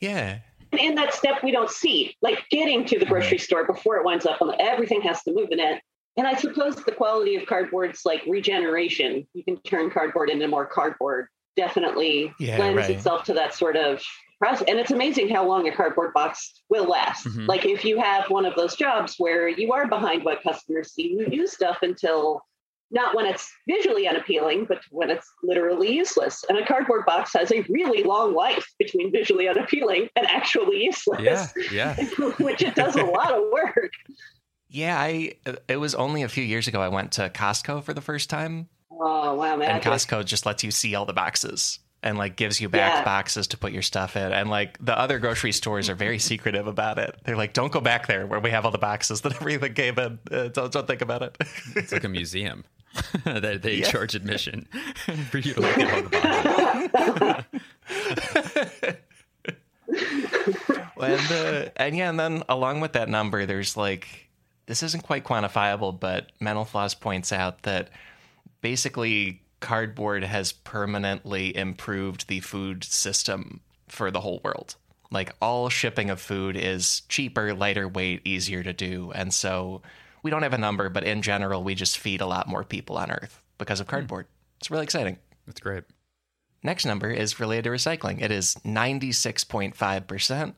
Yeah. 0.00 0.38
And 0.78 0.96
that 0.96 1.12
step 1.12 1.42
we 1.42 1.50
don't 1.50 1.70
see 1.70 2.16
like 2.22 2.44
getting 2.50 2.86
to 2.86 2.98
the 2.98 3.04
grocery 3.04 3.38
store 3.38 3.64
before 3.64 3.96
it 3.96 4.04
winds 4.04 4.24
up 4.24 4.40
on 4.40 4.54
everything 4.58 5.02
has 5.02 5.22
to 5.24 5.32
move 5.32 5.48
in 5.50 5.60
it 5.60 5.82
and 6.16 6.26
i 6.26 6.34
suppose 6.34 6.76
the 6.76 6.92
quality 6.92 7.36
of 7.36 7.46
cardboard's 7.46 8.02
like 8.04 8.22
regeneration 8.26 9.26
you 9.34 9.44
can 9.44 9.56
turn 9.62 9.90
cardboard 9.90 10.30
into 10.30 10.46
more 10.48 10.66
cardboard 10.66 11.26
definitely 11.56 12.32
yeah, 12.38 12.58
lends 12.58 12.76
right. 12.76 12.90
itself 12.90 13.24
to 13.24 13.34
that 13.34 13.54
sort 13.54 13.76
of 13.76 14.02
process. 14.38 14.66
And 14.68 14.78
it's 14.78 14.90
amazing 14.90 15.28
how 15.28 15.46
long 15.46 15.68
a 15.68 15.74
cardboard 15.74 16.12
box 16.12 16.62
will 16.68 16.84
last. 16.84 17.26
Mm-hmm. 17.26 17.46
Like 17.46 17.64
if 17.64 17.84
you 17.84 18.00
have 18.00 18.28
one 18.28 18.44
of 18.44 18.54
those 18.56 18.74
jobs 18.74 19.14
where 19.18 19.48
you 19.48 19.72
are 19.72 19.86
behind 19.86 20.24
what 20.24 20.42
customers 20.42 20.92
see, 20.92 21.08
you 21.08 21.26
use 21.30 21.52
stuff 21.52 21.78
until 21.82 22.42
not 22.90 23.14
when 23.16 23.24
it's 23.24 23.50
visually 23.66 24.06
unappealing, 24.06 24.66
but 24.66 24.80
when 24.90 25.10
it's 25.10 25.26
literally 25.42 25.94
useless. 25.94 26.44
And 26.48 26.58
a 26.58 26.66
cardboard 26.66 27.06
box 27.06 27.32
has 27.34 27.50
a 27.50 27.62
really 27.70 28.02
long 28.02 28.34
life 28.34 28.66
between 28.78 29.10
visually 29.10 29.48
unappealing 29.48 30.10
and 30.14 30.26
actually 30.26 30.84
useless. 30.84 31.54
Yeah, 31.72 31.96
yeah. 31.96 31.96
which 32.38 32.62
it 32.62 32.74
does 32.74 32.96
a 32.96 33.04
lot 33.04 33.32
of 33.32 33.44
work. 33.50 33.92
Yeah, 34.72 34.98
I 34.98 35.34
it 35.68 35.76
was 35.76 35.94
only 35.94 36.22
a 36.22 36.28
few 36.28 36.44
years 36.44 36.66
ago 36.66 36.80
I 36.80 36.88
went 36.88 37.12
to 37.12 37.28
Costco 37.28 37.84
for 37.84 37.94
the 37.94 38.00
first 38.00 38.30
time 38.30 38.68
Oh 39.04 39.34
wow, 39.34 39.56
man! 39.56 39.70
And 39.70 39.82
Costco 39.82 40.24
just 40.24 40.46
lets 40.46 40.62
you 40.62 40.70
see 40.70 40.94
all 40.94 41.04
the 41.04 41.12
boxes 41.12 41.80
and 42.04 42.18
like 42.18 42.36
gives 42.36 42.60
you 42.60 42.68
back 42.68 42.92
yeah. 42.92 43.04
boxes 43.04 43.48
to 43.48 43.56
put 43.56 43.72
your 43.72 43.82
stuff 43.82 44.16
in. 44.16 44.32
And 44.32 44.50
like 44.50 44.76
the 44.84 44.96
other 44.96 45.18
grocery 45.18 45.52
stores 45.52 45.88
are 45.88 45.94
very 45.94 46.18
secretive 46.18 46.66
about 46.66 46.98
it. 46.98 47.16
They're 47.24 47.36
like, 47.36 47.52
don't 47.52 47.72
go 47.72 47.80
back 47.80 48.06
there 48.06 48.26
where 48.26 48.40
we 48.40 48.50
have 48.50 48.64
all 48.64 48.70
the 48.70 48.78
boxes 48.78 49.20
that 49.22 49.34
everything 49.40 49.74
came 49.74 49.98
in. 49.98 50.18
Uh, 50.30 50.48
don't, 50.48 50.72
don't 50.72 50.86
think 50.86 51.02
about 51.02 51.22
it. 51.22 51.36
it's 51.76 51.92
like 51.92 52.04
a 52.04 52.08
museum. 52.08 52.64
they, 53.24 53.56
they 53.56 53.74
yeah. 53.76 53.86
charge 53.86 54.14
admission 54.14 54.68
for 55.30 55.38
you 55.38 55.54
to 55.54 55.60
look 55.60 55.78
at 55.78 55.94
all 55.94 56.02
the 56.02 57.46
boxes. 58.58 58.96
and, 61.00 61.32
uh, 61.32 61.70
and 61.76 61.96
yeah, 61.96 62.10
and 62.10 62.20
then 62.20 62.42
along 62.48 62.80
with 62.80 62.92
that 62.92 63.08
number, 63.08 63.46
there's 63.46 63.76
like 63.76 64.28
this 64.66 64.82
isn't 64.82 65.02
quite 65.02 65.24
quantifiable, 65.24 65.98
but 65.98 66.30
Mental 66.40 66.64
Floss 66.64 66.94
points 66.94 67.32
out 67.32 67.62
that 67.62 67.90
basically 68.60 69.42
cardboard 69.60 70.24
has 70.24 70.52
permanently 70.52 71.56
improved 71.56 72.28
the 72.28 72.40
food 72.40 72.84
system 72.84 73.60
for 73.88 74.10
the 74.10 74.20
whole 74.20 74.40
world. 74.44 74.76
Like 75.10 75.34
all 75.40 75.68
shipping 75.68 76.10
of 76.10 76.20
food 76.20 76.56
is 76.56 77.02
cheaper, 77.08 77.54
lighter 77.54 77.86
weight, 77.86 78.22
easier 78.24 78.62
to 78.62 78.72
do. 78.72 79.12
And 79.14 79.32
so 79.32 79.82
we 80.22 80.30
don't 80.30 80.42
have 80.42 80.54
a 80.54 80.58
number, 80.58 80.88
but 80.88 81.04
in 81.04 81.22
general, 81.22 81.62
we 81.62 81.74
just 81.74 81.98
feed 81.98 82.20
a 82.20 82.26
lot 82.26 82.48
more 82.48 82.64
people 82.64 82.96
on 82.96 83.10
Earth 83.10 83.42
because 83.58 83.80
of 83.80 83.86
hmm. 83.86 83.90
cardboard. 83.90 84.26
It's 84.58 84.70
really 84.70 84.84
exciting. 84.84 85.18
That's 85.46 85.60
great. 85.60 85.84
Next 86.62 86.86
number 86.86 87.10
is 87.10 87.40
related 87.40 87.64
to 87.64 87.70
recycling. 87.70 88.22
It 88.22 88.30
is 88.30 88.54
96.5%. 88.64 90.54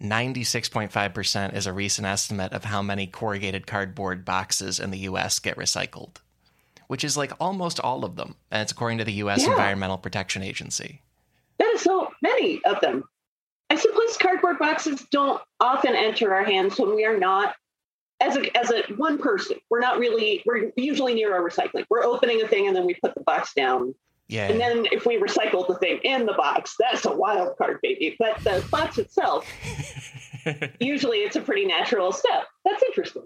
96.5% 0.00 1.54
is 1.54 1.66
a 1.66 1.72
recent 1.72 2.06
estimate 2.06 2.52
of 2.52 2.64
how 2.64 2.82
many 2.82 3.06
corrugated 3.06 3.66
cardboard 3.66 4.24
boxes 4.24 4.78
in 4.78 4.90
the 4.90 4.98
US 4.98 5.38
get 5.38 5.56
recycled 5.56 6.18
which 6.88 7.04
is 7.04 7.16
like 7.16 7.32
almost 7.40 7.80
all 7.80 8.04
of 8.04 8.16
them. 8.16 8.34
And 8.50 8.62
it's 8.62 8.72
according 8.72 8.98
to 8.98 9.04
the 9.04 9.12
U.S. 9.14 9.42
Yeah. 9.42 9.50
Environmental 9.50 9.98
Protection 9.98 10.42
Agency. 10.42 11.02
That 11.58 11.72
is 11.74 11.82
so 11.82 12.12
many 12.22 12.62
of 12.64 12.80
them. 12.80 13.04
I 13.70 13.76
suppose 13.76 14.16
cardboard 14.18 14.58
boxes 14.58 15.04
don't 15.10 15.42
often 15.58 15.94
enter 15.96 16.32
our 16.34 16.44
hands 16.44 16.78
when 16.78 16.94
we 16.94 17.04
are 17.04 17.18
not 17.18 17.56
as 18.20 18.36
a 18.36 18.56
as 18.56 18.70
a 18.70 18.82
one 18.94 19.18
person. 19.18 19.58
We're 19.70 19.80
not 19.80 19.98
really 19.98 20.42
we're 20.46 20.70
usually 20.76 21.14
near 21.14 21.34
our 21.34 21.42
recycling. 21.42 21.84
We're 21.90 22.04
opening 22.04 22.42
a 22.42 22.48
thing 22.48 22.68
and 22.68 22.76
then 22.76 22.86
we 22.86 22.94
put 22.94 23.14
the 23.14 23.22
box 23.22 23.52
down. 23.54 23.94
Yeah. 24.28 24.48
And 24.48 24.60
then 24.60 24.86
if 24.90 25.06
we 25.06 25.18
recycle 25.20 25.66
the 25.68 25.76
thing 25.76 26.00
in 26.02 26.26
the 26.26 26.32
box, 26.32 26.74
that's 26.78 27.04
a 27.04 27.14
wild 27.14 27.56
card, 27.58 27.78
baby. 27.82 28.16
But 28.18 28.38
the 28.42 28.64
box 28.70 28.98
itself, 28.98 29.46
usually 30.80 31.18
it's 31.18 31.36
a 31.36 31.40
pretty 31.40 31.64
natural 31.66 32.12
step. 32.12 32.44
That's 32.64 32.82
interesting. 32.82 33.22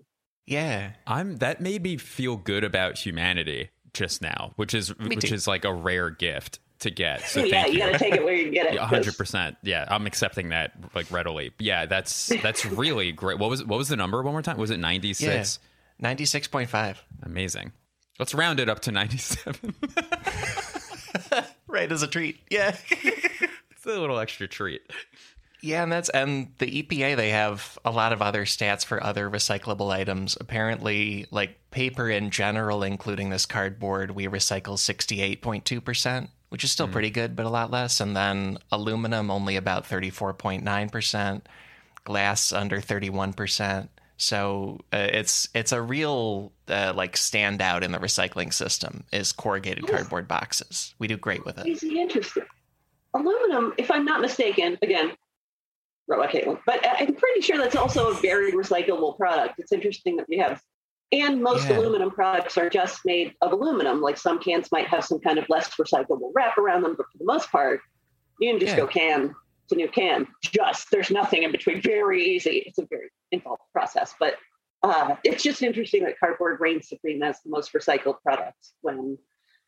Yeah. 0.47 0.93
I'm 1.07 1.37
that 1.39 1.61
made 1.61 1.83
me 1.83 1.97
feel 1.97 2.37
good 2.37 2.65
about 2.65 2.99
humanity 2.99 3.71
just 3.95 4.21
now, 4.23 4.53
which 4.57 4.75
is 4.75 4.97
me 4.99 5.17
which 5.17 5.29
too. 5.29 5.35
is 5.35 5.47
like 5.47 5.65
a 5.65 5.73
rare 5.73 6.11
gift. 6.11 6.61
to 6.81 6.91
get. 6.91 7.21
So 7.23 7.45
yeah, 7.45 7.63
thank 7.63 7.73
you 7.75 7.79
got 7.81 7.93
to 7.93 7.99
take 7.99 8.15
it 8.15 8.25
where 8.25 8.35
you 8.35 8.45
can 8.45 8.53
get 8.55 8.67
it. 8.67 8.75
Yeah, 8.75 8.89
'cause- 8.89 9.07
100%. 9.07 9.57
Yeah, 9.63 9.85
I'm 9.89 10.07
accepting 10.07 10.49
that 10.51 10.73
like 10.95 11.11
readily. 11.11 11.53
Yeah, 11.59 11.87
that's 11.87 12.29
that's 12.43 12.65
really 12.67 13.13
great. 13.13 13.39
What 13.39 13.51
was 13.51 13.65
what 13.65 13.77
was 13.79 13.89
the 13.89 13.97
number 13.97 14.23
one 14.23 14.33
more 14.33 14.43
time? 14.43 14.57
Was 14.59 14.71
it 14.71 14.79
ninety 14.79 15.13
six? 15.15 15.59
Ninety 15.99 16.25
six 16.25 16.47
point 16.49 16.69
five. 16.71 17.03
Amazing. 17.23 17.73
Let's 18.19 18.35
round 18.35 18.61
it 18.61 18.69
up 18.69 18.81
to 18.81 18.93
97. 18.93 19.75
Right 21.67 21.93
as 21.93 22.03
a 22.03 22.09
treat. 22.09 22.41
Yeah. 22.51 22.77
it's 22.91 23.87
a 23.87 24.01
little 24.01 24.19
extra 24.19 24.49
treat. 24.49 24.83
Yeah, 25.63 25.83
and 25.83 25.93
that's 25.93 26.09
and 26.09 26.53
the 26.59 26.83
EPA 26.83 27.17
they 27.17 27.31
have 27.31 27.79
a 27.85 27.91
lot 27.91 28.13
of 28.13 28.23
other 28.23 28.45
stats 28.45 28.85
for 28.85 29.03
other 29.03 29.29
recyclable 29.29 29.93
items. 29.93 30.37
Apparently, 30.41 31.27
like 31.31 31.59
paper 31.71 32.09
in 32.09 32.31
general, 32.31 32.83
including 32.83 33.31
this 33.31 33.47
cardboard, 33.47 34.13
we 34.13 34.27
recycle 34.27 34.79
sixty 34.79 35.21
eight 35.21 35.43
point 35.43 35.65
two 35.65 35.81
percent, 35.81 36.31
which 36.49 36.65
is 36.65 36.73
still 36.73 36.89
mm. 36.89 36.93
pretty 36.93 37.11
good, 37.11 37.37
but 37.37 37.47
a 37.47 37.51
lot 37.51 37.71
less. 37.71 38.01
And 38.01 38.17
then 38.17 38.59
aluminum 38.73 39.31
only 39.31 39.57
about 39.57 39.87
thirty 39.87 40.11
four 40.11 40.33
point 40.33 40.65
nine 40.65 40.89
percent, 40.89 41.47
glass 42.05 42.53
under 42.53 42.81
thirty 42.81 43.11
one 43.11 43.33
percent. 43.33 43.91
So 44.21 44.81
uh, 44.93 45.09
it's 45.13 45.49
it's 45.55 45.73
a 45.73 45.81
real 45.81 46.53
uh, 46.69 46.93
like 46.95 47.15
standout 47.17 47.81
in 47.81 47.91
the 47.91 47.99
recycling 47.99 48.53
system 48.53 49.05
is 49.13 49.33
corrugated 49.33 49.87
cardboard 49.89 50.29
boxes. 50.29 50.95
We 50.99 51.09
do 51.09 51.17
great 51.17 51.47
with 51.47 51.57
it. 51.59 51.83
Interesting. 51.83 52.45
Aluminum, 53.15 53.73
if 53.79 53.91
I'm 53.91 54.05
not 54.05 54.21
mistaken, 54.21 54.77
again, 54.83 55.13
but 56.07 56.21
I- 56.87 56.97
I'm 57.01 57.15
pretty 57.15 57.41
sure 57.41 57.57
that's 57.57 57.77
also 57.77 58.11
a 58.11 58.15
very 58.15 58.53
recyclable 58.53 59.17
product. 59.17 59.59
It's 59.59 59.73
interesting 59.73 60.17
that 60.17 60.29
we 60.29 60.37
have, 60.37 60.61
and 61.13 61.43
most 61.43 61.69
Yeah. 61.69 61.79
aluminum 61.79 62.11
products 62.11 62.59
are 62.59 62.69
just 62.69 63.01
made 63.07 63.35
of 63.41 63.53
aluminum. 63.53 64.03
Like 64.03 64.19
some 64.19 64.39
cans 64.39 64.71
might 64.71 64.87
have 64.89 65.03
some 65.05 65.19
kind 65.21 65.39
of 65.39 65.49
less 65.49 65.71
recyclable 65.77 66.31
wrap 66.35 66.59
around 66.59 66.83
them, 66.83 66.95
but 66.95 67.07
for 67.11 67.17
the 67.17 67.25
most 67.25 67.51
part, 67.51 67.81
you 68.39 68.51
can 68.53 68.61
just 68.61 68.73
Yeah. 68.73 68.81
go 68.81 68.87
can 68.87 69.35
new 69.77 69.89
can. 69.89 70.27
Just 70.43 70.91
there's 70.91 71.11
nothing 71.11 71.43
in 71.43 71.53
between. 71.53 71.83
Very 71.83 72.23
easy. 72.23 72.63
It's 72.67 72.79
a 72.79 72.87
very 72.89 73.11
involved 73.33 73.63
process, 73.73 74.15
but 74.19 74.35
uh, 74.83 75.17
it's 75.25 75.43
just 75.43 75.63
interesting 75.63 76.05
that 76.05 76.19
cardboard 76.19 76.61
reigns 76.61 76.89
supreme 76.89 77.23
as 77.23 77.41
the 77.43 77.51
most 77.51 77.73
recycled 77.73 78.21
product 78.23 78.57
when 78.81 79.19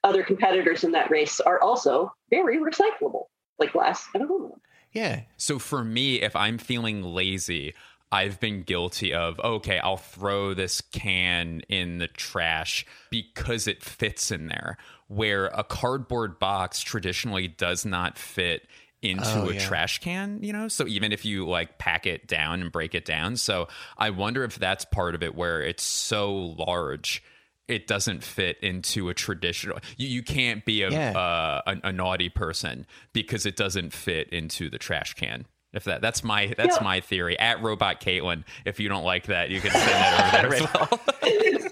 other 0.04 0.22
competitors 0.22 0.84
in 0.84 0.92
that 0.92 1.10
race 1.10 1.38
are 1.40 1.60
also 1.60 2.12
very 2.30 2.58
recyclable, 2.58 3.24
like 3.58 3.72
glass 3.72 4.06
and 4.14 4.22
aluminum. 4.22 4.60
Yeah, 4.92 5.22
So 5.38 5.58
for 5.58 5.84
me, 5.84 6.20
if 6.20 6.36
I'm 6.36 6.58
feeling 6.58 7.02
lazy, 7.02 7.74
I've 8.10 8.38
been 8.38 8.62
guilty 8.62 9.14
of, 9.14 9.40
okay, 9.40 9.78
I'll 9.78 9.96
throw 9.96 10.52
this 10.52 10.82
can 10.82 11.62
in 11.70 11.96
the 11.96 12.08
trash 12.08 12.84
because 13.10 13.66
it 13.66 13.82
fits 13.82 14.30
in 14.30 14.48
there, 14.48 14.76
where 15.08 15.46
a 15.46 15.64
cardboard 15.64 16.38
box 16.38 16.82
traditionally 16.82 17.48
does 17.48 17.86
not 17.86 18.18
fit 18.18 18.68
into 19.02 19.24
Oh, 19.26 19.50
a 19.50 19.54
yeah. 19.54 19.60
trash 19.60 19.98
can, 19.98 20.38
you 20.42 20.52
know? 20.52 20.68
So 20.68 20.86
even 20.86 21.12
if 21.12 21.24
you 21.24 21.46
like 21.46 21.76
pack 21.78 22.06
it 22.06 22.26
down 22.28 22.60
and 22.62 22.70
break 22.70 22.94
it 22.94 23.04
down. 23.04 23.36
So 23.36 23.68
I 23.98 24.10
wonder 24.10 24.44
if 24.44 24.58
that's 24.58 24.84
part 24.84 25.14
of 25.16 25.22
it 25.22 25.34
where 25.34 25.60
it's 25.60 25.82
so 25.82 26.32
large. 26.32 27.22
It 27.68 27.86
doesn't 27.86 28.22
fit 28.22 28.58
into 28.60 29.08
a 29.08 29.14
traditional. 29.14 29.78
You, 29.96 30.08
you 30.08 30.22
can't 30.22 30.64
be 30.64 30.82
a, 30.82 30.90
Yeah. 30.90 31.12
uh, 31.18 31.62
a 31.66 31.88
a 31.88 31.92
naughty 31.92 32.28
person 32.28 32.86
because 33.12 33.46
it 33.46 33.56
doesn't 33.56 33.92
fit 33.92 34.28
into 34.30 34.68
the 34.70 34.78
trash 34.78 35.14
can. 35.14 35.46
If 35.72 35.84
that 35.84 36.02
that's 36.02 36.22
my 36.22 36.52
that's 36.56 36.76
Yeah. 36.76 36.84
my 36.84 37.00
theory. 37.00 37.38
At 37.38 37.62
Robot 37.62 38.00
Caitlin, 38.00 38.44
if 38.66 38.78
you 38.78 38.88
don't 38.88 39.04
like 39.04 39.26
that, 39.26 39.48
you 39.50 39.60
can 39.60 39.70
send 39.70 39.86
that 39.86 40.44
over 40.44 40.54
there 40.56 40.68
as 40.68 40.74
well. 41.62 41.68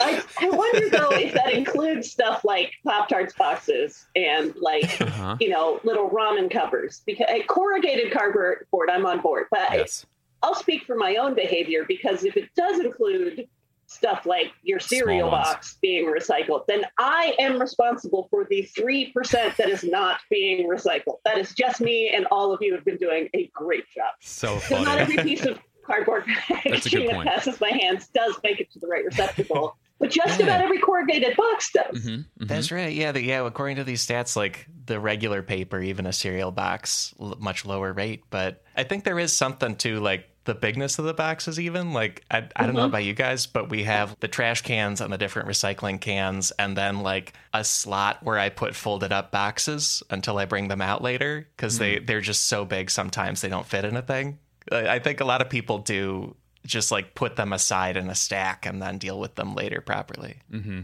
I, 0.00 0.22
I 0.40 0.50
wonder 0.50 0.88
though 0.90 1.10
if 1.10 1.32
that 1.34 1.52
includes 1.52 2.10
stuff 2.10 2.44
like 2.44 2.72
Pop 2.84 3.08
Tarts 3.08 3.34
boxes 3.34 4.06
and 4.16 4.54
like 4.56 5.00
Uh-huh. 5.00 5.36
you 5.40 5.48
know 5.48 5.80
little 5.84 6.08
ramen 6.10 6.50
covers. 6.50 7.02
Because 7.06 7.26
a 7.28 7.42
corrugated 7.44 8.12
cardboard, 8.12 8.66
I'm 8.90 9.06
on 9.06 9.20
board, 9.20 9.46
but 9.50 9.70
Yes. 9.72 10.06
I'll 10.42 10.54
speak 10.54 10.84
for 10.84 10.94
my 10.96 11.16
own 11.16 11.34
behavior 11.34 11.84
because 11.88 12.24
if 12.24 12.36
it 12.36 12.48
does 12.56 12.78
include 12.78 13.48
stuff 13.86 14.26
like 14.26 14.52
your 14.62 14.78
cereal 14.78 15.30
box 15.30 15.78
being 15.82 16.06
recycled, 16.06 16.66
then 16.68 16.84
I 16.98 17.34
am 17.40 17.58
responsible 17.60 18.28
for 18.30 18.44
the 18.48 18.68
3% 18.76 19.12
that 19.56 19.68
is 19.68 19.82
not 19.82 20.20
being 20.30 20.68
recycled. 20.68 21.16
That 21.24 21.38
is 21.38 21.54
just 21.54 21.80
me, 21.80 22.10
and 22.14 22.26
all 22.30 22.52
of 22.52 22.60
you 22.62 22.74
have 22.74 22.84
been 22.84 22.98
doing 22.98 23.28
a 23.34 23.50
great 23.54 23.84
job. 23.94 24.12
So 24.20 24.56
Because 24.56 24.84
not 24.84 24.98
every 24.98 25.16
piece 25.16 25.44
of 25.46 25.58
cardboard 25.84 26.24
packaging 26.48 27.06
that 27.08 27.24
passes 27.26 27.60
my 27.60 27.70
hands 27.70 28.08
does 28.08 28.36
make 28.44 28.60
it 28.60 28.70
to 28.72 28.78
the 28.78 28.86
right 28.86 29.04
receptacle, 29.04 29.76
but 29.98 30.10
just 30.10 30.38
Yeah. 30.38 30.46
about 30.46 30.60
every 30.60 30.78
corrugated 30.78 31.36
box 31.36 31.70
does. 31.72 32.02
Mhm, 32.04 32.24
mhm. 32.40 32.48
That's 32.48 32.70
right. 32.70 32.92
Yeah, 32.92 33.12
the, 33.12 33.22
yeah. 33.22 33.44
According 33.46 33.76
to 33.76 33.84
these 33.84 34.06
stats, 34.06 34.36
like 34.36 34.66
the 34.86 34.98
regular 35.00 35.42
paper, 35.42 35.80
even 35.80 36.06
a 36.06 36.12
cereal 36.12 36.50
box, 36.50 37.14
l- 37.20 37.36
much 37.40 37.64
lower 37.66 37.92
rate. 37.92 38.22
But 38.30 38.62
I 38.76 38.84
think 38.84 39.04
there 39.04 39.18
is 39.18 39.32
something 39.32 39.76
to 39.76 40.00
like 40.00 40.28
the 40.44 40.54
bigness 40.54 40.98
of 40.98 41.04
the 41.04 41.12
boxes. 41.12 41.60
Even 41.60 41.92
like 41.92 42.24
I, 42.30 42.48
I 42.56 42.64
don't 42.64 42.74
know 42.74 42.84
Mhm. 42.84 42.86
about 42.88 43.04
you 43.04 43.12
guys, 43.12 43.46
but 43.46 43.68
we 43.68 43.84
have 43.84 44.16
the 44.20 44.28
trash 44.28 44.62
cans 44.62 45.02
and 45.02 45.12
the 45.12 45.18
different 45.18 45.46
recycling 45.46 46.00
cans, 46.00 46.52
and 46.58 46.74
then 46.74 47.00
like 47.00 47.34
a 47.52 47.62
slot 47.64 48.22
where 48.22 48.38
I 48.38 48.48
put 48.48 48.74
folded 48.74 49.12
up 49.12 49.30
boxes 49.30 50.02
until 50.08 50.38
I 50.38 50.46
bring 50.46 50.68
them 50.68 50.80
out 50.80 51.02
later 51.02 51.46
because 51.54 51.78
they 51.78 51.98
they're 51.98 52.22
just 52.22 52.46
so 52.46 52.64
big. 52.64 52.88
Sometimes 52.90 53.42
they 53.42 53.48
don't 53.50 53.66
fit 53.66 53.84
in 53.84 53.94
a 53.96 54.00
thing. 54.02 54.38
I 54.72 54.88
I 54.94 54.98
think 55.00 55.20
a 55.20 55.24
lot 55.26 55.42
of 55.42 55.50
people 55.50 55.78
do 55.78 56.34
just 56.68 56.92
like 56.92 57.14
put 57.14 57.36
them 57.36 57.52
aside 57.52 57.96
in 57.96 58.08
a 58.10 58.14
stack 58.14 58.66
and 58.66 58.80
then 58.80 58.98
deal 58.98 59.18
with 59.18 59.34
them 59.34 59.54
later 59.54 59.80
properly. 59.80 60.36
Mm-hmm. 60.52 60.80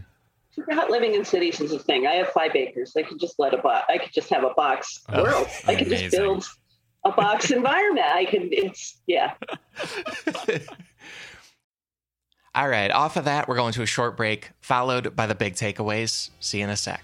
Not 0.69 0.89
living 0.89 1.13
in 1.13 1.23
cities 1.25 1.61
is 1.61 1.71
a 1.73 1.79
thing. 1.79 2.07
I 2.07 2.13
have 2.13 2.29
five 2.29 2.55
acres. 2.55 2.93
I 2.97 3.03
could 3.03 3.19
just 3.19 3.37
let 3.39 3.53
a 3.53 3.57
box. 3.57 3.85
I 3.89 3.97
could 3.97 4.13
just 4.13 4.29
have 4.29 4.43
a 4.43 4.53
box 4.55 5.01
Oh, 5.09 5.23
world. 5.23 5.47
I 5.67 5.75
could 5.75 5.87
just 5.89 6.11
build 6.11 6.45
a 7.03 7.11
box 7.11 7.51
environment. 7.59 8.07
I 8.07 8.25
can. 8.25 8.49
It's 8.51 9.01
yeah. 9.05 9.33
All 12.55 12.69
right, 12.69 12.89
off 12.89 13.17
of 13.17 13.25
that, 13.25 13.49
we're 13.49 13.57
going 13.57 13.73
to 13.73 13.81
a 13.81 13.85
short 13.85 14.15
break, 14.15 14.51
followed 14.61 15.13
by 15.13 15.27
the 15.27 15.35
big 15.35 15.55
takeaways. 15.55 16.29
See 16.39 16.59
you 16.59 16.63
in 16.63 16.69
a 16.69 16.77
sec. 16.77 17.03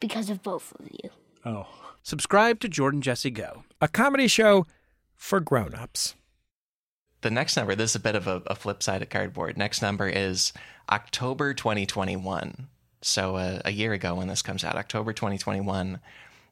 Because 0.00 0.30
of 0.30 0.42
both 0.42 0.72
of 0.78 0.86
you. 0.90 1.10
Oh. 1.44 1.66
Subscribe 2.02 2.60
to 2.60 2.68
Jordan 2.68 3.02
Jesse 3.02 3.30
Go. 3.30 3.64
A 3.80 3.88
comedy 3.88 4.28
show 4.28 4.66
for 5.14 5.40
grown-ups. 5.40 6.14
The 7.20 7.30
next 7.30 7.56
number, 7.56 7.74
this 7.74 7.90
is 7.90 7.96
a 7.96 8.00
bit 8.00 8.14
of 8.14 8.26
a, 8.26 8.42
a 8.46 8.54
flip 8.54 8.82
side 8.82 9.02
of 9.02 9.08
cardboard. 9.08 9.58
Next 9.58 9.82
number 9.82 10.08
is 10.08 10.52
October 10.90 11.52
2021. 11.52 12.68
So 13.02 13.36
uh, 13.36 13.60
a 13.64 13.72
year 13.72 13.92
ago 13.92 14.14
when 14.14 14.28
this 14.28 14.42
comes 14.42 14.64
out, 14.64 14.76
October 14.76 15.12
2021, 15.12 16.00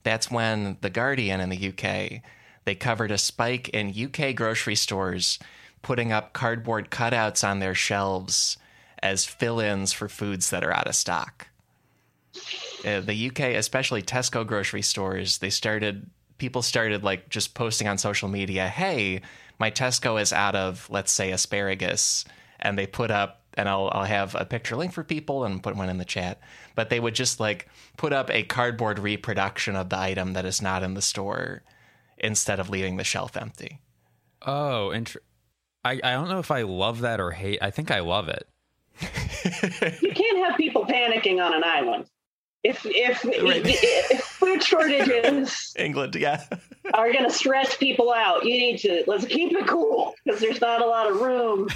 That's 0.03 0.31
when 0.31 0.77
The 0.81 0.91
Guardian 0.91 1.41
in 1.41 1.49
the 1.49 1.69
UK 1.69 2.23
they 2.67 2.75
covered 2.75 3.13
a 3.13 3.19
spike 3.19 3.69
in 3.71 3.95
UK 3.97 4.35
grocery 4.35 4.75
stores 4.75 5.39
putting 5.83 6.13
up 6.13 6.33
cardboard 6.33 6.91
cutouts 6.91 7.49
on 7.49 7.61
their 7.61 7.77
shelves 7.77 8.59
as 9.01 9.25
fill-ins 9.25 9.93
for 9.93 10.09
foods 10.09 10.51
that 10.51 10.65
are 10.65 10.75
out 10.75 10.89
of 10.89 10.97
stock. 10.97 11.47
Uh, 12.85 13.01
the 13.01 13.29
UK, 13.29 13.41
especially 13.57 14.03
Tesco 14.03 14.47
grocery 14.47 14.83
stores, 14.83 15.39
they 15.39 15.51
started 15.51 16.11
people 16.39 16.63
started 16.63 17.03
like 17.03 17.29
just 17.29 17.55
posting 17.55 17.89
on 17.89 17.99
social 17.99 18.29
media, 18.29 18.69
"Hey, 18.69 19.23
my 19.59 19.71
Tesco 19.71 20.21
is 20.21 20.33
out 20.33 20.55
of 20.55 20.89
let's 20.91 21.13
say 21.13 21.31
asparagus." 21.33 22.25
And 22.61 22.79
they 22.79 22.87
put 22.87 23.11
up 23.11 23.43
and 23.55 23.69
I'll 23.69 23.89
I'll 23.93 24.05
have 24.05 24.35
a 24.35 24.45
picture 24.45 24.77
link 24.77 24.93
for 24.93 25.03
people 25.03 25.45
and 25.45 25.63
put 25.63 25.77
one 25.77 25.89
in 25.89 25.99
the 25.99 26.05
chat. 26.05 26.41
But 26.75 26.91
they 26.91 27.01
would 27.01 27.15
just 27.15 27.41
like 27.41 27.69
put 27.97 28.13
up 28.13 28.31
a 28.31 28.43
cardboard 28.43 28.99
reproduction 28.99 29.77
of 29.77 29.89
the 29.89 29.99
item 29.99 30.35
that 30.35 30.45
is 30.45 30.61
not 30.61 30.83
in 30.83 30.95
the 30.95 31.03
store 31.03 31.63
instead 32.19 32.61
of 32.61 32.71
leaving 32.71 32.97
the 32.97 33.05
shelf 33.05 33.37
empty. 33.37 33.81
Oh, 34.43 34.91
int- 34.91 35.17
I 35.85 35.93
I 36.05 36.13
don't 36.13 36.29
know 36.29 36.39
if 36.39 36.51
I 36.51 36.63
love 36.63 37.01
that 37.01 37.21
or 37.21 37.33
hate. 37.33 37.59
I 37.63 37.71
think 37.71 37.91
I 37.91 38.01
love 38.01 38.29
it. 38.29 38.47
You 40.03 40.13
can't 40.13 40.39
have 40.47 40.57
people 40.57 40.87
panicking 40.87 41.45
on 41.45 41.55
an 41.55 41.65
island. 41.65 42.07
If 42.67 42.85
if, 42.87 43.21
if 43.25 44.21
food 44.23 44.63
shortages 44.63 45.75
England, 45.79 46.15
yeah. 46.17 46.45
are 46.95 47.13
going 47.13 47.25
to 47.25 47.31
stress 47.31 47.77
people 47.77 48.13
out, 48.13 48.45
you 48.45 48.59
need 48.59 48.79
to 48.79 49.05
let's 49.07 49.25
keep 49.25 49.53
it 49.53 49.67
cool 49.67 50.15
because 50.25 50.41
there's 50.41 50.61
not 50.61 50.83
a 50.83 50.87
lot 50.87 51.11
of 51.11 51.21
room 51.21 51.69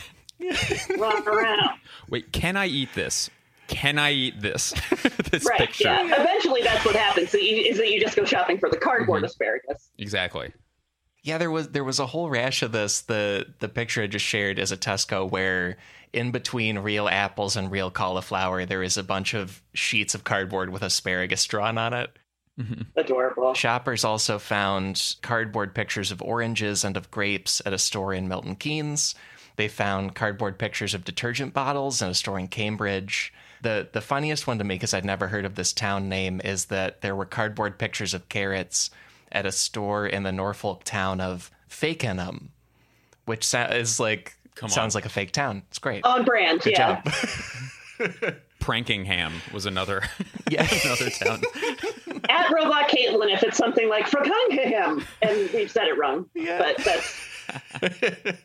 running 0.98 1.28
around. 1.28 1.78
Wait, 2.08 2.32
can 2.32 2.56
I 2.56 2.66
eat 2.66 2.92
this? 2.94 3.30
Can 3.68 3.98
I 3.98 4.10
eat 4.10 4.40
this? 4.40 4.74
this 5.30 5.44
right? 5.44 5.60
picture. 5.60 5.84
Yeah. 5.84 6.20
Eventually, 6.20 6.62
that's 6.62 6.84
what 6.84 6.96
happens. 6.96 7.32
Is 7.34 7.78
that 7.78 7.88
you 7.88 8.00
just 8.00 8.16
go 8.16 8.24
shopping 8.24 8.58
for 8.58 8.68
the 8.68 8.76
cardboard 8.76 9.18
mm-hmm. 9.18 9.26
asparagus. 9.26 9.90
Exactly. 9.96 10.52
Yeah, 11.22 11.38
there 11.38 11.50
was 11.50 11.68
there 11.68 11.84
was 11.84 12.00
a 12.00 12.06
whole 12.06 12.30
rash 12.30 12.62
of 12.62 12.72
this. 12.72 13.02
The 13.02 13.46
the 13.60 13.68
picture 13.68 14.02
I 14.02 14.08
just 14.08 14.24
shared 14.24 14.58
is 14.58 14.72
a 14.72 14.76
Tesco 14.76 15.30
where 15.30 15.76
in 16.12 16.30
between 16.30 16.78
real 16.78 17.08
apples 17.08 17.56
and 17.56 17.70
real 17.70 17.90
cauliflower 17.90 18.64
there 18.64 18.82
is 18.82 18.96
a 18.96 19.02
bunch 19.02 19.34
of 19.34 19.62
sheets 19.74 20.14
of 20.14 20.24
cardboard 20.24 20.70
with 20.70 20.82
asparagus 20.82 21.44
drawn 21.44 21.78
on 21.78 21.92
it. 21.92 22.10
Mm-hmm. 22.60 22.82
Adorable. 22.96 23.54
Shoppers 23.54 24.04
also 24.04 24.38
found 24.38 25.16
cardboard 25.22 25.74
pictures 25.74 26.10
of 26.10 26.20
oranges 26.20 26.84
and 26.84 26.96
of 26.96 27.10
grapes 27.10 27.62
at 27.64 27.72
a 27.72 27.78
store 27.78 28.12
in 28.12 28.28
Milton 28.28 28.56
Keynes. 28.56 29.14
They 29.56 29.68
found 29.68 30.14
cardboard 30.14 30.58
pictures 30.58 30.94
of 30.94 31.04
detergent 31.04 31.54
bottles 31.54 32.02
in 32.02 32.08
a 32.08 32.14
store 32.14 32.38
in 32.38 32.48
Cambridge. 32.48 33.32
The 33.62 33.88
the 33.92 34.00
funniest 34.00 34.46
one 34.46 34.58
to 34.58 34.64
me, 34.64 34.74
because 34.74 34.94
I'd 34.94 35.04
never 35.04 35.28
heard 35.28 35.44
of 35.44 35.54
this 35.54 35.72
town 35.72 36.08
name, 36.08 36.40
is 36.44 36.66
that 36.66 37.00
there 37.02 37.16
were 37.16 37.26
cardboard 37.26 37.78
pictures 37.78 38.14
of 38.14 38.28
carrots 38.28 38.90
at 39.32 39.46
a 39.46 39.52
store 39.52 40.06
in 40.06 40.22
the 40.22 40.32
Norfolk 40.32 40.84
town 40.84 41.20
of 41.20 41.50
Fakenham, 41.68 42.48
which 43.26 43.54
is 43.54 44.00
like 44.00 44.36
Come 44.54 44.68
sounds 44.68 44.94
on. 44.94 44.98
like 44.98 45.06
a 45.06 45.10
fake 45.10 45.32
town. 45.32 45.62
It's 45.68 45.78
great. 45.78 46.04
On 46.04 46.24
brand, 46.24 46.60
Good 46.60 46.72
yeah. 46.72 47.02
job. 47.02 47.04
Prankingham 48.60 49.32
was 49.52 49.64
another 49.66 50.02
Yeah. 50.50 50.66
another 50.84 51.10
town. 51.10 51.42
At 52.28 52.50
Robot 52.52 52.88
Caitlin, 52.88 53.32
if 53.32 53.42
it's 53.42 53.56
something 53.56 53.88
like 53.88 54.06
Fragungham, 54.06 55.04
and 55.22 55.50
we've 55.54 55.70
said 55.70 55.86
it 55.88 55.96
wrong, 55.98 56.26
Yeah. 56.34 56.58
but 56.58 56.76
that's 56.84 58.40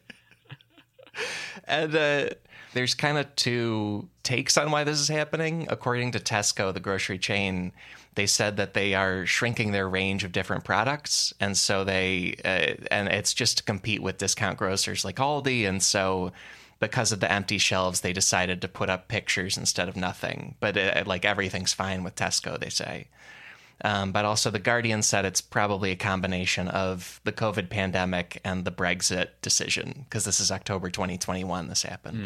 And 1.67 1.95
uh, 1.95 2.29
there's 2.73 2.93
kind 2.93 3.17
of 3.17 3.33
two 3.35 4.07
takes 4.23 4.57
on 4.57 4.71
why 4.71 4.83
this 4.83 4.99
is 4.99 5.07
happening. 5.07 5.67
According 5.69 6.11
to 6.11 6.19
Tesco, 6.19 6.73
the 6.73 6.79
grocery 6.79 7.17
chain, 7.17 7.71
they 8.15 8.25
said 8.25 8.57
that 8.57 8.73
they 8.73 8.93
are 8.95 9.25
shrinking 9.25 9.71
their 9.71 9.87
range 9.87 10.23
of 10.23 10.31
different 10.31 10.63
products, 10.63 11.33
and 11.39 11.57
so 11.57 11.83
they 11.83 12.35
uh, 12.43 12.83
and 12.91 13.07
it's 13.09 13.33
just 13.33 13.57
to 13.57 13.63
compete 13.63 14.01
with 14.01 14.17
discount 14.17 14.57
grocers 14.57 15.05
like 15.05 15.17
Aldi, 15.17 15.67
and 15.67 15.81
so. 15.81 16.31
Because 16.77 17.13
of 17.13 17.21
the 17.21 17.31
empty 17.31 17.57
shelves, 17.57 18.01
they 18.01 18.11
decided 18.11 18.61
to 18.61 18.67
put 18.67 18.89
up 18.89 19.07
pictures 19.07 19.57
instead 19.57 19.87
of 19.87 19.95
nothing. 19.95 20.55
But 20.59 20.77
uh 20.77 21.03
like 21.05 21.23
everything's 21.23 21.73
fine 21.73 22.03
with 22.03 22.15
Tesco, 22.15 22.59
they 22.59 22.69
say. 22.69 23.07
Um, 23.83 24.11
but 24.11 24.25
also, 24.25 24.49
The 24.49 24.59
Guardian 24.59 25.01
said 25.01 25.25
it's 25.25 25.41
probably 25.41 25.91
a 25.91 25.95
combination 25.95 26.67
of 26.67 27.19
the 27.23 27.31
COVID 27.31 27.69
pandemic 27.69 28.39
and 28.43 28.65
the 28.65 28.71
Brexit 28.71 29.29
decision, 29.41 30.05
because 30.07 30.25
this 30.25 30.39
is 30.39 30.51
October 30.51 30.89
2021, 30.89 31.67
this 31.67 31.83
happened. 31.83 32.17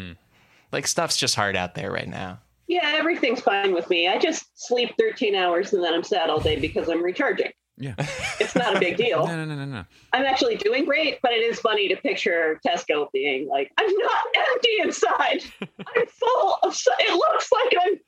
Like, 0.72 0.86
stuff's 0.86 1.16
just 1.16 1.34
hard 1.34 1.56
out 1.56 1.74
there 1.74 1.90
right 1.90 2.08
now. 2.08 2.38
Yeah, 2.70 2.94
everything's 2.96 3.40
fine 3.40 3.74
with 3.74 3.90
me. 3.90 4.06
I 4.06 4.16
just 4.16 4.46
sleep 4.54 4.94
13 4.96 5.34
hours 5.34 5.72
and 5.72 5.82
then 5.82 5.92
I'm 5.92 6.04
sad 6.04 6.30
all 6.30 6.38
day 6.38 6.56
because 6.56 6.88
I'm 6.88 7.02
recharging. 7.02 7.50
Yeah. 7.76 7.94
It's 8.40 8.54
not 8.54 8.74
a 8.74 8.80
big 8.80 8.96
deal. 8.96 9.26
No, 9.26 9.36
no, 9.36 9.44
no, 9.44 9.54
no, 9.54 9.64
no. 9.66 9.84
I'm 10.12 10.24
actually 10.24 10.56
doing 10.56 10.86
great, 10.86 11.18
but 11.22 11.32
it 11.32 11.42
is 11.42 11.60
funny 11.60 11.88
to 11.88 11.96
picture 11.96 12.58
Tesco 12.66 13.06
being 13.12 13.48
like, 13.48 13.70
I'm 13.76 13.92
not 13.92 14.24
empty 14.34 14.70
inside. 14.80 15.42
I'm 15.60 16.06
full 16.06 16.58
of, 16.62 16.74
it 17.00 17.14
looks 17.14 17.50
like 17.52 17.74
I'm 17.84 17.98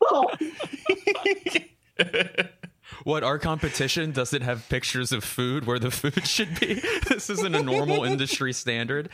full. 2.39 2.49
What 3.05 3.25
our 3.25 3.39
competition 3.39 4.13
does 4.13 4.33
it 4.33 4.43
have 4.43 4.69
pictures 4.69 5.13
of 5.13 5.25
food 5.25 5.67
where 5.67 5.79
the 5.79 5.91
food 5.91 6.27
should 6.27 6.61
be? 6.61 6.83
This 7.09 7.29
isn't 7.31 7.55
a 7.55 7.63
normal 7.63 8.05
industry 8.05 8.53
standard. 8.53 9.11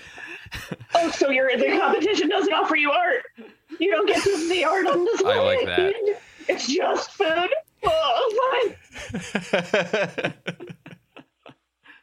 Oh, 0.95 1.11
so 1.11 1.31
your 1.31 1.49
the 1.57 1.79
competition 1.79 2.29
doesn't 2.29 2.53
offer 2.53 2.77
you 2.77 2.91
art. 2.91 3.23
You 3.81 3.91
don't 3.91 4.07
get 4.07 4.23
to 4.25 4.37
see 4.37 4.65
art 4.65 4.87
on 4.87 5.05
display. 5.13 5.35
I 5.35 5.39
like 5.41 5.67
that. 5.67 5.95
It's 6.49 6.67
just 6.67 7.13
food. 7.13 7.51
Oh, 7.85 8.73
fine. 9.13 10.35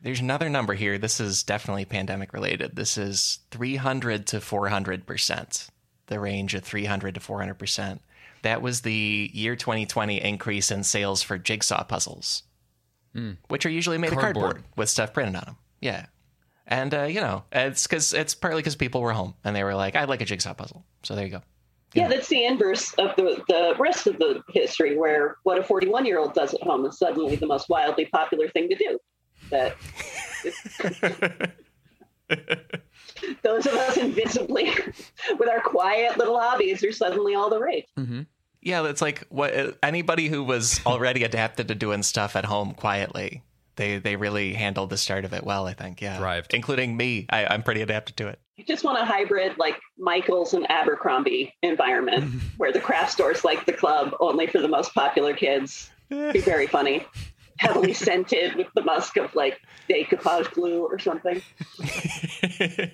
There's 0.01 0.19
another 0.19 0.49
number 0.49 0.73
here. 0.75 0.97
This 0.97 1.19
is 1.19 1.43
definitely 1.43 1.85
pandemic 1.85 2.31
related. 2.31 2.75
This 2.75 2.97
is 2.97 3.39
300 3.51 4.27
to 4.27 4.37
400%, 4.37 5.69
the 6.07 6.19
range 6.19 6.53
of 6.53 6.63
300 6.63 7.15
to 7.15 7.19
400%. 7.19 7.99
That 8.43 8.61
was 8.61 8.81
the 8.81 9.31
year 9.33 9.55
2020 9.55 10.21
increase 10.21 10.69
in 10.69 10.83
sales 10.83 11.23
for 11.23 11.39
jigsaw 11.39 11.83
puzzles, 11.83 12.43
which 13.47 13.65
are 13.65 13.69
usually 13.69 13.97
made 13.97 14.11
of 14.13 14.19
Cardboard. 14.19 14.43
cardboard 14.43 14.63
with 14.77 14.89
stuff 14.89 15.11
printed 15.13 15.35
on 15.37 15.43
them. 15.45 15.57
Yeah. 15.81 16.05
And, 16.67 16.93
uh, 16.93 17.03
you 17.03 17.21
know, 17.21 17.43
it's 17.51 17.87
because 17.87 18.13
it's 18.13 18.35
partly 18.35 18.61
because 18.61 18.75
people 18.75 19.01
were 19.01 19.13
home 19.13 19.33
and 19.43 19.55
they 19.55 19.63
were 19.63 19.75
like, 19.75 19.95
I'd 19.95 20.09
like 20.09 20.21
a 20.21 20.25
jigsaw 20.25 20.53
puzzle. 20.53 20.85
So 21.03 21.15
there 21.15 21.25
you 21.25 21.31
go. 21.31 21.41
Yeah, 21.95 22.07
that's 22.09 22.27
the 22.27 22.45
inverse 22.45 22.93
of 22.95 23.15
the, 23.15 23.41
the 23.47 23.75
rest 23.79 24.05
of 24.07 24.17
the 24.17 24.41
history, 24.49 24.97
where 24.97 25.37
what 25.43 25.57
a 25.57 25.63
41 25.63 26.05
year 26.05 26.19
old 26.19 26.33
does 26.33 26.53
at 26.53 26.61
home 26.61 26.85
is 26.85 26.99
suddenly 26.99 27.35
the 27.35 27.47
most 27.47 27.69
wildly 27.69 28.05
popular 28.05 28.49
thing 28.49 28.69
to 28.69 28.75
do. 28.75 28.99
That 29.49 29.75
those 33.43 33.65
of 33.65 33.73
us 33.73 33.97
invisibly, 33.97 34.65
with 35.39 35.49
our 35.49 35.61
quiet 35.61 36.17
little 36.17 36.39
hobbies, 36.39 36.83
are 36.83 36.91
suddenly 36.91 37.35
all 37.35 37.49
the 37.49 37.59
rage. 37.59 37.85
Mm-hmm. 37.97 38.21
Yeah, 38.61 38.87
it's 38.87 39.01
like 39.01 39.25
what 39.29 39.55
uh, 39.55 39.71
anybody 39.83 40.27
who 40.27 40.43
was 40.43 40.81
already 40.85 41.23
adapted 41.23 41.67
to 41.67 41.75
doing 41.75 42.03
stuff 42.03 42.35
at 42.35 42.45
home 42.45 42.73
quietly. 42.73 43.43
They 43.75 43.99
they 43.99 44.15
really 44.15 44.53
handled 44.53 44.89
the 44.89 44.97
start 44.97 45.25
of 45.25 45.33
it 45.33 45.43
well, 45.43 45.67
I 45.67 45.73
think. 45.73 46.01
Yeah, 46.01 46.17
Thrived. 46.17 46.53
including 46.53 46.97
me. 46.97 47.27
I, 47.29 47.45
I'm 47.45 47.61
pretty 47.61 47.81
adapted 47.81 48.17
to 48.17 48.27
it. 48.29 48.39
You 48.57 48.63
just 48.63 48.83
want 48.83 48.97
a 48.97 49.05
hybrid 49.05 49.57
like 49.57 49.79
Michaels 49.97 50.53
and 50.53 50.69
Abercrombie 50.71 51.53
environment 51.61 52.41
where 52.57 52.71
the 52.71 52.79
craft 52.79 53.11
store's 53.11 53.43
like 53.43 53.65
the 53.65 53.73
club, 53.73 54.15
only 54.19 54.47
for 54.47 54.59
the 54.61 54.67
most 54.67 54.93
popular 54.93 55.33
kids. 55.33 55.89
Be 56.09 56.39
very 56.39 56.67
funny. 56.67 57.05
Heavily 57.59 57.93
scented 57.93 58.55
with 58.55 58.67
the 58.75 58.81
musk 58.81 59.17
of 59.17 59.33
like 59.35 59.59
decoupage 59.89 60.51
glue 60.53 60.83
or 60.85 60.99
something. 60.99 61.41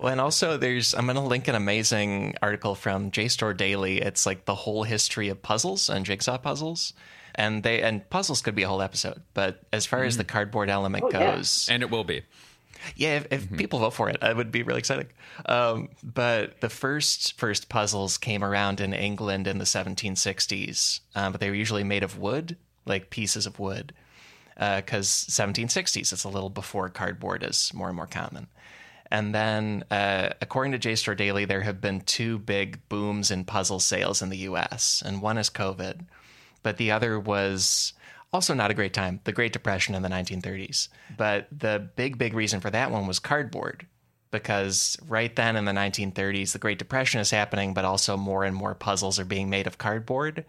Well, 0.00 0.10
and 0.10 0.20
also 0.20 0.56
there's 0.56 0.94
I'm 0.94 1.04
going 1.04 1.16
to 1.16 1.22
link 1.22 1.48
an 1.48 1.54
amazing 1.54 2.34
article 2.42 2.74
from 2.74 3.10
JSTOR 3.10 3.56
Daily. 3.56 4.00
It's 4.00 4.24
like 4.24 4.44
the 4.44 4.54
whole 4.54 4.84
history 4.84 5.28
of 5.28 5.42
puzzles 5.42 5.90
and 5.90 6.04
jigsaw 6.04 6.38
puzzles. 6.38 6.94
And 7.34 7.62
they 7.62 7.82
and 7.82 8.08
puzzles 8.08 8.40
could 8.40 8.54
be 8.54 8.62
a 8.62 8.68
whole 8.68 8.80
episode, 8.80 9.22
but 9.34 9.60
as 9.72 9.84
far 9.84 10.04
as 10.04 10.16
the 10.16 10.24
mm. 10.24 10.28
cardboard 10.28 10.70
element 10.70 11.04
Oh, 11.04 11.10
yeah. 11.12 11.36
goes, 11.36 11.68
And 11.70 11.82
it 11.82 11.90
will 11.90 12.04
be. 12.04 12.22
Yeah, 12.94 13.16
if, 13.16 13.26
if 13.30 13.56
people 13.56 13.78
vote 13.78 13.94
for 13.94 14.08
it, 14.08 14.18
I 14.22 14.32
would 14.32 14.52
be 14.52 14.62
really 14.62 14.78
excited. 14.78 15.08
Um, 15.46 15.88
but 16.02 16.60
the 16.60 16.68
first 16.68 17.38
first 17.38 17.68
puzzles 17.68 18.18
came 18.18 18.44
around 18.44 18.80
in 18.80 18.92
England 18.92 19.46
in 19.46 19.58
the 19.58 19.64
1760s, 19.64 21.00
um, 21.14 21.32
but 21.32 21.40
they 21.40 21.48
were 21.48 21.56
usually 21.56 21.84
made 21.84 22.02
of 22.02 22.18
wood, 22.18 22.56
like 22.84 23.10
pieces 23.10 23.46
of 23.46 23.58
wood, 23.58 23.92
because 24.56 25.08
1760s 25.08 26.12
it's 26.12 26.24
a 26.24 26.28
little 26.28 26.50
before 26.50 26.88
cardboard 26.88 27.42
is 27.42 27.72
more 27.74 27.88
and 27.88 27.96
more 27.96 28.06
common. 28.06 28.46
And 29.10 29.34
then, 29.34 29.84
uh, 29.90 30.30
according 30.40 30.72
to 30.72 30.78
JSTOR 30.78 31.16
Daily, 31.16 31.44
there 31.44 31.60
have 31.60 31.80
been 31.80 32.00
two 32.00 32.38
big 32.38 32.88
booms 32.88 33.30
in 33.30 33.44
puzzle 33.44 33.78
sales 33.78 34.20
in 34.20 34.30
the 34.30 34.38
U.S., 34.38 35.02
and 35.04 35.22
one 35.22 35.38
is 35.38 35.48
COVID, 35.48 36.06
but 36.62 36.76
the 36.76 36.90
other 36.90 37.20
was 37.20 37.92
also 38.32 38.54
not 38.54 38.70
a 38.70 38.74
great 38.74 38.94
time, 38.94 39.20
the 39.24 39.32
Great 39.32 39.52
Depression 39.52 39.94
in 39.94 40.02
the 40.02 40.08
1930s. 40.08 40.88
But 41.16 41.48
the 41.56 41.88
big, 41.96 42.18
big 42.18 42.34
reason 42.34 42.60
for 42.60 42.70
that 42.70 42.90
one 42.90 43.06
was 43.06 43.18
cardboard, 43.18 43.86
because 44.30 44.96
right 45.06 45.34
then 45.34 45.56
in 45.56 45.64
the 45.64 45.72
1930s, 45.72 46.52
the 46.52 46.58
Great 46.58 46.78
Depression 46.78 47.20
is 47.20 47.30
happening, 47.30 47.74
but 47.74 47.84
also 47.84 48.16
more 48.16 48.44
and 48.44 48.54
more 48.54 48.74
puzzles 48.74 49.18
are 49.18 49.24
being 49.24 49.50
made 49.50 49.66
of 49.66 49.78
cardboard. 49.78 50.44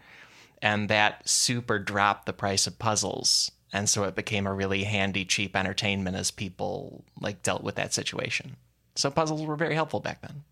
And 0.61 0.89
that 0.89 1.28
super 1.30 1.78
dropped 1.78 2.25
the 2.25 2.34
price 2.34 2.65
of 2.65 2.80
puzzles 2.80 3.51
and 3.73 3.89
so 3.89 4.03
it 4.05 4.15
became 4.15 4.47
a 4.47 4.53
really 4.53 4.84
handy, 4.84 5.25
cheap 5.25 5.55
entertainment 5.55 6.15
as 6.15 6.32
people 6.32 7.03
like 7.19 7.43
dealt 7.43 7.63
with 7.63 7.75
that 7.75 7.93
situation. 7.93 8.55
So 8.95 9.11
puzzles 9.11 9.45
were 9.45 9.55
very 9.55 9.75
helpful 9.75 9.99
back 9.99 10.21
then. 10.21 10.43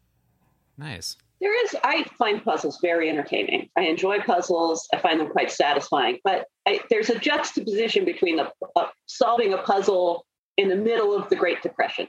Nice. 0.78 1.18
There 1.42 1.66
is, 1.66 1.76
I 1.84 2.04
find 2.18 2.44
puzzles 2.44 2.80
very 2.82 3.10
entertaining. 3.10 3.70
I 3.78 3.82
enjoy 3.82 4.20
puzzles. 4.20 4.88
I 4.94 5.00
find 5.00 5.20
them 5.20 5.30
quite 5.30 5.52
satisfying. 5.52 6.20
But 6.24 6.46
I, 6.66 6.80
there's 6.90 7.10
a 7.10 7.20
juxtaposition 7.20 8.06
between 8.06 8.38
the, 8.38 8.52
uh, 8.76 8.88
solving 9.06 9.54
a 9.54 9.58
puzzle 9.58 10.26
in 10.58 10.70
the 10.70 10.76
middle 10.76 11.14
of 11.14 11.30
the 11.30 11.36
Great 11.36 11.62
Depression 11.62 12.08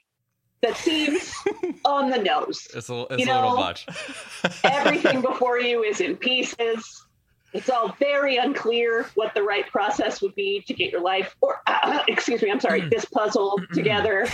that 0.62 0.76
seems 0.76 1.34
on 1.84 2.10
the 2.10 2.18
nose. 2.18 2.66
It's 2.74 2.88
a, 2.88 3.06
it's 3.10 3.26
You 3.26 3.32
a 3.32 3.34
little 3.34 3.50
know, 3.50 3.56
much. 3.56 3.86
Everything 4.64 5.20
before 5.20 5.58
you 5.58 5.82
is 5.82 6.00
in 6.00 6.16
pieces. 6.16 7.06
It's 7.52 7.70
all 7.70 7.96
very 7.98 8.36
unclear 8.36 9.08
what 9.14 9.34
the 9.34 9.42
right 9.42 9.66
process 9.68 10.20
would 10.20 10.34
be 10.34 10.60
to 10.66 10.74
get 10.74 10.92
your 10.92 11.00
life, 11.00 11.34
or 11.40 11.62
uh, 11.66 12.02
excuse 12.08 12.42
me, 12.42 12.50
I'm 12.50 12.60
sorry, 12.60 12.82
this 12.88 13.04
puzzle 13.06 13.60
together 13.72 14.26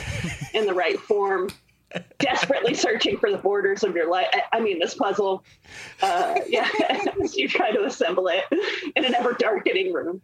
in 0.55 0.67
the 0.67 0.75
right 0.75 0.99
form. 0.99 1.49
Desperately 2.19 2.75
searching 2.75 3.19
for 3.19 3.31
the 3.31 3.39
borders 3.39 3.83
of 3.85 3.95
your 3.95 4.11
life. 4.11 4.29
I- 4.33 4.45
I 4.59 4.61
mean, 4.61 4.79
this 4.79 4.95
puzzle. 4.95 5.45
Uh, 6.01 6.41
yeah, 6.49 6.69
as 7.23 7.37
you 7.37 7.49
try 7.49 7.71
to 7.71 7.85
assemble 7.85 8.29
it 8.29 8.45
in 8.97 9.05
an 9.05 9.15
ever 9.15 9.33
darkening 9.35 9.93
room. 9.93 10.21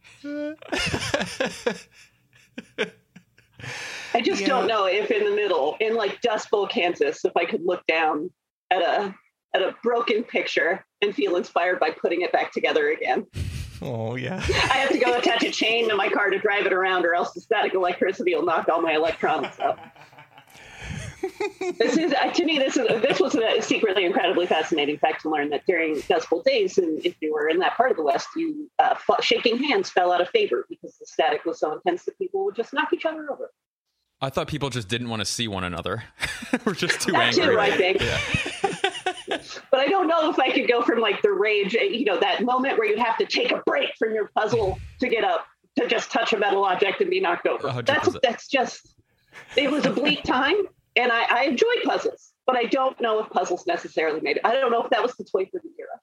I 4.14 4.20
just 4.22 4.44
don't 4.46 4.66
know 4.66 4.86
if 4.86 5.10
in 5.10 5.24
the 5.24 5.34
middle, 5.34 5.76
in 5.80 5.94
like 5.94 6.20
Dust 6.20 6.50
Bowl, 6.50 6.66
Kansas, 6.66 7.24
if 7.24 7.36
I 7.36 7.44
could 7.44 7.62
look 7.64 7.86
down 7.86 8.30
at 8.70 8.82
a 8.82 9.14
at 9.54 9.62
a 9.62 9.74
broken 9.82 10.24
picture 10.24 10.84
and 11.02 11.14
feel 11.14 11.36
inspired 11.36 11.80
by 11.80 11.90
putting 11.90 12.20
it 12.22 12.32
back 12.32 12.52
together 12.52 12.90
again. 12.90 13.26
Oh 13.80 14.16
yeah. 14.16 14.36
I 14.46 14.78
have 14.78 14.90
to 14.90 14.98
go 14.98 15.16
attach 15.16 15.42
a 15.44 15.50
chain 15.50 15.88
to 15.88 15.96
my 15.96 16.08
car 16.08 16.30
to 16.30 16.38
drive 16.38 16.66
it 16.66 16.72
around, 16.72 17.04
or 17.06 17.14
else 17.14 17.32
the 17.32 17.40
static 17.40 17.74
electricity 17.74 18.34
will 18.34 18.44
knock 18.44 18.68
all 18.68 18.80
my 18.82 18.92
electronics 18.94 19.58
out. 19.60 19.78
this 21.78 21.96
is 21.96 22.12
uh, 22.12 22.30
to 22.32 22.44
me. 22.44 22.58
This 22.58 22.76
is 22.76 22.86
this 23.02 23.20
was 23.20 23.34
a 23.34 23.60
secretly 23.60 24.04
incredibly 24.04 24.46
fascinating 24.46 24.98
fact 24.98 25.22
to 25.22 25.30
learn 25.30 25.50
that 25.50 25.64
during 25.66 26.00
Dust 26.08 26.30
Bowl 26.30 26.42
days, 26.42 26.78
and 26.78 27.04
if 27.04 27.16
you 27.20 27.32
were 27.32 27.48
in 27.48 27.58
that 27.58 27.76
part 27.76 27.90
of 27.90 27.96
the 27.96 28.02
West, 28.02 28.28
you 28.36 28.70
uh, 28.78 28.94
f- 29.08 29.24
shaking 29.24 29.62
hands 29.62 29.90
fell 29.90 30.12
out 30.12 30.20
of 30.20 30.28
favor 30.30 30.66
because 30.68 30.96
the 30.98 31.06
static 31.06 31.44
was 31.44 31.58
so 31.58 31.72
intense 31.72 32.04
that 32.04 32.16
people 32.18 32.44
would 32.44 32.54
just 32.54 32.72
knock 32.72 32.92
each 32.92 33.04
other 33.04 33.30
over. 33.32 33.50
I 34.20 34.30
thought 34.30 34.48
people 34.48 34.68
just 34.70 34.88
didn't 34.88 35.08
want 35.08 35.20
to 35.20 35.26
see 35.26 35.46
one 35.48 35.62
another. 35.64 36.02
We're 36.64 36.74
just 36.74 37.00
too 37.00 37.12
That 37.12 37.38
angry. 37.38 37.54
too, 37.54 37.60
I 37.60 37.70
think. 37.70 38.00
Yeah. 38.00 38.20
But 39.70 39.80
I 39.80 39.88
don't 39.88 40.08
know 40.08 40.30
if 40.30 40.38
I 40.38 40.50
could 40.52 40.66
go 40.68 40.80
from 40.80 41.00
like 41.00 41.20
the 41.20 41.30
rage, 41.30 41.76
uh, 41.76 41.80
you 41.82 42.06
know, 42.06 42.18
that 42.18 42.42
moment 42.42 42.78
where 42.78 42.88
you 42.88 42.96
have 42.96 43.18
to 43.18 43.26
take 43.26 43.52
a 43.52 43.62
break 43.66 43.90
from 43.98 44.14
your 44.14 44.30
puzzle 44.34 44.78
to 45.00 45.08
get 45.08 45.22
up 45.22 45.46
to 45.78 45.86
just 45.86 46.10
touch 46.10 46.32
a 46.32 46.38
metal 46.38 46.64
object 46.64 47.02
and 47.02 47.10
be 47.10 47.20
knocked 47.20 47.46
over. 47.46 47.82
That's 47.82 48.08
100%. 48.08 48.20
that's 48.22 48.48
just. 48.48 48.94
It 49.54 49.70
was 49.70 49.84
a 49.84 49.90
bleak 49.90 50.22
time, 50.24 50.56
and 50.98 51.12
I, 51.12 51.26
I 51.30 51.44
enjoy 51.44 51.72
puzzles, 51.84 52.32
but 52.46 52.56
I 52.56 52.64
don't 52.64 53.00
know 53.00 53.20
if 53.20 53.30
puzzles 53.30 53.66
necessarily 53.66 54.20
made 54.20 54.36
it. 54.36 54.42
I 54.44 54.54
don't 54.54 54.70
know 54.70 54.82
if 54.82 54.90
that 54.90 55.02
was 55.02 55.14
the 55.14 55.24
toy 55.24 55.46
for 55.46 55.60
the 55.62 55.70
era. 55.78 56.00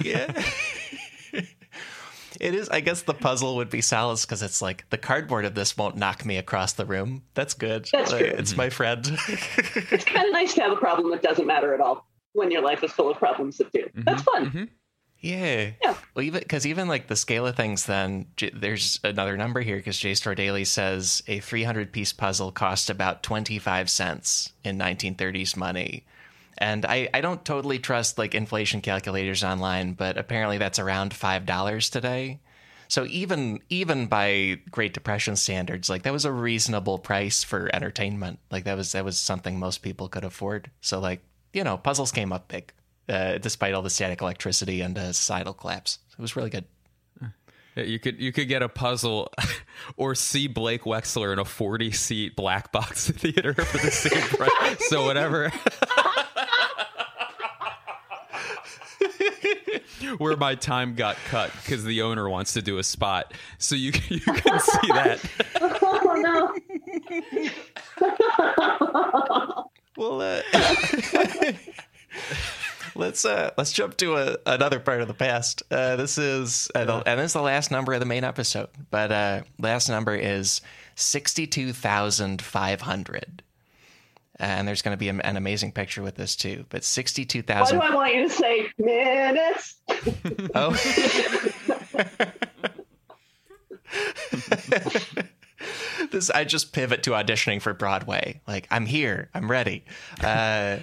Yeah. 0.00 0.42
it 2.40 2.54
is. 2.54 2.68
I 2.68 2.80
guess 2.80 3.02
the 3.02 3.14
puzzle 3.14 3.56
would 3.56 3.70
be 3.70 3.80
solace 3.80 4.24
because 4.24 4.42
it's 4.42 4.60
like 4.60 4.88
the 4.90 4.98
cardboard 4.98 5.44
of 5.44 5.54
this 5.54 5.76
won't 5.76 5.96
knock 5.96 6.24
me 6.24 6.36
across 6.36 6.74
the 6.74 6.84
room. 6.84 7.22
That's 7.34 7.54
good. 7.54 7.88
That's 7.92 8.12
uh, 8.12 8.18
true. 8.18 8.26
It's 8.26 8.56
my 8.56 8.70
friend. 8.70 9.18
It's 9.28 10.04
kind 10.04 10.26
of 10.26 10.32
nice 10.32 10.54
to 10.54 10.62
have 10.62 10.72
a 10.72 10.76
problem 10.76 11.10
that 11.10 11.22
doesn't 11.22 11.46
matter 11.46 11.74
at 11.74 11.80
all 11.80 12.06
when 12.32 12.50
your 12.50 12.62
life 12.62 12.84
is 12.84 12.92
full 12.92 13.10
of 13.10 13.16
problems 13.16 13.58
that 13.58 13.72
do. 13.72 13.80
Mm-hmm. 13.80 14.02
That's 14.02 14.22
fun. 14.22 14.46
Mm-hmm. 14.46 14.64
Yeah. 15.20 15.70
Yeah. 15.82 15.96
Well, 16.14 16.24
even 16.24 16.40
because 16.40 16.64
even 16.66 16.86
like 16.86 17.08
the 17.08 17.16
scale 17.16 17.46
of 17.46 17.56
things, 17.56 17.86
then 17.86 18.26
J- 18.36 18.50
there's 18.54 19.00
another 19.02 19.36
number 19.36 19.60
here 19.60 19.76
because 19.76 19.98
JSTOR 19.98 20.36
Daily 20.36 20.64
says 20.64 21.22
a 21.26 21.40
300 21.40 21.92
piece 21.92 22.12
puzzle 22.12 22.52
cost 22.52 22.88
about 22.88 23.22
25 23.22 23.90
cents 23.90 24.52
in 24.62 24.78
1930s 24.78 25.56
money. 25.56 26.04
And 26.56 26.84
I, 26.86 27.08
I 27.14 27.20
don't 27.20 27.44
totally 27.44 27.78
trust 27.78 28.18
like 28.18 28.34
inflation 28.34 28.80
calculators 28.80 29.42
online, 29.44 29.92
but 29.92 30.16
apparently 30.16 30.58
that's 30.58 30.78
around 30.78 31.14
five 31.14 31.46
dollars 31.46 31.90
today. 31.90 32.40
So 32.88 33.04
even 33.06 33.60
even 33.68 34.06
by 34.06 34.58
Great 34.70 34.94
Depression 34.94 35.36
standards, 35.36 35.90
like 35.90 36.02
that 36.02 36.12
was 36.12 36.24
a 36.24 36.32
reasonable 36.32 36.98
price 36.98 37.44
for 37.44 37.70
entertainment. 37.74 38.38
Like 38.50 38.64
that 38.64 38.76
was 38.76 38.92
that 38.92 39.04
was 39.04 39.18
something 39.18 39.58
most 39.58 39.82
people 39.82 40.08
could 40.08 40.24
afford. 40.24 40.70
So 40.80 40.98
like 41.00 41.20
you 41.52 41.64
know, 41.64 41.76
puzzles 41.76 42.12
came 42.12 42.32
up 42.32 42.48
big, 42.48 42.72
uh, 43.08 43.38
despite 43.38 43.74
all 43.74 43.82
the 43.82 43.90
static 43.90 44.20
electricity 44.20 44.80
and 44.80 44.96
uh, 44.98 45.12
societal 45.12 45.54
collapse. 45.54 45.98
It 46.12 46.20
was 46.22 46.36
really 46.36 46.50
good. 46.50 46.64
Yeah, 47.76 47.84
You 47.84 47.98
could 47.98 48.20
you 48.20 48.32
could 48.32 48.48
get 48.48 48.62
a 48.62 48.68
puzzle 48.68 49.32
or 49.96 50.14
see 50.14 50.46
Blake 50.48 50.82
Wexler 50.82 51.32
in 51.32 51.38
a 51.38 51.44
40 51.44 51.92
seat 51.92 52.36
black 52.36 52.72
box 52.72 53.10
theater 53.10 53.54
for 53.54 53.78
the 53.78 53.90
same 53.90 54.22
price. 54.22 54.88
So 54.88 55.04
whatever. 55.04 55.52
Where 60.18 60.36
my 60.36 60.54
time 60.54 60.94
got 60.94 61.16
cut 61.28 61.52
because 61.62 61.84
the 61.84 62.02
owner 62.02 62.28
wants 62.28 62.52
to 62.54 62.62
do 62.62 62.78
a 62.78 62.82
spot, 62.82 63.34
so 63.58 63.74
you 63.76 63.92
you 64.08 64.20
can 64.20 64.58
see 64.60 64.88
that. 64.88 65.20
Oh 65.60 66.14
no. 66.16 66.54
Well, 69.96 70.20
uh, 70.22 70.42
let's 72.98 73.24
uh, 73.24 73.52
let's 73.56 73.72
jump 73.72 73.96
to 73.98 74.16
a, 74.16 74.36
another 74.44 74.80
part 74.80 75.00
of 75.00 75.06
the 75.08 75.14
past. 75.14 75.62
Uh, 75.70 75.96
this 75.96 76.18
is 76.18 76.70
uh, 76.74 76.84
the, 76.84 77.02
and 77.06 77.20
this 77.20 77.26
is 77.26 77.32
the 77.32 77.40
last 77.40 77.70
number 77.70 77.94
of 77.94 78.00
the 78.00 78.06
main 78.06 78.24
episode, 78.24 78.68
but 78.90 79.10
uh, 79.10 79.40
last 79.58 79.88
number 79.88 80.14
is 80.14 80.60
sixty 80.96 81.46
two 81.46 81.72
thousand 81.72 82.42
five 82.42 82.82
hundred. 82.82 83.42
And 84.40 84.68
there's 84.68 84.82
going 84.82 84.92
to 84.92 84.98
be 84.98 85.08
an 85.08 85.36
amazing 85.36 85.72
picture 85.72 86.00
with 86.00 86.14
this 86.14 86.36
too. 86.36 86.64
But 86.68 86.84
sixty-two 86.84 87.42
Why 87.48 87.70
do 87.70 87.80
I 87.80 87.92
want 87.92 88.14
you 88.14 88.28
to 88.28 88.34
say 88.34 88.68
minutes? 88.78 89.74
Oh. 90.54 90.70
this 96.12 96.30
I 96.30 96.44
just 96.44 96.72
pivot 96.72 97.02
to 97.02 97.10
auditioning 97.10 97.60
for 97.60 97.74
Broadway. 97.74 98.40
Like 98.46 98.68
I'm 98.70 98.86
here, 98.86 99.28
I'm 99.34 99.50
ready. 99.50 99.84
Uh, 100.22 100.76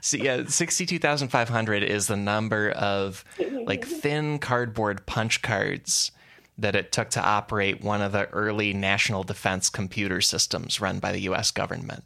so 0.00 0.16
yeah, 0.16 0.44
sixty-two 0.46 0.98
thousand 0.98 1.28
five 1.28 1.48
hundred 1.48 1.82
is 1.82 2.06
the 2.06 2.16
number 2.16 2.70
of 2.70 3.24
like 3.64 3.84
thin 3.86 4.38
cardboard 4.38 5.06
punch 5.06 5.42
cards 5.42 6.12
that 6.58 6.76
it 6.76 6.92
took 6.92 7.10
to 7.10 7.22
operate 7.22 7.82
one 7.82 8.02
of 8.02 8.12
the 8.12 8.28
early 8.30 8.72
national 8.72 9.22
defense 9.22 9.70
computer 9.70 10.20
systems 10.20 10.80
run 10.80 10.98
by 10.98 11.12
the 11.12 11.20
U.S. 11.20 11.50
government. 11.50 12.04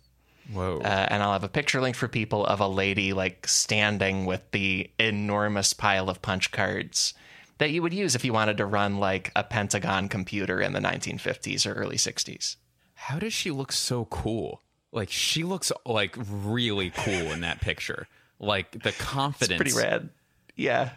Whoa. 0.53 0.81
Uh, 0.81 1.07
and 1.11 1.23
I'll 1.23 1.33
have 1.33 1.45
a 1.45 1.49
picture 1.49 1.81
link 1.81 1.97
for 1.97 2.07
people 2.07 2.45
of 2.45 2.61
a 2.61 2.69
lady 2.69 3.13
like 3.13 3.49
standing 3.49 4.27
with 4.27 4.43
the 4.53 4.91
enormous 4.99 5.73
pile 5.73 6.11
of 6.11 6.23
punch 6.23 6.53
cards 6.53 7.15
that 7.59 7.71
you 7.71 7.83
would 7.83 7.95
use 7.95 8.15
if 8.15 8.25
you 8.25 8.33
wanted 8.33 8.59
to 8.59 8.67
run 8.67 8.99
like 8.99 9.33
a 9.35 9.43
Pentagon 9.43 10.09
computer 10.09 10.61
in 10.61 10.73
the 10.73 10.81
1950s 10.81 11.67
or 11.67 11.73
early 11.73 11.97
60s. 11.97 12.57
How 12.95 13.19
does 13.19 13.33
she 13.33 13.51
look 13.51 13.73
so 13.73 14.05
cool? 14.07 14.61
Like 14.95 15.11
she 15.11 15.43
looks 15.43 15.71
like 15.85 16.17
really 16.17 16.91
cool 16.91 17.13
in 17.33 17.41
that 17.41 17.61
picture. 17.61 18.07
Like 18.39 18.71
the 18.71 18.89
It's 18.91 18.99
confidence. 18.99 19.59
pretty 19.61 19.77
rad. 19.77 20.09
Yeah. 20.57 20.91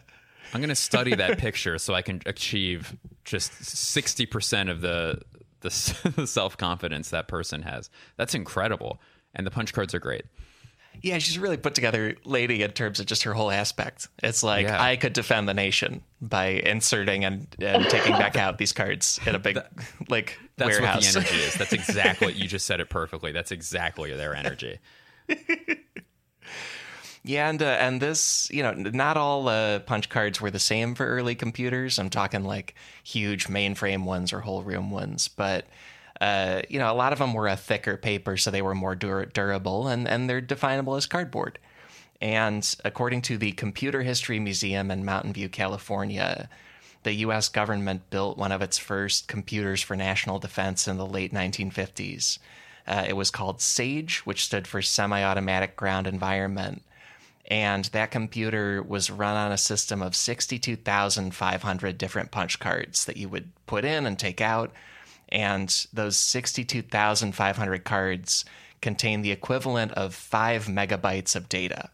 I'm 0.54 0.62
gonna 0.62 0.76
study 0.76 1.16
that 1.16 1.40
picture 1.40 1.78
so 1.78 1.94
I 1.94 2.02
can 2.02 2.22
achieve 2.26 2.96
just 3.26 3.54
sixty 3.66 4.26
percent 4.26 4.70
of 4.70 4.80
the 4.82 5.22
the, 5.62 5.70
self 6.28 6.56
confidence 6.58 7.10
that 7.10 7.28
person 7.28 7.64
has. 7.64 7.90
That's 8.16 8.34
incredible, 8.36 9.02
and 9.34 9.46
the 9.46 9.52
punch 9.52 9.74
cards 9.74 9.94
are 9.94 10.00
great. 10.00 10.24
Yeah, 11.02 11.18
she's 11.20 11.38
a 11.38 11.40
really 11.40 11.58
put 11.58 11.76
together 11.76 12.16
lady 12.26 12.64
in 12.64 12.72
terms 12.72 13.00
of 13.00 13.06
just 13.06 13.24
her 13.24 13.34
whole 13.34 13.52
aspect. 13.52 14.08
It's 14.24 14.44
like 14.44 14.66
Yeah. 14.68 14.82
I 14.82 14.96
could 14.96 15.14
defend 15.14 15.48
the 15.48 15.54
nation 15.54 16.02
by 16.22 16.48
inserting 16.48 17.24
and, 17.26 17.48
and 17.60 17.86
taking 17.90 18.14
back 18.14 18.36
out 18.36 18.58
these 18.58 18.74
cards 18.74 19.20
in 19.26 19.36
a 19.36 19.40
big 19.40 19.60
like 20.10 20.38
That's 20.58 20.80
warehouse. 20.80 21.16
what 21.16 21.24
the 21.26 21.30
energy 21.32 21.44
is. 21.46 21.54
That's 21.58 21.74
exactly 21.74 22.34
you 22.34 22.48
just 22.48 22.66
said 22.66 22.80
it 22.80 22.90
perfectly. 22.90 23.32
That's 23.32 23.52
exactly 23.52 24.14
their 24.14 24.36
energy. 24.36 24.80
Yeah, 27.24 27.50
and 27.50 27.62
uh, 27.62 27.66
and 27.66 28.02
this, 28.02 28.50
you 28.52 28.64
know, 28.64 28.72
not 28.72 29.18
all 29.18 29.50
uh, 29.50 29.80
punch 29.80 30.08
cards 30.08 30.40
were 30.40 30.50
the 30.52 30.60
same 30.60 30.96
for 30.96 31.06
early 31.06 31.36
computers. 31.36 32.00
I'm 32.00 32.10
talking 32.10 32.46
like 32.46 32.74
huge 33.04 33.48
mainframe 33.48 34.06
ones 34.06 34.32
or 34.32 34.40
whole 34.40 34.64
room 34.64 34.92
ones, 34.92 35.28
but 35.28 35.66
uh, 36.20 36.62
you 36.70 36.80
know, 36.80 36.92
a 36.92 36.96
lot 36.96 37.14
of 37.14 37.20
them 37.20 37.34
were 37.34 37.48
a 37.48 37.56
thicker 37.56 37.98
paper, 37.98 38.38
so 38.38 38.52
they 38.52 38.62
were 38.62 38.76
more 38.76 38.96
dur- 38.96 39.26
durable, 39.26 39.88
and 39.88 40.08
and 40.08 40.30
they're 40.30 40.42
definable 40.42 40.96
as 40.96 41.06
cardboard. 41.06 41.60
And 42.22 42.76
according 42.84 43.22
to 43.24 43.38
the 43.38 43.52
Computer 43.52 44.02
History 44.02 44.40
Museum 44.40 44.90
in 44.90 45.06
Mountain 45.06 45.34
View, 45.34 45.50
California, 45.50 46.50
the 47.04 47.14
U.S. 47.14 47.48
government 47.48 48.10
built 48.10 48.38
one 48.38 48.52
of 48.52 48.62
its 48.62 48.78
first 48.78 49.28
computers 49.28 49.82
for 49.82 49.96
national 49.96 50.40
defense 50.40 50.88
in 50.88 50.98
the 50.98 51.06
late 51.06 51.32
1950s. 51.32 52.40
Uh, 52.88 53.06
it 53.08 53.14
was 53.14 53.30
called 53.30 53.62
SAGE, 53.62 54.20
which 54.20 54.44
stood 54.44 54.68
for 54.68 54.82
Semi 54.82 55.24
Automatic 55.24 55.76
Ground 55.76 56.08
Environment. 56.08 56.82
And 57.50 57.86
that 57.86 58.12
computer 58.12 58.84
was 58.84 59.10
run 59.10 59.38
on 59.38 59.52
a 59.52 59.58
system 59.58 60.02
of 60.02 60.16
62,500 60.16 61.98
different 61.98 62.32
punch 62.32 62.60
cards 62.60 63.06
that 63.06 63.18
you 63.18 63.30
would 63.30 63.52
put 63.68 63.86
in 63.86 64.06
and 64.06 64.18
take 64.18 64.42
out. 64.42 64.74
And 65.30 65.86
those 65.94 66.18
62,500 66.18 67.84
cards 67.84 68.46
contain 68.82 69.22
the 69.22 69.32
equivalent 69.32 69.92
of 69.94 70.14
five 70.14 70.66
megabytes 70.66 71.36
of 71.36 71.50
data, 71.50 71.90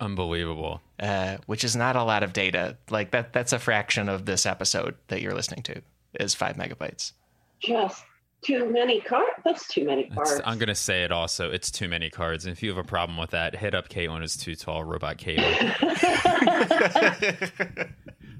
Unbelievable. 0.00 0.80
uh, 1.00 1.38
which 1.46 1.64
is 1.64 1.76
not 1.76 1.96
a 1.96 2.02
lot 2.02 2.22
of 2.22 2.32
data. 2.32 2.76
Like 2.90 3.10
that, 3.12 3.32
that's 3.32 3.52
a 3.52 3.58
fraction 3.58 4.08
of 4.08 4.26
this 4.26 4.44
episode 4.46 4.96
that 5.08 5.22
you're 5.22 5.34
listening 5.34 5.62
to 5.64 5.82
is 6.20 6.34
five 6.34 6.56
megabytes. 6.56 7.12
Just 7.60 8.04
too 8.42 8.70
many 8.70 9.00
cards. 9.00 9.30
That's 9.44 9.66
too 9.68 9.84
many 9.86 10.02
It's- 10.02 10.14
cards. 10.16 10.42
I'm 10.44 10.58
gonna 10.58 10.74
say 10.74 11.04
it 11.04 11.12
also. 11.12 11.50
It's 11.50 11.70
too 11.70 11.88
many 11.88 12.10
cards. 12.10 12.44
And 12.44 12.52
if 12.52 12.62
you 12.62 12.68
have 12.70 12.78
a 12.78 12.84
problem 12.86 13.16
with 13.16 13.30
that, 13.30 13.56
hit 13.56 13.74
up 13.74 13.88
Caitlin 13.88 14.22
is 14.22 14.36
too 14.36 14.54
tall, 14.54 14.84
robot 14.84 15.16
Caitlin. 15.16 15.72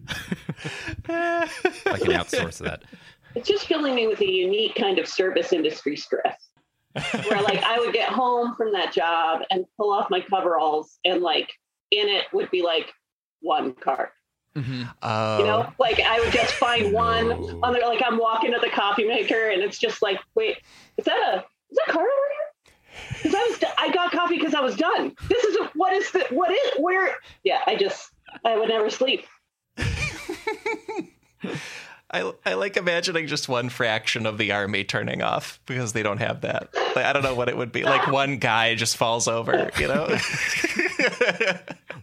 I 1.09 1.98
can 1.98 2.12
outsource 2.12 2.59
that. 2.59 2.82
It's 3.35 3.49
just 3.49 3.66
filling 3.66 3.95
me 3.95 4.07
with 4.07 4.20
a 4.20 4.30
unique 4.30 4.74
kind 4.74 4.99
of 4.99 5.09
service 5.09 5.53
industry 5.53 5.97
stress. 5.97 6.49
Where 7.28 7.43
like 7.43 7.62
I 7.64 7.80
would 7.80 7.93
get 7.93 8.09
home 8.09 8.55
from 8.55 8.72
that 8.72 8.93
job 8.93 9.41
and 9.51 9.64
pull 9.76 9.93
off 9.93 10.11
my 10.11 10.20
coveralls 10.20 10.99
and 11.05 11.22
like 11.22 11.51
in 11.91 12.09
it 12.09 12.26
would 12.32 12.51
be 12.53 12.62
like 12.62 12.93
one 13.41 13.72
card. 13.72 14.11
Oh, 14.57 14.61
mm-hmm. 14.61 15.41
You 15.41 15.47
know, 15.47 15.66
oh. 15.68 15.72
like 15.80 15.99
I 16.01 16.20
would 16.20 16.32
just 16.32 16.55
find 16.55 16.93
one 16.93 17.32
on 17.62 17.72
there. 17.72 17.82
Like 17.82 18.03
I'm 18.05 18.18
walking 18.18 18.53
to 18.53 18.61
the 18.61 18.70
coffee 18.70 19.05
maker 19.05 19.49
and 19.51 19.62
it's 19.62 19.78
just 19.78 20.03
like, 20.03 20.20
wait, 20.37 20.59
is 20.97 21.05
that 21.05 21.16
a 21.16 21.39
is 21.70 21.78
that 21.78 21.89
a 21.89 21.93
card 21.93 22.07
over 22.07 22.28
here? 22.30 22.74
Because 23.22 23.35
I 23.35 23.43
was 23.49 23.64
I 23.78 23.93
got 23.93 24.12
coffee 24.12 24.37
because 24.37 24.55
I 24.55 24.61
was 24.61 24.76
done. 24.76 25.16
This 25.28 25.43
is 25.43 25.57
a, 25.57 25.64
what 25.74 25.93
is 25.93 26.12
the 26.12 26.24
what 26.30 26.53
is 26.53 26.72
where? 26.78 27.16
Yeah, 27.43 27.62
I 27.66 27.74
just 27.74 28.12
I 28.45 28.57
would 28.57 28.68
never 28.68 28.91
sleep. 28.91 29.26
I, 32.14 32.32
I 32.46 32.54
like 32.54 32.76
imagining 32.76 33.26
just 33.26 33.48
one 33.48 33.68
fraction 33.70 34.24
of 34.24 34.38
the 34.38 34.52
army 34.52 34.84
turning 34.84 35.20
off 35.20 35.58
because 35.66 35.94
they 35.94 36.04
don't 36.04 36.18
have 36.18 36.42
that. 36.42 36.68
Like, 36.94 37.04
I 37.04 37.12
don't 37.12 37.24
know 37.24 37.34
what 37.34 37.48
it 37.48 37.56
would 37.56 37.72
be. 37.72 37.82
Like 37.82 38.06
one 38.06 38.36
guy 38.36 38.76
just 38.76 38.96
falls 38.96 39.26
over, 39.26 39.68
you 39.78 39.88
know? 39.88 40.16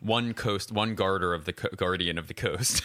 One 0.01 0.34
coast, 0.34 0.72
one 0.72 0.95
garter 0.95 1.34
of 1.34 1.45
the 1.45 1.53
co- 1.53 1.70
guardian 1.78 2.18
of 2.18 2.28
the 2.28 2.34
coast. 2.34 2.84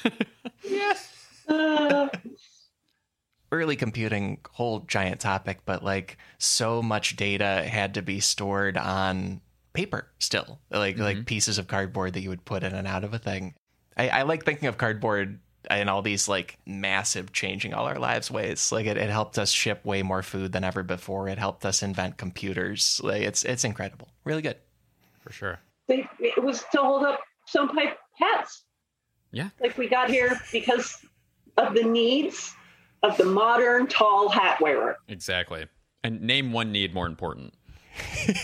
Uh, 1.49 2.09
Early 3.53 3.74
computing, 3.74 4.39
whole 4.53 4.81
giant 4.81 5.20
topic, 5.20 5.61
but 5.64 5.83
like 5.83 6.18
so 6.39 6.81
much 6.81 7.16
data 7.16 7.64
had 7.66 7.95
to 7.95 8.03
be 8.03 8.20
stored 8.20 8.77
on 8.77 9.41
paper 9.72 10.07
still, 10.18 10.61
like 10.70 10.99
like 10.99 11.27
pieces 11.27 11.59
of 11.59 11.66
cardboard 11.66 12.12
that 12.14 12.20
you 12.20 12.29
would 12.29 12.45
put 12.45 12.62
in 12.62 12.72
and 12.72 12.87
out 12.87 13.03
of 13.03 13.14
a 13.14 13.18
thing. 13.18 13.55
I, 13.97 14.09
I 14.11 14.22
like 14.22 14.45
thinking 14.45 14.68
of 14.68 14.79
cardboard 14.79 15.41
in 15.71 15.89
all 15.89 16.03
these 16.03 16.29
like 16.29 16.59
massive 16.67 17.33
changing 17.33 17.75
all 17.75 17.87
our 17.87 17.99
lives 17.99 18.31
ways. 18.31 18.71
Like 18.73 18.87
it, 18.87 18.97
it 18.97 19.11
helped 19.11 19.39
us 19.39 19.51
ship 19.51 19.85
way 19.85 20.03
more 20.03 20.23
food 20.23 20.53
than 20.53 20.64
ever 20.64 20.83
before. 20.83 21.29
It 21.29 21.39
helped 21.39 21.64
us 21.64 21.83
invent 21.83 22.17
computers. 22.17 23.01
Like 23.03 23.23
it's 23.23 23.45
it's 23.45 23.64
incredible. 23.64 24.09
Really 24.25 24.43
good. 24.43 24.57
For 25.21 25.33
sure. 25.33 25.59
they, 25.89 26.09
it 26.21 26.43
was 26.43 26.64
to 26.73 26.79
hold 26.79 27.05
up 27.05 27.21
some 27.47 27.69
pipe 27.69 27.99
hats. 28.14 28.64
Yeah. 29.33 29.51
Like 29.61 29.77
we 29.77 29.89
got 29.89 30.09
here 30.09 30.41
because 30.53 31.05
of 31.57 31.75
the 31.75 31.83
needs 31.83 32.55
of 33.03 33.17
the 33.17 33.25
modern 33.25 33.87
tall 33.87 34.29
hat 34.29 34.61
wearer. 34.61 34.97
Exactly. 35.09 35.67
And 36.05 36.21
name 36.23 36.53
one 36.53 36.71
need 36.73 36.95
more 36.95 37.07
important. 37.07 37.55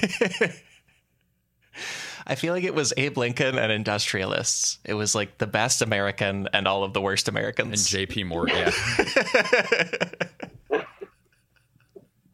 I 2.27 2.35
feel 2.35 2.55
like 2.55 2.65
it 2.65 2.75
was 2.75 2.93
Abe 2.97 3.17
Lincoln 3.19 3.59
and 3.59 3.73
industrialists. 3.73 4.79
It 4.85 4.95
was 4.95 5.15
like 5.15 5.39
the 5.39 5.47
best 5.47 5.83
American 5.83 6.49
and 6.53 6.67
all 6.69 6.85
of 6.85 6.93
the 6.93 7.01
worst 7.01 7.29
Americans. 7.29 7.93
And 7.93 8.09
JP 8.09 8.27
Morgan. 8.27 8.57
Yeah. 8.57 8.71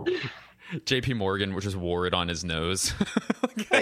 JP 0.75 1.17
Morgan, 1.17 1.55
which 1.55 1.65
just 1.65 1.77
wore 1.77 2.07
it 2.07 2.15
on 2.15 2.29
his 2.29 2.45
nose. 2.45 2.93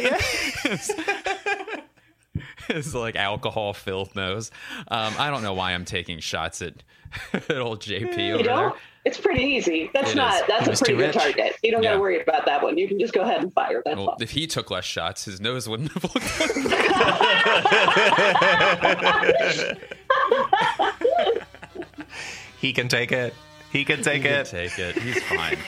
His 2.69 2.95
like 2.95 3.17
alcohol 3.17 3.73
filled 3.73 4.15
nose. 4.15 4.51
Um, 4.89 5.15
I 5.19 5.31
don't 5.31 5.43
know 5.43 5.55
why 5.55 5.73
I'm 5.73 5.85
taking 5.85 6.21
shots 6.21 6.63
at, 6.63 6.75
at 7.33 7.59
old 7.59 7.81
JP 7.81 8.19
You 8.19 8.35
over 8.35 8.43
there. 8.43 8.73
Know, 9.07 9.11
it's 9.11 9.21
pretty 9.21 9.43
easy. 9.43 9.91
That's 9.95 10.13
It 10.13 10.17
not 10.17 10.35
is. 10.35 10.43
That's 10.49 10.69
was 10.69 10.81
a 10.81 10.85
pretty 10.85 10.99
good 10.99 11.15
rich. 11.15 11.17
target. 11.17 11.57
You 11.63 11.71
don't 11.73 11.83
gotta 11.83 12.01
worry 12.01 12.21
about 12.21 12.47
that 12.47 12.63
one. 12.63 12.77
You 12.79 12.89
can 12.89 12.99
just 12.99 13.13
go 13.15 13.23
ahead 13.23 13.43
and 13.43 13.53
fire. 13.53 13.83
That's 13.85 13.97
Well, 13.97 14.11
all. 14.11 14.17
if 14.21 14.31
he 14.33 14.47
took 14.47 14.71
less 14.71 14.85
shots, 14.85 15.25
his 15.25 15.41
nose 15.41 15.69
wouldn't 15.69 15.93
have 15.93 16.05
looked. 16.05 16.17
he 22.61 22.73
can 22.73 22.89
take 22.89 23.13
it. 23.13 23.35
He 23.73 23.85
can 23.85 24.03
take 24.03 24.23
He 24.23 24.29
can 24.29 24.41
it. 24.41 24.47
Take 24.47 24.79
it. 24.79 24.99
He's 24.99 25.23
fine. 25.25 25.59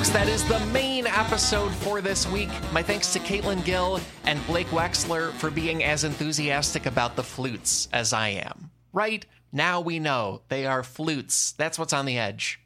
Folks, 0.00 0.12
that 0.14 0.28
is 0.28 0.42
the 0.48 0.58
main 0.72 1.06
episode 1.06 1.70
for 1.74 2.00
this 2.00 2.26
week. 2.26 2.48
My 2.72 2.82
thanks 2.82 3.12
to 3.12 3.18
Caitlin 3.18 3.62
Gill 3.66 4.00
and 4.24 4.40
Blake 4.46 4.68
Wexler 4.68 5.30
for 5.32 5.50
being 5.50 5.84
as 5.84 6.04
enthusiastic 6.04 6.86
about 6.86 7.16
the 7.16 7.22
flutes 7.22 7.86
as 7.92 8.14
I 8.14 8.28
am. 8.28 8.70
Right? 8.94 9.26
Now 9.52 9.82
we 9.82 9.98
know 9.98 10.40
they 10.48 10.64
are 10.64 10.82
flutes. 10.82 11.52
That's 11.52 11.78
what's 11.78 11.92
on 11.92 12.06
the 12.06 12.16
edge. 12.16 12.60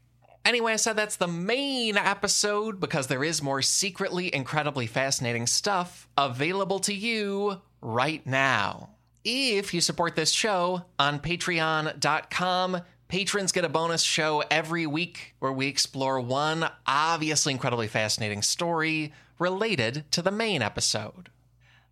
Anyway, 0.45 0.75
I 0.75 0.77
said 0.77 0.95
that's 0.95 1.17
the 1.17 1.27
main 1.27 1.97
episode 1.97 2.79
because 2.79 3.09
there 3.09 3.25
is 3.25 3.43
more 3.43 3.63
secretly 3.63 4.33
incredibly 4.33 4.87
fascinating 4.87 5.49
stuff 5.49 6.07
available 6.17 6.79
to 6.79 6.95
you 6.95 7.61
right 7.81 8.25
now. 8.25 8.91
If 9.25 9.75
you 9.75 9.81
support 9.81 10.15
this 10.15 10.31
show 10.31 10.85
on 11.01 11.19
patreon.com, 11.19 12.81
patrons 13.09 13.53
get 13.53 13.65
a 13.65 13.69
bonus 13.69 14.03
show 14.03 14.43
every 14.51 14.87
week 14.87 15.35
where 15.39 15.53
we 15.53 15.67
explore 15.67 16.21
one 16.21 16.69
obviously 16.87 17.53
incredibly 17.53 17.89
fascinating 17.89 18.43
story 18.43 19.13
related 19.39 20.05
to 20.13 20.23
the 20.23 20.31
main 20.31 20.63
episode. 20.63 21.31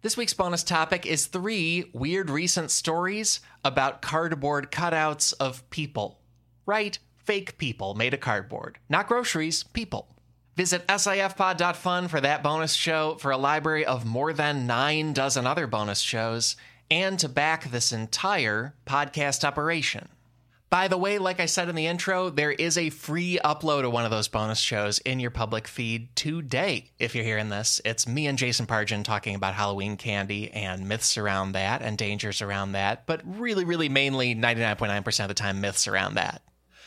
This 0.03 0.17
week's 0.17 0.35
bonus 0.35 0.65
topic 0.65 1.07
is 1.07 1.27
three 1.27 1.91
weird 1.93 2.29
recent 2.29 2.71
stories 2.73 3.41
about 3.65 4.03
cardboard 4.03 4.73
cutouts 4.73 5.33
of 5.39 5.69
people. 5.71 6.19
Right? 6.67 6.99
Fake 7.25 7.57
people 7.57 7.95
made 7.95 8.15
of 8.15 8.21
cardboard. 8.21 8.79
Not 8.89 9.07
groceries, 9.07 9.63
people. 9.63 10.09
Visit 10.57 10.87
sifpod.fun 10.89 12.09
for 12.09 12.21
that 12.21 12.43
bonus 12.43 12.75
show, 12.75 13.17
for 13.21 13.31
a 13.31 13.39
library 13.39 13.87
of 13.87 14.05
more 14.05 14.33
than 14.33 14.67
nine 14.67 15.13
dozen 15.13 15.47
other 15.47 15.67
bonus 15.67 16.01
shows, 16.01 16.57
and 16.91 17.19
to 17.21 17.29
back 17.29 17.71
this 17.71 17.93
entire 17.93 18.75
podcast 18.87 19.45
operation. 19.45 20.09
By 20.73 20.89
the 20.89 20.97
way, 20.97 21.19
like 21.19 21.39
I 21.39 21.45
said 21.45 21.69
in 21.69 21.75
the 21.75 21.87
intro, 21.87 22.31
there 22.31 22.51
is 22.51 22.79
a 22.79 22.89
free 22.89 23.39
upload 23.45 23.85
of 23.85 23.93
one 23.93 24.07
of 24.07 24.11
those 24.11 24.29
bonus 24.29 24.59
shows 24.59 25.01
in 25.01 25.21
your 25.21 25.31
public 25.31 25.69
feed 25.69 26.17
today. 26.17 26.93
If 26.99 27.15
you're 27.15 27.27
hearing 27.27 27.51
this, 27.51 27.79
it's 27.85 28.09
me 28.09 28.27
and 28.27 28.39
Jason 28.39 28.65
Pargin 28.65 29.05
talking 29.05 29.35
about 29.35 29.53
Halloween 29.53 29.99
candy 29.99 30.51
and 30.51 30.89
myths 30.89 31.19
around 31.19 31.53
that 31.53 31.83
and 31.83 31.99
dangers 31.99 32.41
around 32.41 32.73
that, 32.73 33.05
but 33.05 33.21
really, 33.23 33.67
really 33.67 33.91
mainly 33.91 34.35
99.9% 34.35 35.21
of 35.21 35.29
the 35.29 35.35
time, 35.35 35.61
myths 35.61 35.87
around 35.87 36.15
that. 36.15 36.41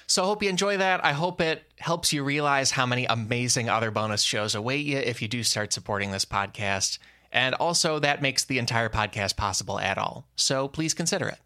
So 0.08 0.24
I 0.24 0.26
hope 0.26 0.42
you 0.42 0.50
enjoy 0.50 0.78
that. 0.78 1.06
I 1.06 1.12
hope 1.12 1.40
it 1.40 1.62
helps 1.78 2.12
you 2.12 2.24
realize 2.24 2.72
how 2.72 2.88
many 2.88 3.06
amazing 3.06 3.70
other 3.70 3.92
bonus 3.92 4.24
shows 4.24 4.56
await 4.56 4.88
you 4.88 4.98
if 4.98 5.22
you 5.22 5.28
do 5.28 5.44
start 5.44 5.74
supporting 5.74 6.10
this 6.10 6.26
podcast. 6.26 6.98
And 7.32 7.54
also, 7.54 8.00
that 8.00 8.20
makes 8.20 8.46
the 8.46 8.58
entire 8.58 8.90
podcast 8.90 9.38
possible 9.38 9.80
at 9.80 10.00
all. 10.00 10.26
So 10.36 10.68
please 10.68 10.96
consider 10.96 11.28
it. 11.28 11.38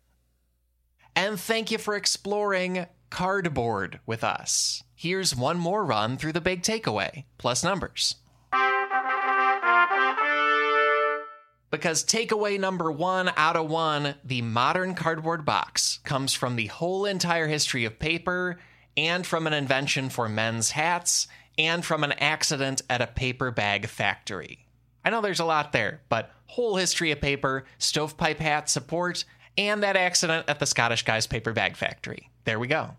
And 1.16 1.39
thank 1.39 1.72
you 1.72 1.78
for 1.78 1.95
exploring 1.95 2.86
cardboard 3.10 3.99
with 4.05 4.24
us. 4.24 4.84
Here's 4.95 5.36
one 5.36 5.57
more 5.57 5.84
run 5.84 6.18
through 6.18 6.34
the 6.34 6.41
big 6.41 6.62
takeaway, 6.62 7.26
plus 7.38 7.64
numbers. 7.64 8.16
Because 11.72 12.03
takeaway 12.03 12.60
number 12.60 12.91
one 12.91 13.32
out 13.38 13.55
of 13.55 13.70
one, 13.70 14.16
the 14.24 14.41
modern 14.41 14.95
cardboard 14.95 15.45
box, 15.45 15.99
comes 16.03 16.34
from 16.34 16.55
the 16.55 16.68
whole 16.68 17.05
entire 17.05 17.47
history 17.47 17.86
of 17.86 17.99
paper, 17.99 18.60
and 18.97 19.26
from 19.26 19.45
an 19.45 19.53
invention 19.53 20.10
for 20.10 20.28
men's 20.28 20.72
hats, 20.72 21.28
and 21.57 21.86
from 21.86 22.03
an 22.03 22.14
accident 22.14 22.82
at 22.89 23.01
a 23.01 23.07
paper 23.07 23.51
bag 23.51 23.88
factory. 23.88 24.66
I 25.05 25.12
know 25.12 25.22
there's 25.22 25.39
a 25.39 25.45
lot 25.45 25.72
there, 25.72 26.01
but 26.10 26.32
whole 26.47 26.76
history 26.76 27.12
of 27.12 27.22
paper, 27.22 27.66
stovepipe 27.78 28.39
hat 28.39 28.70
support, 28.70 29.24
and 29.60 29.84
that 29.84 29.97
accident 29.97 30.45
at 30.47 30.60
the 30.60 30.66
Scottish 30.66 31.03
Guy's 31.03 31.28
paper 31.28 31.51
bag 31.51 31.76
factory. 31.76 32.30
There 32.45 32.60
we 32.60 32.68
go. 32.68 32.91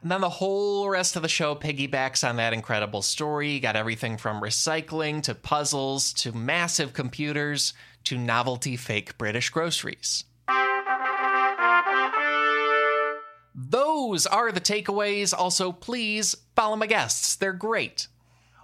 And 0.00 0.10
then 0.10 0.22
the 0.22 0.30
whole 0.30 0.88
rest 0.88 1.14
of 1.14 1.20
the 1.20 1.28
show 1.28 1.54
piggybacks 1.54 2.26
on 2.26 2.36
that 2.36 2.54
incredible 2.54 3.02
story. 3.02 3.50
You 3.50 3.60
got 3.60 3.76
everything 3.76 4.16
from 4.16 4.40
recycling 4.40 5.22
to 5.24 5.34
puzzles 5.34 6.14
to 6.14 6.32
massive 6.32 6.94
computers 6.94 7.74
to 8.04 8.16
novelty 8.16 8.78
fake 8.78 9.18
British 9.18 9.50
groceries. 9.50 10.24
Those 13.54 14.26
are 14.26 14.50
the 14.52 14.60
takeaways. 14.60 15.34
Also, 15.36 15.70
please 15.70 16.34
follow 16.56 16.76
my 16.76 16.86
guests, 16.86 17.36
they're 17.36 17.52
great. 17.52 18.08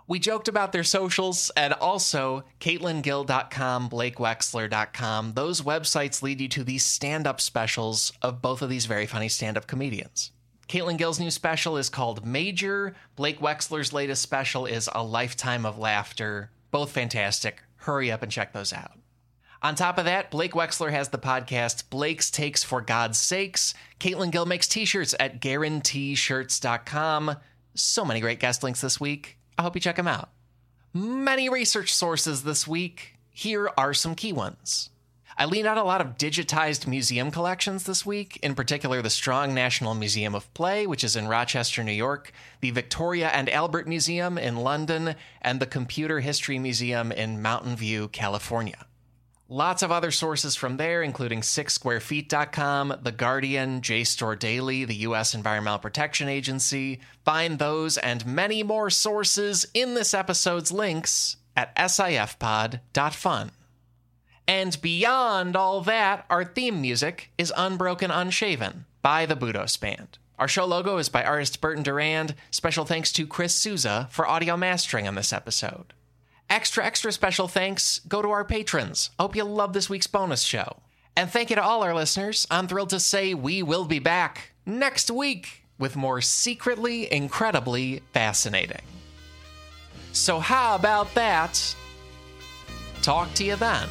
We 0.08 0.18
joked 0.20 0.46
about 0.46 0.70
their 0.72 0.84
socials 0.84 1.50
and 1.56 1.72
also 1.72 2.44
CaitlinGill.com, 2.60 3.90
BlakeWexler.com. 3.90 5.32
Those 5.34 5.62
websites 5.62 6.22
lead 6.22 6.40
you 6.40 6.48
to 6.48 6.62
these 6.62 6.84
stand 6.84 7.26
up 7.26 7.40
specials 7.40 8.12
of 8.22 8.40
both 8.40 8.62
of 8.62 8.70
these 8.70 8.86
very 8.86 9.06
funny 9.06 9.28
stand 9.28 9.56
up 9.56 9.66
comedians. 9.66 10.30
Caitlin 10.68 10.96
Gill's 10.96 11.20
new 11.20 11.30
special 11.30 11.76
is 11.76 11.88
called 11.88 12.24
Major. 12.26 12.94
Blake 13.14 13.40
Wexler's 13.40 13.92
latest 13.92 14.22
special 14.22 14.66
is 14.66 14.88
A 14.94 15.02
Lifetime 15.02 15.66
of 15.66 15.78
Laughter. 15.78 16.50
Both 16.70 16.90
fantastic. 16.90 17.62
Hurry 17.76 18.10
up 18.10 18.22
and 18.22 18.30
check 18.32 18.52
those 18.52 18.72
out. 18.72 18.92
On 19.62 19.74
top 19.74 19.98
of 19.98 20.04
that, 20.04 20.30
Blake 20.30 20.52
Wexler 20.52 20.90
has 20.90 21.08
the 21.08 21.18
podcast 21.18 21.88
Blake's 21.90 22.30
Takes 22.30 22.62
for 22.62 22.80
God's 22.80 23.18
Sakes. 23.18 23.74
Caitlin 23.98 24.30
Gill 24.30 24.46
makes 24.46 24.68
t 24.68 24.84
shirts 24.84 25.14
at 25.18 25.40
guaranteeshirts.com. 25.40 27.36
So 27.74 28.04
many 28.04 28.20
great 28.20 28.38
guest 28.40 28.62
links 28.62 28.80
this 28.80 29.00
week. 29.00 29.38
I 29.58 29.62
hope 29.62 29.74
you 29.74 29.80
check 29.80 29.96
them 29.96 30.08
out. 30.08 30.30
Many 30.92 31.48
research 31.48 31.94
sources 31.94 32.42
this 32.42 32.66
week. 32.66 33.14
Here 33.30 33.70
are 33.76 33.94
some 33.94 34.14
key 34.14 34.32
ones. 34.32 34.90
I 35.38 35.44
leaned 35.44 35.68
on 35.68 35.76
a 35.76 35.84
lot 35.84 36.00
of 36.00 36.16
digitized 36.16 36.86
museum 36.86 37.30
collections 37.30 37.84
this 37.84 38.06
week, 38.06 38.38
in 38.42 38.54
particular 38.54 39.02
the 39.02 39.10
Strong 39.10 39.52
National 39.52 39.94
Museum 39.94 40.34
of 40.34 40.52
Play, 40.54 40.86
which 40.86 41.04
is 41.04 41.14
in 41.14 41.28
Rochester, 41.28 41.84
New 41.84 41.92
York, 41.92 42.32
the 42.62 42.70
Victoria 42.70 43.28
and 43.28 43.50
Albert 43.50 43.86
Museum 43.86 44.38
in 44.38 44.56
London, 44.56 45.14
and 45.42 45.60
the 45.60 45.66
Computer 45.66 46.20
History 46.20 46.58
Museum 46.58 47.12
in 47.12 47.42
Mountain 47.42 47.76
View, 47.76 48.08
California. 48.08 48.86
Lots 49.48 49.84
of 49.84 49.92
other 49.92 50.10
sources 50.10 50.56
from 50.56 50.76
there, 50.76 51.04
including 51.04 51.40
sixsquarefeet.com, 51.40 52.96
The 53.02 53.12
Guardian, 53.12 53.80
JSTOR 53.80 54.36
Daily, 54.36 54.84
the 54.84 54.96
U.S. 54.96 55.34
Environmental 55.34 55.78
Protection 55.78 56.28
Agency. 56.28 56.98
Find 57.24 57.60
those 57.60 57.96
and 57.96 58.26
many 58.26 58.64
more 58.64 58.90
sources 58.90 59.64
in 59.72 59.94
this 59.94 60.14
episode's 60.14 60.72
links 60.72 61.36
at 61.56 61.74
sifpod.fun. 61.76 63.52
And 64.48 64.82
beyond 64.82 65.54
all 65.56 65.80
that, 65.80 66.26
our 66.28 66.44
theme 66.44 66.80
music 66.80 67.30
is 67.38 67.52
Unbroken 67.56 68.10
Unshaven 68.10 68.84
by 69.00 69.26
the 69.26 69.36
Budos 69.36 69.78
Band. 69.78 70.18
Our 70.40 70.48
show 70.48 70.64
logo 70.64 70.98
is 70.98 71.08
by 71.08 71.24
artist 71.24 71.60
Burton 71.60 71.84
Durand. 71.84 72.34
Special 72.50 72.84
thanks 72.84 73.12
to 73.12 73.26
Chris 73.26 73.54
Souza 73.54 74.08
for 74.10 74.26
audio 74.26 74.56
mastering 74.56 75.06
on 75.06 75.14
this 75.14 75.32
episode. 75.32 75.94
Extra, 76.48 76.84
extra 76.84 77.10
special 77.10 77.48
thanks 77.48 78.00
go 78.08 78.22
to 78.22 78.30
our 78.30 78.44
patrons. 78.44 79.10
Hope 79.18 79.34
you 79.34 79.44
love 79.44 79.72
this 79.72 79.90
week's 79.90 80.06
bonus 80.06 80.42
show. 80.42 80.76
And 81.16 81.30
thank 81.30 81.50
you 81.50 81.56
to 81.56 81.62
all 81.62 81.82
our 81.82 81.94
listeners. 81.94 82.46
I'm 82.50 82.68
thrilled 82.68 82.90
to 82.90 83.00
say 83.00 83.34
we 83.34 83.62
will 83.62 83.84
be 83.84 83.98
back 83.98 84.52
next 84.64 85.10
week 85.10 85.64
with 85.78 85.96
more 85.96 86.20
secretly 86.20 87.12
incredibly 87.12 88.02
fascinating. 88.12 88.82
So, 90.12 90.38
how 90.38 90.74
about 90.74 91.12
that? 91.14 91.74
Talk 93.02 93.32
to 93.34 93.44
you 93.44 93.56
then. 93.56 93.88